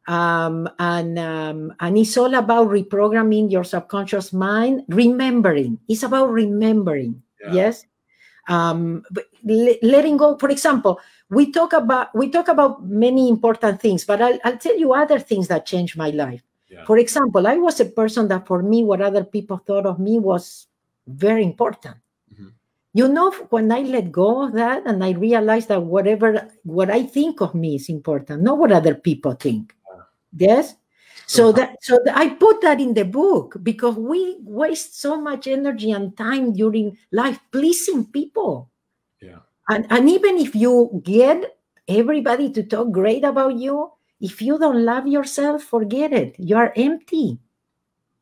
um, 0.09 0.65
and 0.79 1.17
um, 1.21 1.71
and 1.79 1.97
it's 1.97 2.17
all 2.17 2.33
about 2.33 2.67
reprogramming 2.67 3.51
your 3.53 3.63
subconscious 3.63 4.33
mind 4.33 4.81
remembering 4.89 5.77
it's 5.87 6.03
about 6.03 6.33
remembering 6.33 7.21
Yeah. 7.39 7.53
yes 7.53 7.85
um, 8.49 9.03
but 9.13 9.25
letting 9.45 10.17
go 10.17 10.35
for 10.41 10.49
example 10.49 10.99
we 11.29 11.51
talk 11.53 11.71
about 11.77 12.09
we 12.17 12.29
talk 12.33 12.49
about 12.49 12.81
many 12.83 13.29
important 13.29 13.79
things 13.79 14.03
but 14.03 14.19
I'll, 14.21 14.39
I'll 14.43 14.57
tell 14.57 14.75
you 14.77 14.93
other 14.93 15.19
things 15.19 15.47
that 15.53 15.65
changed 15.69 15.95
my 15.95 16.09
life 16.09 16.41
Yeah. 16.69 16.85
for 16.89 16.97
example 17.01 17.45
i 17.49 17.57
was 17.57 17.79
a 17.81 17.85
person 17.85 18.27
that 18.29 18.45
for 18.49 18.61
me 18.61 18.83
what 18.83 19.01
other 19.01 19.23
people 19.25 19.57
thought 19.57 19.85
of 19.85 19.97
me 20.07 20.17
was 20.19 20.67
very 21.07 21.43
important 21.43 21.97
Mhm. 22.33 22.53
you 22.93 23.07
know 23.09 23.29
when 23.53 23.71
i 23.73 23.81
let 23.95 24.11
go 24.13 24.45
of 24.45 24.53
that 24.53 24.85
and 24.89 25.01
i 25.03 25.11
realized 25.17 25.67
that 25.73 25.81
whatever 25.81 26.45
what 26.77 26.89
i 26.93 27.01
think 27.15 27.41
of 27.41 27.53
me 27.53 27.73
is 27.79 27.89
important 27.89 28.41
not 28.45 28.57
what 28.61 28.71
other 28.71 28.93
people 28.93 29.33
think 29.33 29.73
yes? 30.35 30.75
So 31.29 31.49
uh-huh. 31.49 31.57
that 31.57 31.83
so 31.83 31.99
that 32.05 32.17
i 32.17 32.27
put 32.29 32.61
that 32.61 32.81
in 32.81 32.95
the 32.95 33.05
book 33.05 33.55
because 33.61 33.95
we 33.95 34.37
waste 34.41 34.99
so 34.99 35.21
much 35.21 35.45
energy 35.45 35.91
and 35.91 36.17
time 36.17 36.53
during 36.53 36.97
life 37.11 37.39
pleasing 37.51 38.05
people. 38.05 38.71
Yeah. 39.21 39.45
and, 39.69 39.85
and 39.91 40.09
even 40.09 40.37
if 40.39 40.55
you 40.55 41.01
get 41.03 41.55
everybody 41.87 42.49
to 42.53 42.63
talk 42.63 42.91
great 42.91 43.23
about 43.23 43.55
you 43.55 43.91
if 44.19 44.41
you 44.41 44.57
don't 44.57 44.83
love 44.83 45.05
yourself 45.07 45.63
forget 45.63 46.13
it. 46.13 46.35
You 46.39 46.57
are 46.57 46.73
empty. 46.75 47.37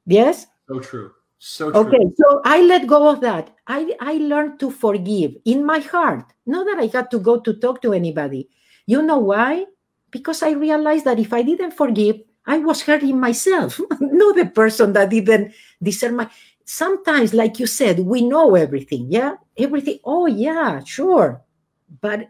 Yes? 0.05 0.47
So 0.67 0.79
true. 0.79 1.11
So 1.39 1.71
true. 1.71 1.79
Okay 1.87 2.11
so 2.17 2.41
i 2.43 2.61
let 2.61 2.87
go 2.87 3.07
of 3.07 3.21
that. 3.21 3.55
I 3.67 3.95
i 4.01 4.13
learned 4.19 4.59
to 4.59 4.69
forgive 4.69 5.31
in 5.45 5.65
my 5.65 5.79
heart. 5.79 6.25
Not 6.45 6.65
that 6.65 6.79
i 6.83 6.87
had 6.91 7.09
to 7.11 7.19
go 7.19 7.39
to 7.39 7.53
talk 7.53 7.81
to 7.83 7.93
anybody. 7.93 8.49
You 8.85 9.01
know 9.01 9.19
why 9.19 9.65
because 10.11 10.43
i 10.43 10.51
realized 10.51 11.05
that 11.05 11.19
if 11.19 11.33
i 11.33 11.41
didn't 11.41 11.71
forgive 11.71 12.17
i 12.45 12.57
was 12.57 12.81
hurting 12.81 13.19
myself 13.19 13.79
not 13.99 14.35
the 14.35 14.45
person 14.45 14.93
that 14.93 15.09
didn't 15.09 15.53
deserve 15.81 16.13
my 16.13 16.29
sometimes 16.67 17.33
like 17.33 17.59
you 17.59 17.65
said 17.65 17.99
we 17.99 18.21
know 18.21 18.53
everything 18.55 19.07
yeah? 19.09 19.35
Everything 19.57 19.99
oh 20.03 20.25
yeah 20.27 20.83
sure. 20.83 21.41
But 22.01 22.27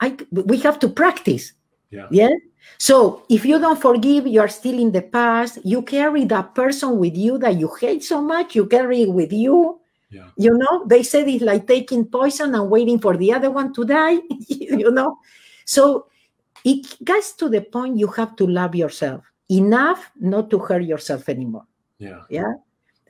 I, 0.00 0.16
we 0.30 0.58
have 0.58 0.78
to 0.80 0.88
practice 0.88 1.52
Yeah. 1.90 2.06
yeah? 2.10 2.28
So 2.78 3.24
if 3.30 3.44
you 3.46 3.58
don't 3.58 3.80
forgive 3.80 4.26
you 4.26 4.40
are 4.40 4.48
still 4.52 4.78
in 4.78 4.92
the 4.92 5.00
past 5.02 5.58
you 5.64 5.80
carry 5.82 6.26
that 6.26 6.54
person 6.54 6.98
with 6.98 7.16
you 7.16 7.38
that 7.38 7.56
you 7.58 7.72
hate 7.80 8.04
so 8.04 8.20
much 8.20 8.54
you 8.54 8.66
carry 8.66 9.02
it 9.02 9.12
with 9.12 9.32
you 9.32 9.80
Yeah. 10.10 10.28
you 10.36 10.52
know? 10.52 10.84
They 10.86 11.02
said 11.02 11.26
it's 11.26 11.42
like 11.42 11.66
taking 11.66 12.04
poison 12.04 12.54
and 12.54 12.68
waiting 12.68 12.98
for 13.00 13.16
the 13.16 13.32
other 13.32 13.50
one 13.50 13.72
to 13.72 13.84
die 13.84 14.18
you 14.46 14.90
know? 14.92 15.16
So 15.64 16.06
it 16.64 17.04
gets 17.04 17.32
to 17.34 17.48
the 17.48 17.60
point 17.60 17.98
you 17.98 18.08
have 18.08 18.36
to 18.36 18.46
love 18.46 18.74
yourself 18.74 19.24
enough 19.50 20.10
not 20.18 20.50
to 20.50 20.58
hurt 20.58 20.84
yourself 20.84 21.28
anymore. 21.28 21.66
Yeah. 21.98 22.22
Yeah? 22.30 22.54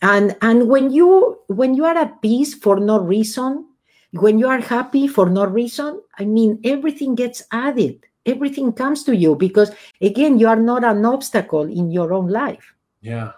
And 0.03 0.37
and 0.43 0.69
when 0.69 0.91
you 0.91 1.39
when 1.47 1.75
you 1.75 1.85
are 1.85 1.97
at 1.97 2.21
peace 2.23 2.55
for 2.55 2.81
no 2.81 2.99
reason 2.99 3.67
when 4.13 4.39
you 4.39 4.47
are 4.47 4.61
happy 4.61 5.09
for 5.09 5.31
no 5.31 5.47
reason 5.47 5.99
i 6.19 6.25
mean 6.25 6.61
everything 6.65 7.15
gets 7.15 7.43
added. 7.53 8.05
Everything 8.25 8.73
comes 8.73 9.03
to 9.05 9.17
you 9.17 9.35
because 9.35 9.73
again 10.01 10.39
you 10.39 10.47
are 10.49 10.61
not 10.61 10.85
an 10.85 11.05
obstacle 11.05 11.63
in 11.63 11.91
your 11.91 12.13
own 12.13 12.29
life. 12.29 12.75
Yeah. 13.01 13.33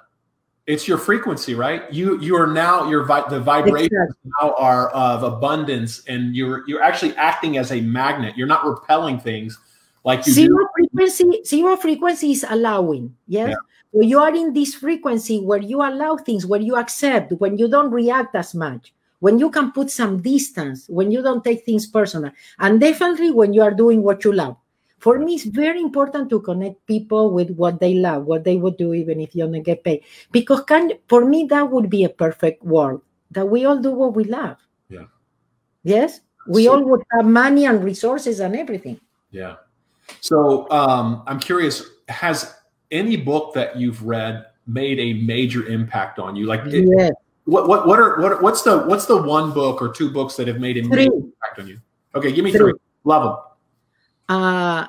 It's 0.66 0.88
your 0.88 0.98
frequency 0.98 1.54
right? 1.54 1.90
You 1.92 2.20
you 2.20 2.36
are 2.36 2.46
now 2.46 2.88
your 2.88 3.04
vi- 3.04 3.28
the 3.28 3.40
vibrations 3.40 3.92
exactly. 3.92 4.30
now 4.40 4.54
are 4.56 4.88
of 4.90 5.22
abundance 5.22 6.02
and 6.08 6.34
you're 6.34 6.64
you're 6.66 6.82
actually 6.82 7.14
acting 7.16 7.58
as 7.58 7.72
a 7.72 7.80
magnet. 7.80 8.36
You're 8.36 8.46
not 8.46 8.64
repelling 8.64 9.20
things 9.20 9.58
like 10.04 10.26
you 10.26 10.32
zero 10.32 10.58
do. 10.58 10.68
frequency 10.76 11.42
zero 11.44 11.76
frequency 11.76 12.32
is 12.32 12.44
allowing 12.48 13.14
yes? 13.26 13.50
Yeah. 13.50 13.56
when 13.90 14.08
you 14.08 14.20
are 14.20 14.34
in 14.34 14.52
this 14.52 14.74
frequency 14.74 15.40
where 15.40 15.60
you 15.60 15.82
allow 15.82 16.16
things 16.16 16.46
where 16.46 16.60
you 16.60 16.76
accept 16.76 17.32
when 17.38 17.58
you 17.58 17.68
don't 17.68 17.90
react 17.90 18.34
as 18.36 18.54
much 18.54 18.92
when 19.20 19.38
you 19.38 19.50
can 19.50 19.72
put 19.72 19.90
some 19.90 20.20
distance 20.20 20.84
when 20.88 21.10
you 21.10 21.22
don't 21.22 21.42
take 21.42 21.64
things 21.64 21.86
personal. 21.86 22.30
And 22.58 22.78
definitely 22.78 23.30
when 23.30 23.54
you 23.54 23.62
are 23.62 23.72
doing 23.72 24.02
what 24.02 24.22
you 24.22 24.32
love. 24.32 24.58
For 24.98 25.18
me 25.18 25.36
it's 25.36 25.44
very 25.44 25.80
important 25.80 26.28
to 26.28 26.40
connect 26.40 26.84
people 26.86 27.30
with 27.30 27.50
what 27.56 27.80
they 27.80 27.94
love 27.94 28.26
what 28.26 28.44
they 28.44 28.56
would 28.56 28.76
do 28.76 28.92
even 28.92 29.20
if 29.20 29.34
you 29.34 29.44
don't 29.44 29.62
get 29.62 29.82
paid. 29.82 30.02
Because 30.30 30.62
can 30.64 30.92
for 31.08 31.24
me 31.24 31.46
that 31.48 31.70
would 31.70 31.88
be 31.88 32.04
a 32.04 32.10
perfect 32.10 32.62
world 32.62 33.00
that 33.30 33.48
we 33.48 33.64
all 33.64 33.78
do 33.78 33.92
what 33.92 34.14
we 34.14 34.24
love. 34.24 34.58
Yeah. 34.90 35.08
Yes? 35.82 36.20
We 36.46 36.64
so, 36.64 36.74
all 36.74 36.84
would 36.84 37.02
have 37.12 37.24
money 37.24 37.64
and 37.64 37.82
resources 37.82 38.40
and 38.40 38.54
everything. 38.54 39.00
Yeah 39.30 39.63
so 40.20 40.70
um, 40.70 41.22
i'm 41.26 41.38
curious 41.38 41.82
has 42.08 42.54
any 42.90 43.16
book 43.16 43.54
that 43.54 43.76
you've 43.76 44.02
read 44.04 44.46
made 44.66 44.98
a 44.98 45.14
major 45.24 45.66
impact 45.66 46.18
on 46.18 46.36
you 46.36 46.46
like 46.46 46.60
it, 46.66 46.88
yes. 46.96 47.12
what 47.44 47.68
what 47.68 47.86
what 47.86 47.98
are 47.98 48.20
what 48.20 48.42
what's 48.42 48.62
the 48.62 48.78
what's 48.84 49.06
the 49.06 49.20
one 49.20 49.52
book 49.52 49.82
or 49.82 49.92
two 49.92 50.10
books 50.10 50.36
that 50.36 50.48
have 50.48 50.58
made 50.58 50.76
a 50.76 50.82
major 50.82 51.12
impact 51.12 51.58
on 51.58 51.66
you 51.66 51.78
okay 52.14 52.32
give 52.32 52.44
me 52.44 52.52
three, 52.52 52.70
three. 52.70 52.80
love 53.04 53.22
them 53.22 53.36
uh, 54.28 54.86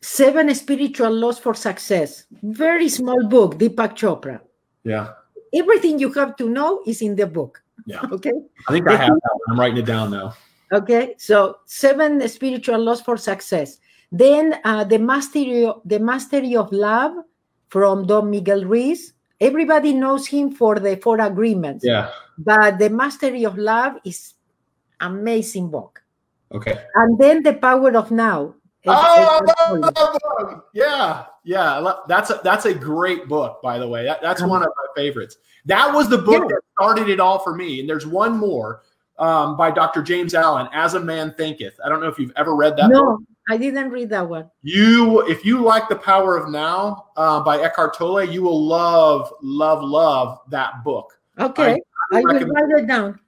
Seven 0.00 0.54
Spiritual 0.54 1.10
Laws 1.10 1.38
for 1.38 1.54
Success. 1.54 2.24
Very 2.42 2.88
small 2.88 3.26
book, 3.28 3.58
Deepak 3.58 3.94
Chopra. 3.94 4.40
Yeah. 4.84 5.12
Everything 5.54 5.98
you 5.98 6.12
have 6.12 6.36
to 6.36 6.48
know 6.48 6.82
is 6.86 7.02
in 7.02 7.16
the 7.16 7.26
book. 7.26 7.62
Yeah. 7.86 8.02
Okay. 8.12 8.32
I 8.68 8.72
think 8.72 8.88
I 8.88 8.96
have 8.96 9.14
that. 9.14 9.38
I'm 9.48 9.58
writing 9.58 9.78
it 9.78 9.86
down 9.86 10.10
now. 10.10 10.34
Okay. 10.72 11.14
So 11.18 11.58
seven 11.66 12.26
spiritual 12.28 12.78
laws 12.78 13.00
for 13.00 13.16
success. 13.16 13.78
Then 14.10 14.56
uh, 14.64 14.84
the 14.84 14.98
mastery, 14.98 15.70
the 15.84 15.98
mastery 15.98 16.56
of 16.56 16.72
love 16.72 17.12
from 17.68 18.06
Don 18.06 18.30
Miguel 18.30 18.64
Ruiz. 18.64 19.12
Everybody 19.40 19.92
knows 19.92 20.26
him 20.26 20.50
for 20.50 20.80
the 20.80 20.96
four 20.96 21.20
agreements. 21.20 21.84
Yeah. 21.84 22.10
But 22.38 22.78
the 22.78 22.90
mastery 22.90 23.44
of 23.44 23.56
love 23.56 23.94
is 24.04 24.34
amazing 25.00 25.70
book. 25.70 26.02
Okay. 26.52 26.76
And 26.94 27.18
then 27.18 27.42
the 27.42 27.54
power 27.54 27.96
of 27.96 28.10
now 28.10 28.54
oh, 28.88 30.62
yeah, 30.72 31.24
yeah. 31.44 31.94
That's 32.06 32.30
a, 32.30 32.40
that's 32.42 32.66
a 32.66 32.74
great 32.74 33.28
book, 33.28 33.60
by 33.62 33.78
the 33.78 33.88
way. 33.88 34.04
That, 34.04 34.20
that's 34.22 34.42
one 34.42 34.62
of 34.62 34.68
my 34.68 35.02
favorites. 35.02 35.36
That 35.66 35.92
was 35.92 36.08
the 36.08 36.18
book 36.18 36.44
yeah. 36.48 36.56
that 36.56 36.60
started 36.78 37.08
it 37.08 37.20
all 37.20 37.38
for 37.38 37.54
me. 37.54 37.80
And 37.80 37.88
there's 37.88 38.06
one 38.06 38.36
more 38.36 38.82
um, 39.18 39.56
by 39.56 39.70
Dr. 39.70 40.02
James 40.02 40.34
Allen, 40.34 40.68
"As 40.72 40.94
a 40.94 41.00
Man 41.00 41.34
Thinketh." 41.34 41.78
I 41.84 41.88
don't 41.88 42.00
know 42.00 42.08
if 42.08 42.18
you've 42.18 42.32
ever 42.36 42.54
read 42.54 42.76
that. 42.76 42.88
No, 42.90 43.04
book. 43.04 43.20
I 43.48 43.56
didn't 43.56 43.90
read 43.90 44.10
that 44.10 44.28
one. 44.28 44.50
You, 44.62 45.26
if 45.28 45.44
you 45.44 45.62
like 45.62 45.88
"The 45.88 45.96
Power 45.96 46.36
of 46.36 46.50
Now" 46.50 47.06
uh, 47.16 47.40
by 47.40 47.58
Eckhart 47.60 47.94
Tolle, 47.94 48.24
you 48.24 48.42
will 48.42 48.64
love, 48.64 49.32
love, 49.42 49.82
love 49.82 50.40
that 50.48 50.84
book. 50.84 51.18
Okay, 51.38 51.80
I, 52.12 52.18
I, 52.18 52.22
will 52.22 52.46
write 52.46 52.70
it 52.70 52.86
down. 52.86 53.18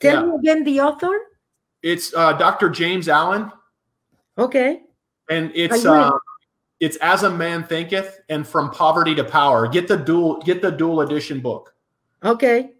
Tell 0.00 0.26
yeah. 0.26 0.32
me 0.32 0.38
again 0.38 0.64
the 0.64 0.80
author. 0.80 1.16
It's 1.82 2.14
uh, 2.14 2.32
Dr. 2.34 2.70
James 2.70 3.08
Allen. 3.08 3.50
Okay. 4.38 4.82
And 5.30 5.52
it's 5.54 5.84
um, 5.84 6.18
it's 6.80 6.96
as 6.96 7.22
a 7.22 7.30
man 7.30 7.64
thinketh 7.64 8.20
and 8.28 8.46
from 8.46 8.70
poverty 8.70 9.14
to 9.14 9.24
power. 9.24 9.68
Get 9.68 9.88
the 9.88 9.96
dual 9.96 10.40
get 10.42 10.62
the 10.62 10.70
dual 10.70 11.02
edition 11.02 11.40
book. 11.40 11.74
Okay. 12.24 12.72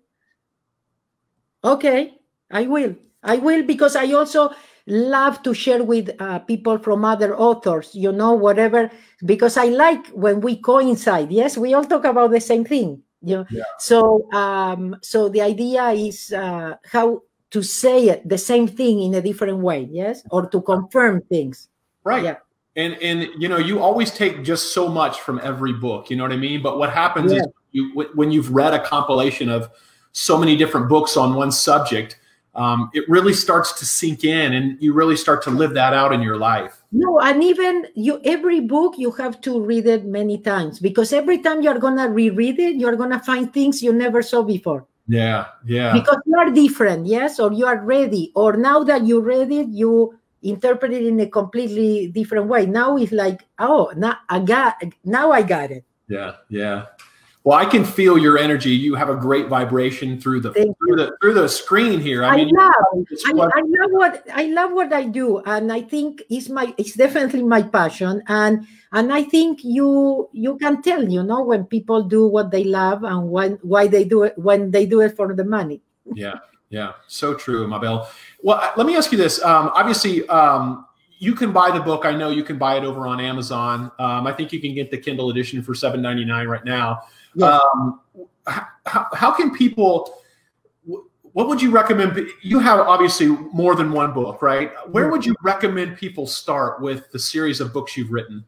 Okay, 1.65 2.15
I 2.53 2.67
will. 2.67 2.95
I 3.23 3.37
will 3.37 3.63
because 3.63 3.97
I 3.97 4.13
also 4.13 4.51
love 4.87 5.43
to 5.43 5.55
share 5.55 5.83
with 5.83 6.11
uh, 6.21 6.41
people 6.41 6.79
from 6.79 7.05
other 7.05 7.37
authors, 7.37 7.95
you 7.95 8.13
know, 8.13 8.33
whatever, 8.33 8.91
because 9.25 9.57
I 9.57 9.67
like 9.67 10.07
when 10.09 10.41
we 10.41 10.57
coincide. 10.57 11.31
Yes, 11.31 11.57
we 11.57 11.73
all 11.75 11.85
talk 11.85 12.05
about 12.05 12.31
the 12.31 12.41
same 12.41 12.65
thing. 12.65 13.03
You 13.23 13.37
know? 13.37 13.47
Yeah. 13.51 13.63
So, 13.79 14.29
um, 14.33 14.97
so 15.03 15.29
the 15.29 15.41
idea 15.41 15.91
is 15.91 16.33
uh, 16.33 16.77
how 16.85 17.23
to 17.51 17.63
say 17.63 18.09
it, 18.09 18.29
the 18.29 18.39
same 18.39 18.67
thing 18.67 19.03
in 19.03 19.15
a 19.15 19.23
different 19.23 19.59
way, 19.59 19.89
yes, 19.91 20.23
or 20.31 20.49
to 20.49 20.61
confirm 20.61 21.23
things. 21.23 21.69
Right. 22.05 22.25
Yeah. 22.25 22.37
And 22.75 22.95
and 23.03 23.29
you 23.39 23.49
know, 23.49 23.59
you 23.59 23.81
always 23.81 24.11
take 24.11 24.43
just 24.43 24.73
so 24.73 24.89
much 24.89 25.21
from 25.21 25.41
every 25.45 25.75
book. 25.75 26.11
You 26.11 26.17
know 26.17 26.25
what 26.25 26.33
I 26.33 26.37
mean? 26.37 26.63
But 26.63 26.79
what 26.79 26.91
happens 26.91 27.31
yeah. 27.31 27.41
is 27.41 27.47
you 27.71 28.09
when 28.15 28.33
you've 28.33 28.51
read 28.51 28.75
a 28.75 28.83
compilation 28.83 29.49
of 29.49 29.71
so 30.13 30.39
many 30.39 30.57
different 30.57 30.89
books 30.89 31.17
on 31.17 31.35
one 31.35 31.53
subject, 31.53 32.19
um, 32.55 32.91
it 32.93 33.09
really 33.09 33.33
starts 33.33 33.73
to 33.81 33.87
sink 33.87 34.25
in, 34.25 34.53
and 34.53 34.81
you 34.81 34.93
really 34.93 35.17
start 35.17 35.43
to 35.45 35.51
live 35.51 35.73
that 35.75 35.95
out 35.95 36.13
in 36.13 36.21
your 36.21 36.37
life. 36.37 36.83
No, 36.93 37.19
and 37.21 37.43
even 37.43 37.87
you, 37.95 38.21
every 38.25 38.61
book 38.61 38.99
you 38.99 39.11
have 39.13 39.41
to 39.43 39.61
read 39.61 39.87
it 39.87 40.05
many 40.05 40.39
times 40.39 40.79
because 40.79 41.13
every 41.13 41.39
time 41.39 41.63
you're 41.63 41.79
gonna 41.79 42.09
reread 42.09 42.59
it, 42.59 42.77
you're 42.77 42.97
gonna 42.97 43.21
find 43.21 43.53
things 43.53 43.83
you 43.83 43.93
never 43.93 44.21
saw 44.21 44.43
before. 44.43 44.87
Yeah, 45.09 45.47
yeah. 45.65 45.93
Because 45.95 46.19
you 46.27 46.37
are 46.37 46.51
different, 46.51 47.07
yes, 47.07 47.41
or 47.41 47.53
you 47.53 47.67
are 47.67 47.81
ready, 47.81 48.33
or 48.35 48.57
now 48.57 48.85
that 48.85 49.05
you 49.05 49.21
read 49.21 49.51
it, 49.51 49.69
you 49.69 50.19
interpret 50.43 50.93
it 50.93 51.07
in 51.07 51.21
a 51.21 51.27
completely 51.27 52.09
different 52.09 52.47
way. 52.47 52.67
Now 52.67 52.97
it's 52.97 53.13
like, 53.13 53.47
oh, 53.59 53.93
now 53.97 54.19
I 54.29 54.41
got, 54.41 54.83
now 55.05 55.33
I 55.33 55.43
got 55.43 55.71
it. 55.71 55.85
Yeah, 56.09 56.37
yeah. 56.49 56.87
Well, 57.45 57.59
I 57.59 57.65
can 57.65 57.85
feel 57.85 58.17
your 58.17 58.39
energy. 58.39 58.71
You 58.71 58.95
have 58.95 59.09
a 59.09 59.17
great 59.17 59.49
vibration 59.49 60.21
through 60.21 60.41
the 60.41 60.53
Thank 60.53 60.79
through 60.79 60.91
you. 60.91 60.97
the 60.97 61.17
through 61.21 61.35
the 61.35 61.49
screen 61.49 62.01
here. 62.01 62.23
I, 62.23 62.29
I 62.29 62.37
mean, 62.37 62.55
love, 62.55 62.73
I, 63.27 63.31
I, 63.33 63.63
love 63.67 63.91
what 63.91 64.27
I 64.33 64.45
love 64.45 64.73
what 64.73 64.93
I 64.93 65.05
do, 65.05 65.39
and 65.39 65.73
I 65.73 65.83
think 65.83 66.23
it's 66.31 66.49
my 66.49 66.73
it's 66.79 66.95
definitely 66.95 67.43
my 67.43 67.63
passion, 67.63 68.23
and 68.29 68.65
and 68.93 69.13
I 69.13 69.25
think 69.25 69.65
you 69.65 70.29
you 70.33 70.57
can 70.59 70.83
tell, 70.83 71.09
you 71.09 71.25
know, 71.25 71.43
when 71.43 71.65
people 71.65 72.05
do 72.05 72.29
what 72.29 72.53
they 72.53 72.63
love 72.63 73.03
and 73.03 73.31
when 73.31 73.59
why 73.63 73.89
they 73.89 74.05
do 74.05 74.23
it 74.23 74.39
when 74.39 74.71
they 74.71 74.87
do 74.87 75.01
it 75.01 75.17
for 75.17 75.35
the 75.35 75.45
money. 75.45 75.83
Yeah, 76.15 76.35
yeah, 76.69 76.93
so 77.07 77.35
true, 77.35 77.67
Mabel. 77.67 78.09
Well, 78.43 78.73
let 78.77 78.87
me 78.87 78.97
ask 78.97 79.13
you 79.13 79.19
this. 79.19 79.43
Um, 79.43 79.71
obviously, 79.75 80.27
um, 80.29 80.87
you 81.19 81.35
can 81.35 81.53
buy 81.53 81.71
the 81.71 81.81
book. 81.81 82.05
I 82.05 82.13
know 82.13 82.31
you 82.31 82.43
can 82.43 82.59
buy 82.59 82.77
it 82.77 82.85
over 82.85 83.07
on 83.07 83.21
Amazon. 83.21 83.91
Um, 83.99 84.27
I 84.27 84.33
think 84.33 84.53
you 84.53 84.61
can 84.61 84.75
get 84.75 84.91
the 84.91 84.99
Kindle 84.99 85.31
edition 85.31 85.63
for 85.63 85.75
seven 85.75 86.03
ninety 86.03 86.25
nine 86.25 86.49
right 86.49 86.65
now. 86.65 87.03
Um, 87.41 88.01
how, 88.47 89.07
how 89.13 89.33
can 89.33 89.55
people? 89.55 90.15
What 91.33 91.49
would 91.49 91.63
you 91.63 91.71
recommend? 91.71 92.29
You 92.43 92.59
have 92.59 92.81
obviously 92.81 93.29
more 93.29 93.75
than 93.75 93.93
one 93.93 94.13
book, 94.13 94.43
right? 94.43 94.73
Where 94.91 95.09
would 95.09 95.25
you 95.25 95.35
recommend 95.43 95.97
people 95.97 96.27
start 96.27 96.81
with 96.81 97.11
the 97.11 97.19
series 97.19 97.61
of 97.61 97.73
books 97.73 97.97
you've 97.97 98.11
written? 98.11 98.45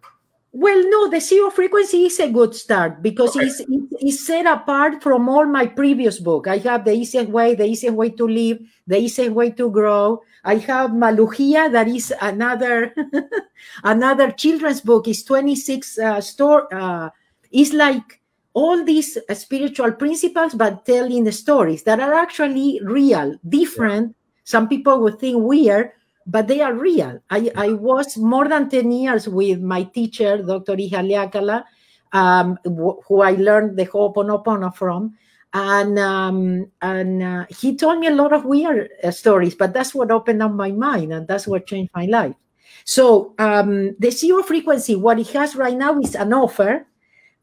Well, 0.57 0.89
no, 0.89 1.11
the 1.11 1.19
zero 1.19 1.51
frequency 1.51 2.05
is 2.07 2.21
a 2.21 2.31
good 2.31 2.55
start 2.55 3.03
because 3.03 3.37
okay. 3.37 3.47
it's, 3.47 3.61
it's 3.99 4.25
set 4.25 4.47
apart 4.47 5.03
from 5.03 5.29
all 5.29 5.47
my 5.47 5.67
previous 5.67 6.21
book. 6.21 6.47
I 6.47 6.59
have 6.59 6.85
the 6.85 6.93
easiest 6.93 7.29
way, 7.29 7.57
the 7.57 7.67
easiest 7.67 7.97
way 7.97 8.11
to 8.11 8.25
live, 8.29 8.61
the 8.87 8.99
easiest 8.99 9.33
way 9.33 9.51
to 9.51 9.69
grow. 9.69 10.23
I 10.45 10.57
have 10.57 10.91
Malugia, 10.93 11.73
that 11.73 11.89
is 11.89 12.15
another 12.21 12.95
another 13.83 14.31
children's 14.31 14.81
book. 14.81 15.09
It's 15.09 15.25
26 15.25 15.99
uh, 15.99 16.21
store. 16.21 16.73
Uh, 16.73 17.11
it's 17.51 17.73
like 17.73 18.21
all 18.55 18.85
these 18.85 19.19
uh, 19.29 19.35
spiritual 19.35 19.93
principles, 19.93 20.55
but 20.55 20.87
telling 20.87 21.25
the 21.25 21.33
stories 21.33 21.83
that 21.83 22.01
are 22.01 22.15
actually 22.15 22.81
real, 22.83 23.37
different. 23.49 24.15
Some 24.45 24.69
people 24.69 25.01
would 25.03 25.19
think 25.19 25.43
weird, 25.43 25.91
but 26.27 26.47
they 26.47 26.61
are 26.61 26.73
real. 26.73 27.21
I, 27.31 27.51
I 27.57 27.73
was 27.73 28.17
more 28.17 28.49
than 28.49 28.71
10 28.71 28.91
years 28.93 29.29
with 29.29 29.61
my 29.61 29.83
teacher, 29.83 30.39
Dr. 30.39 30.77
Ihaleakala, 30.77 31.65
um, 32.13 32.59
who 32.65 33.21
I 33.23 33.33
learned 33.33 33.77
the 33.77 33.87
Ho'oponopono 33.87 34.75
from. 34.75 35.15
And 35.57 36.01
um, 36.01 36.67
and 36.83 37.23
uh, 37.23 37.47
he 37.49 37.77
told 37.77 38.01
me 38.01 38.09
a 38.09 38.15
lot 38.15 38.33
of 38.33 38.45
weird 38.45 38.91
uh, 39.05 39.13
stories, 39.13 39.55
but 39.55 39.73
that's 39.73 39.95
what 39.95 40.11
opened 40.11 40.43
up 40.43 40.51
my 40.51 40.73
mind, 40.73 41.13
and 41.13 41.29
that's 41.29 41.47
what 41.47 41.69
changed 41.69 41.93
my 41.95 42.07
life. 42.07 42.35
So 42.85 43.35
um, 43.39 43.95
the 44.01 44.11
zero 44.11 44.43
frequency, 44.43 44.97
what 44.97 45.21
it 45.21 45.29
has 45.29 45.55
right 45.55 45.77
now 45.77 46.01
is 46.01 46.17
an 46.17 46.33
offer 46.33 46.89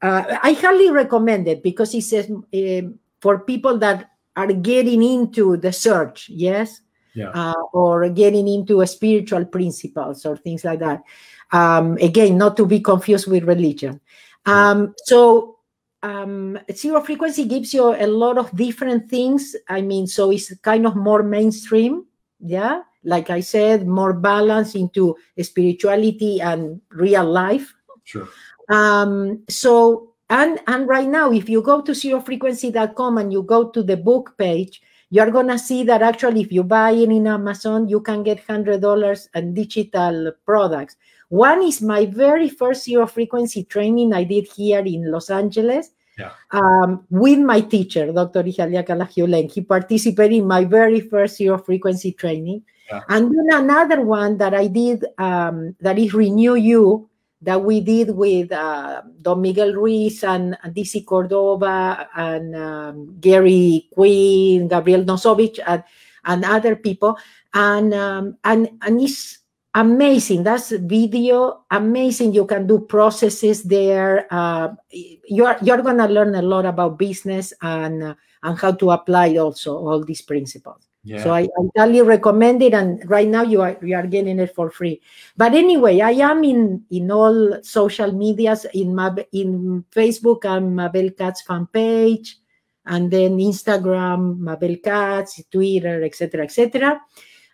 uh, 0.02 0.38
I 0.42 0.54
highly 0.54 0.92
recommend 0.92 1.48
it 1.48 1.62
because 1.64 1.94
it 1.94 2.04
says 2.04 2.30
uh, 2.32 2.90
for 3.20 3.40
people 3.40 3.78
that 3.80 4.12
are 4.36 4.52
getting 4.52 5.04
into 5.04 5.58
the 5.58 5.72
search, 5.72 6.30
yes, 6.30 6.82
yeah. 7.14 7.30
uh, 7.30 7.62
or 7.74 8.10
getting 8.10 8.48
into 8.48 8.86
spiritual 8.86 9.46
principles 9.46 10.26
or 10.26 10.38
things 10.38 10.64
like 10.64 10.80
that. 10.80 11.04
Um, 11.52 11.98
again, 11.98 12.38
not 12.38 12.56
to 12.58 12.66
be 12.66 12.80
confused 12.80 13.28
with 13.28 13.44
religion. 13.44 14.00
Um, 14.46 14.96
so 15.04 15.60
um, 16.02 16.58
zero 16.72 17.02
frequency 17.02 17.46
gives 17.46 17.74
you 17.74 17.94
a 17.94 18.08
lot 18.08 18.38
of 18.38 18.56
different 18.56 19.10
things. 19.10 19.56
I 19.68 19.82
mean, 19.82 20.08
so 20.08 20.32
it's 20.32 20.56
kind 20.60 20.88
of 20.88 20.96
more 20.96 21.24
mainstream. 21.24 22.06
Yeah. 22.40 22.82
Like 23.04 23.30
I 23.30 23.42
said, 23.42 23.88
more 23.88 24.14
balance 24.14 24.76
into 24.76 25.18
spirituality 25.42 26.40
and 26.42 26.82
real 26.92 27.26
life. 27.26 27.74
Sure. 28.04 28.28
Um, 28.72 29.44
so, 29.50 30.14
and, 30.30 30.60
and 30.68 30.88
right 30.88 31.08
now, 31.08 31.32
if 31.32 31.50
you 31.50 31.62
go 31.62 31.82
to 31.82 31.92
zerofrequency.com 31.92 33.18
and 33.18 33.32
you 33.32 33.44
go 33.44 33.70
to 33.70 33.84
the 33.84 33.98
book 33.98 34.36
page, 34.38 34.82
you're 35.10 35.30
going 35.30 35.50
to 35.50 35.60
see 35.60 35.84
that 35.84 36.02
actually 36.02 36.42
if 36.42 36.52
you 36.52 36.64
buy 36.64 36.92
it 36.92 37.12
in 37.12 37.28
Amazon, 37.28 37.90
you 37.90 38.00
can 38.00 38.24
get 38.24 38.46
$100 38.48 39.28
and 39.34 39.54
digital 39.54 40.32
products. 40.46 40.96
One 41.28 41.62
is 41.64 41.82
my 41.82 42.06
very 42.06 42.50
first 42.50 42.86
zero 42.86 43.08
frequency 43.08 43.66
training 43.66 44.14
I 44.14 44.24
did 44.24 44.48
here 44.56 44.80
in 44.80 45.12
Los 45.12 45.30
Angeles 45.30 45.92
yeah. 46.18 46.32
um, 46.52 47.06
with 47.10 47.40
my 47.40 47.62
teacher, 47.62 48.12
Dr. 48.12 48.44
Ihaleakala 48.44 49.10
Hew 49.10 49.28
Len. 49.28 49.50
He 49.50 49.62
participated 49.62 50.40
in 50.40 50.48
my 50.48 50.66
very 50.66 51.02
first 51.02 51.38
zero 51.38 51.58
frequency 51.58 52.14
training. 52.14 52.64
Yeah. 52.90 53.02
And 53.10 53.32
then 53.32 53.64
another 53.64 54.02
one 54.02 54.38
that 54.38 54.54
I 54.54 54.68
did 54.68 55.06
um, 55.18 55.76
that 55.80 55.98
is 55.98 56.14
Renew 56.14 56.56
You, 56.56 57.10
that 57.42 57.64
we 57.64 57.82
did 57.82 58.12
with 58.16 58.52
uh, 58.52 59.02
Don 59.22 59.42
Miguel 59.42 59.74
Ruiz 59.74 60.24
and, 60.24 60.58
and 60.64 60.76
DC 60.76 61.06
Cordova 61.06 62.08
and 62.16 62.56
um, 62.56 63.18
Gary 63.20 63.88
Quinn, 63.94 64.68
Gabriel 64.68 65.04
Nossovitch, 65.04 65.60
and, 65.66 65.84
and 66.26 66.46
other 66.46 66.76
people. 66.76 67.18
And, 67.54 67.94
um, 67.94 68.38
and, 68.44 68.70
and 68.84 69.02
it's 69.02 69.40
amazing. 69.74 70.44
That's 70.44 70.72
video, 70.72 71.66
amazing. 71.72 72.34
You 72.34 72.46
can 72.46 72.68
do 72.68 72.80
processes 72.80 73.64
there. 73.64 74.28
Uh, 74.30 74.76
you're 74.92 75.58
you're 75.62 75.82
going 75.82 75.98
to 75.98 76.08
learn 76.08 76.36
a 76.36 76.42
lot 76.42 76.66
about 76.66 77.00
business 77.00 77.54
and, 77.62 78.04
uh, 78.04 78.16
and 78.44 78.58
how 78.60 78.74
to 78.74 78.92
apply 78.92 79.36
also 79.38 79.78
all 79.78 80.04
these 80.04 80.22
principles. 80.22 80.91
So 81.04 81.34
I, 81.34 81.48
totally 81.76 82.02
recommend 82.02 82.62
it, 82.62 82.74
and 82.74 83.02
right 83.10 83.28
now 83.28 83.42
you 83.42 83.62
are 83.62 83.78
you 83.82 83.96
are 83.96 84.06
getting 84.06 84.38
it 84.40 84.54
for 84.54 84.70
free. 84.70 85.02
But 85.36 85.54
anyway, 85.54 86.00
I 86.02 86.12
am 86.12 86.44
in 86.44 86.86
in 86.92 87.10
all 87.10 87.58
social 87.64 88.12
medias 88.12 88.66
in 88.74 88.94
my 88.94 89.10
in 89.32 89.84
Facebook. 89.90 90.46
I'm 90.46 90.76
Mabel 90.76 91.10
Katz 91.10 91.42
fan 91.42 91.66
page, 91.74 92.38
and 92.86 93.10
then 93.10 93.38
Instagram 93.38 94.38
Mabel 94.38 94.78
Katz, 94.78 95.42
Twitter, 95.50 96.04
etc., 96.04 96.44
etc. 96.44 97.02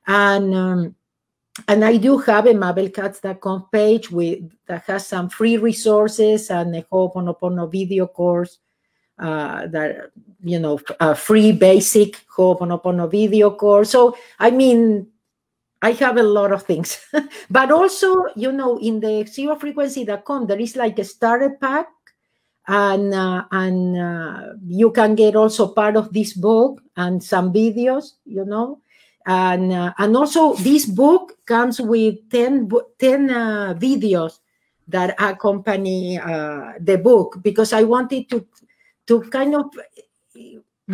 And 0.06 0.54
um, 0.54 0.96
and 1.68 1.86
I 1.86 1.98
do 1.98 2.18
have 2.20 2.46
a 2.46 2.54
mabelkatz.com 2.54 3.70
page 3.72 4.12
with 4.12 4.52
that 4.68 4.84
has 4.88 5.08
some 5.08 5.30
free 5.30 5.58
resources 5.58 6.52
and 6.52 6.76
a 6.76 6.82
Ho'oponopono 6.92 7.72
video 7.72 8.08
course 8.08 8.60
uh, 9.20 9.68
that 9.68 10.12
you 10.44 10.60
know 10.60 10.80
a 11.00 11.16
free 11.16 11.52
basic 11.52 12.26
Ho'oponopono 12.36 13.10
video 13.10 13.52
course. 13.52 13.92
So 13.92 14.18
I 14.40 14.52
mean, 14.52 15.08
I 15.82 15.92
have 15.92 16.18
a 16.18 16.24
lot 16.24 16.52
of 16.52 16.64
things, 16.64 17.00
but 17.50 17.72
also 17.72 18.26
you 18.36 18.52
know 18.52 18.78
in 18.78 19.00
the 19.00 19.26
zerofrequency.com 19.26 20.48
there 20.48 20.60
is 20.60 20.76
like 20.76 21.00
a 21.00 21.04
starter 21.04 21.58
pack, 21.60 21.88
and 22.68 23.14
uh, 23.14 23.46
and 23.52 23.98
uh, 23.98 24.42
you 24.66 24.92
can 24.92 25.16
get 25.16 25.36
also 25.36 25.68
part 25.74 25.96
of 25.96 26.14
this 26.14 26.34
book 26.34 26.82
and 26.96 27.24
some 27.24 27.54
videos, 27.54 28.14
you 28.26 28.46
know. 28.46 28.82
And, 29.28 29.74
uh, 29.74 29.94
and 29.98 30.16
also 30.16 30.54
this 30.54 30.86
book 30.86 31.34
comes 31.46 31.82
with 31.82 32.16
10, 32.30 32.70
10 32.98 33.30
uh, 33.30 33.74
videos 33.78 34.40
that 34.88 35.16
accompany 35.20 36.18
uh, 36.18 36.74
the 36.80 36.98
book 36.98 37.40
because 37.44 37.74
I 37.74 37.84
wanted 37.84 38.30
to 38.30 38.48
to 39.08 39.22
kind 39.30 39.56
of 39.56 39.66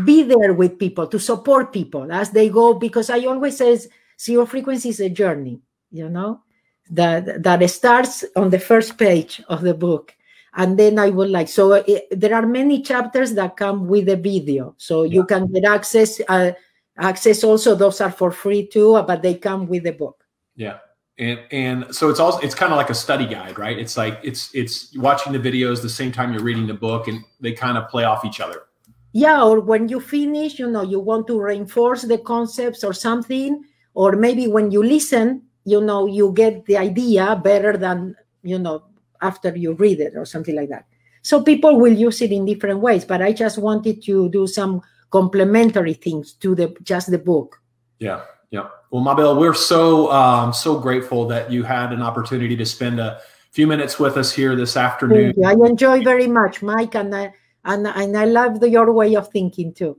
be 0.06 0.24
there 0.24 0.54
with 0.54 0.80
people 0.80 1.06
to 1.08 1.20
support 1.20 1.72
people 1.72 2.12
as 2.12 2.32
they 2.32 2.50
go 2.50 2.74
because 2.74 3.10
I 3.10 3.26
always 3.26 3.58
says 3.58 3.90
zero 4.20 4.46
frequency 4.46 4.90
is 4.90 5.00
a 5.00 5.10
journey, 5.10 5.62
you 5.92 6.10
know, 6.10 6.42
that 6.90 7.44
that 7.44 7.70
starts 7.70 8.26
on 8.36 8.50
the 8.50 8.60
first 8.60 8.98
page 8.98 9.42
of 9.50 9.62
the 9.62 9.74
book. 9.74 10.16
And 10.56 10.78
then 10.78 11.00
I 11.00 11.10
would 11.10 11.30
like 11.30 11.48
so 11.48 11.74
it, 11.74 12.08
there 12.12 12.36
are 12.36 12.46
many 12.46 12.82
chapters 12.82 13.34
that 13.34 13.58
come 13.58 13.88
with 13.88 14.10
a 14.10 14.16
video, 14.16 14.76
so 14.78 15.04
yeah. 15.04 15.14
you 15.14 15.26
can 15.26 15.52
get 15.52 15.66
access. 15.66 16.22
Uh, 16.28 16.54
access 16.98 17.44
also 17.44 17.74
those 17.74 18.02
are 18.02 18.12
for 18.12 18.30
free 18.30 18.68
too 18.68 19.02
but 19.08 19.22
they 19.24 19.34
come 19.34 19.66
with 19.66 19.84
the 19.84 19.92
book 19.92 20.24
yeah 20.56 20.78
and 21.20 21.40
and 21.52 21.96
so 21.96 22.10
it's 22.10 22.20
also 22.20 22.40
it's 22.40 22.56
kind 22.56 22.72
of 22.72 22.78
like 22.78 22.90
a 22.90 22.96
study 22.96 23.28
guide 23.28 23.58
right 23.58 23.78
it's 23.78 23.96
like 23.98 24.20
it's 24.24 24.50
it's 24.54 24.96
watching 24.98 25.32
the 25.32 25.40
videos 25.40 25.82
the 25.82 25.90
same 25.90 26.12
time 26.12 26.34
you're 26.34 26.44
reading 26.44 26.68
the 26.68 26.74
book 26.74 27.08
and 27.08 27.24
they 27.40 27.52
kind 27.52 27.78
of 27.78 27.88
play 27.90 28.04
off 28.04 28.26
each 28.26 28.40
other 28.40 28.64
yeah 29.12 29.44
or 29.44 29.60
when 29.60 29.88
you 29.88 30.00
finish 30.00 30.58
you 30.58 30.70
know 30.70 30.82
you 30.82 31.00
want 31.00 31.28
to 31.28 31.40
reinforce 31.40 32.02
the 32.04 32.18
concepts 32.18 32.84
or 32.84 32.94
something 32.94 33.64
or 33.94 34.14
maybe 34.14 34.48
when 34.48 34.72
you 34.72 34.82
listen 34.82 35.42
you 35.66 35.80
know 35.80 36.08
you 36.08 36.32
get 36.34 36.66
the 36.66 36.78
idea 36.78 37.40
better 37.44 37.78
than 37.78 38.16
you 38.42 38.58
know 38.58 38.84
after 39.22 39.56
you 39.56 39.74
read 39.74 40.00
it 40.00 40.14
or 40.16 40.26
something 40.26 40.56
like 40.56 40.70
that 40.70 40.86
so 41.22 41.44
people 41.44 41.80
will 41.80 41.94
use 41.94 42.22
it 42.22 42.32
in 42.32 42.44
different 42.44 42.80
ways 42.80 43.06
but 43.06 43.22
i 43.22 43.32
just 43.32 43.60
wanted 43.60 44.04
to 44.04 44.30
do 44.30 44.48
some 44.48 44.82
complementary 45.14 45.94
things 45.94 46.34
to 46.34 46.56
the 46.56 46.76
just 46.82 47.12
the 47.12 47.20
book. 47.20 47.62
Yeah, 48.00 48.26
yeah. 48.50 48.68
Well, 48.94 49.02
Mabel, 49.02 49.36
we're 49.36 49.56
so 49.56 50.12
um, 50.12 50.54
so 50.54 50.80
grateful 50.80 51.26
that 51.26 51.52
you 51.52 51.64
had 51.64 51.92
an 51.94 52.04
opportunity 52.04 52.56
to 52.56 52.64
spend 52.64 53.00
a 53.00 53.22
few 53.50 53.66
minutes 53.66 53.98
with 53.98 54.18
us 54.18 54.32
here 54.32 54.56
this 54.56 54.78
afternoon. 54.78 55.34
I 55.44 55.54
enjoy 55.54 56.04
very 56.04 56.28
much, 56.28 56.62
Mike, 56.62 56.94
and 56.94 57.16
I, 57.16 57.34
and 57.66 57.88
and 57.88 58.16
I 58.16 58.26
love 58.26 58.60
the, 58.60 58.70
your 58.70 58.94
way 58.94 59.16
of 59.16 59.30
thinking 59.30 59.74
too. 59.74 59.98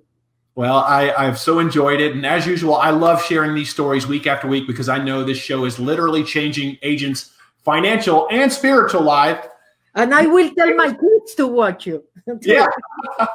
Well, 0.54 0.76
I, 0.76 1.10
I've 1.10 1.40
so 1.40 1.58
enjoyed 1.58 2.00
it. 2.00 2.12
And 2.12 2.24
as 2.24 2.46
usual, 2.46 2.76
I 2.76 2.90
love 2.90 3.20
sharing 3.20 3.56
these 3.56 3.68
stories 3.68 4.06
week 4.06 4.28
after 4.28 4.46
week 4.46 4.68
because 4.68 4.88
I 4.88 4.98
know 4.98 5.24
this 5.24 5.38
show 5.38 5.64
is 5.64 5.80
literally 5.80 6.22
changing 6.22 6.78
agents' 6.82 7.32
financial 7.64 8.28
and 8.30 8.52
spiritual 8.52 9.02
life. 9.02 9.44
And 9.96 10.14
I 10.14 10.26
will 10.26 10.54
tell 10.54 10.72
my 10.76 10.90
kids 10.90 11.34
to 11.38 11.48
watch 11.48 11.84
you. 11.84 12.04
yeah. 12.42 12.68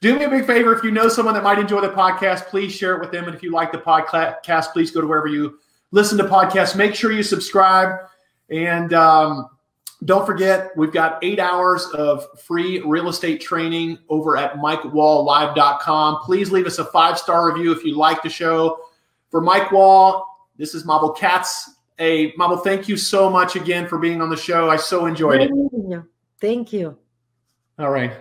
Do 0.00 0.16
me 0.16 0.24
a 0.24 0.30
big 0.30 0.46
favor. 0.46 0.72
If 0.72 0.84
you 0.84 0.92
know 0.92 1.08
someone 1.08 1.34
that 1.34 1.42
might 1.42 1.58
enjoy 1.58 1.80
the 1.80 1.88
podcast, 1.88 2.46
please 2.46 2.72
share 2.72 2.94
it 2.94 3.00
with 3.00 3.10
them. 3.10 3.24
And 3.24 3.34
if 3.34 3.42
you 3.42 3.50
like 3.50 3.72
the 3.72 3.78
podcast, 3.78 4.72
please 4.72 4.92
go 4.92 5.00
to 5.00 5.06
wherever 5.06 5.26
you 5.26 5.58
listen 5.90 6.16
to 6.18 6.24
podcasts. 6.24 6.76
Make 6.76 6.94
sure 6.94 7.10
you 7.10 7.24
subscribe. 7.24 7.98
And 8.48 8.92
um, 8.92 9.48
don't 10.04 10.24
forget, 10.24 10.70
we've 10.76 10.92
got 10.92 11.18
eight 11.22 11.40
hours 11.40 11.84
of 11.86 12.26
free 12.40 12.80
real 12.80 13.08
estate 13.08 13.40
training 13.40 13.98
over 14.08 14.36
at 14.36 14.54
mikewalllive.com. 14.54 16.18
Please 16.24 16.52
leave 16.52 16.66
us 16.66 16.78
a 16.78 16.84
five 16.84 17.18
star 17.18 17.52
review 17.52 17.72
if 17.72 17.84
you 17.84 17.96
like 17.96 18.22
the 18.22 18.30
show. 18.30 18.78
For 19.30 19.40
Mike 19.40 19.72
Wall, 19.72 20.48
this 20.56 20.74
is 20.74 20.84
Mabel 20.84 21.10
Katz. 21.10 21.70
Hey, 21.98 22.32
Mabel, 22.38 22.58
thank 22.58 22.88
you 22.88 22.96
so 22.96 23.28
much 23.28 23.56
again 23.56 23.88
for 23.88 23.98
being 23.98 24.22
on 24.22 24.30
the 24.30 24.36
show. 24.36 24.70
I 24.70 24.76
so 24.76 25.06
enjoyed 25.06 25.40
it. 25.40 26.02
Thank 26.40 26.72
you. 26.72 26.96
All 27.80 27.90
right. 27.90 28.12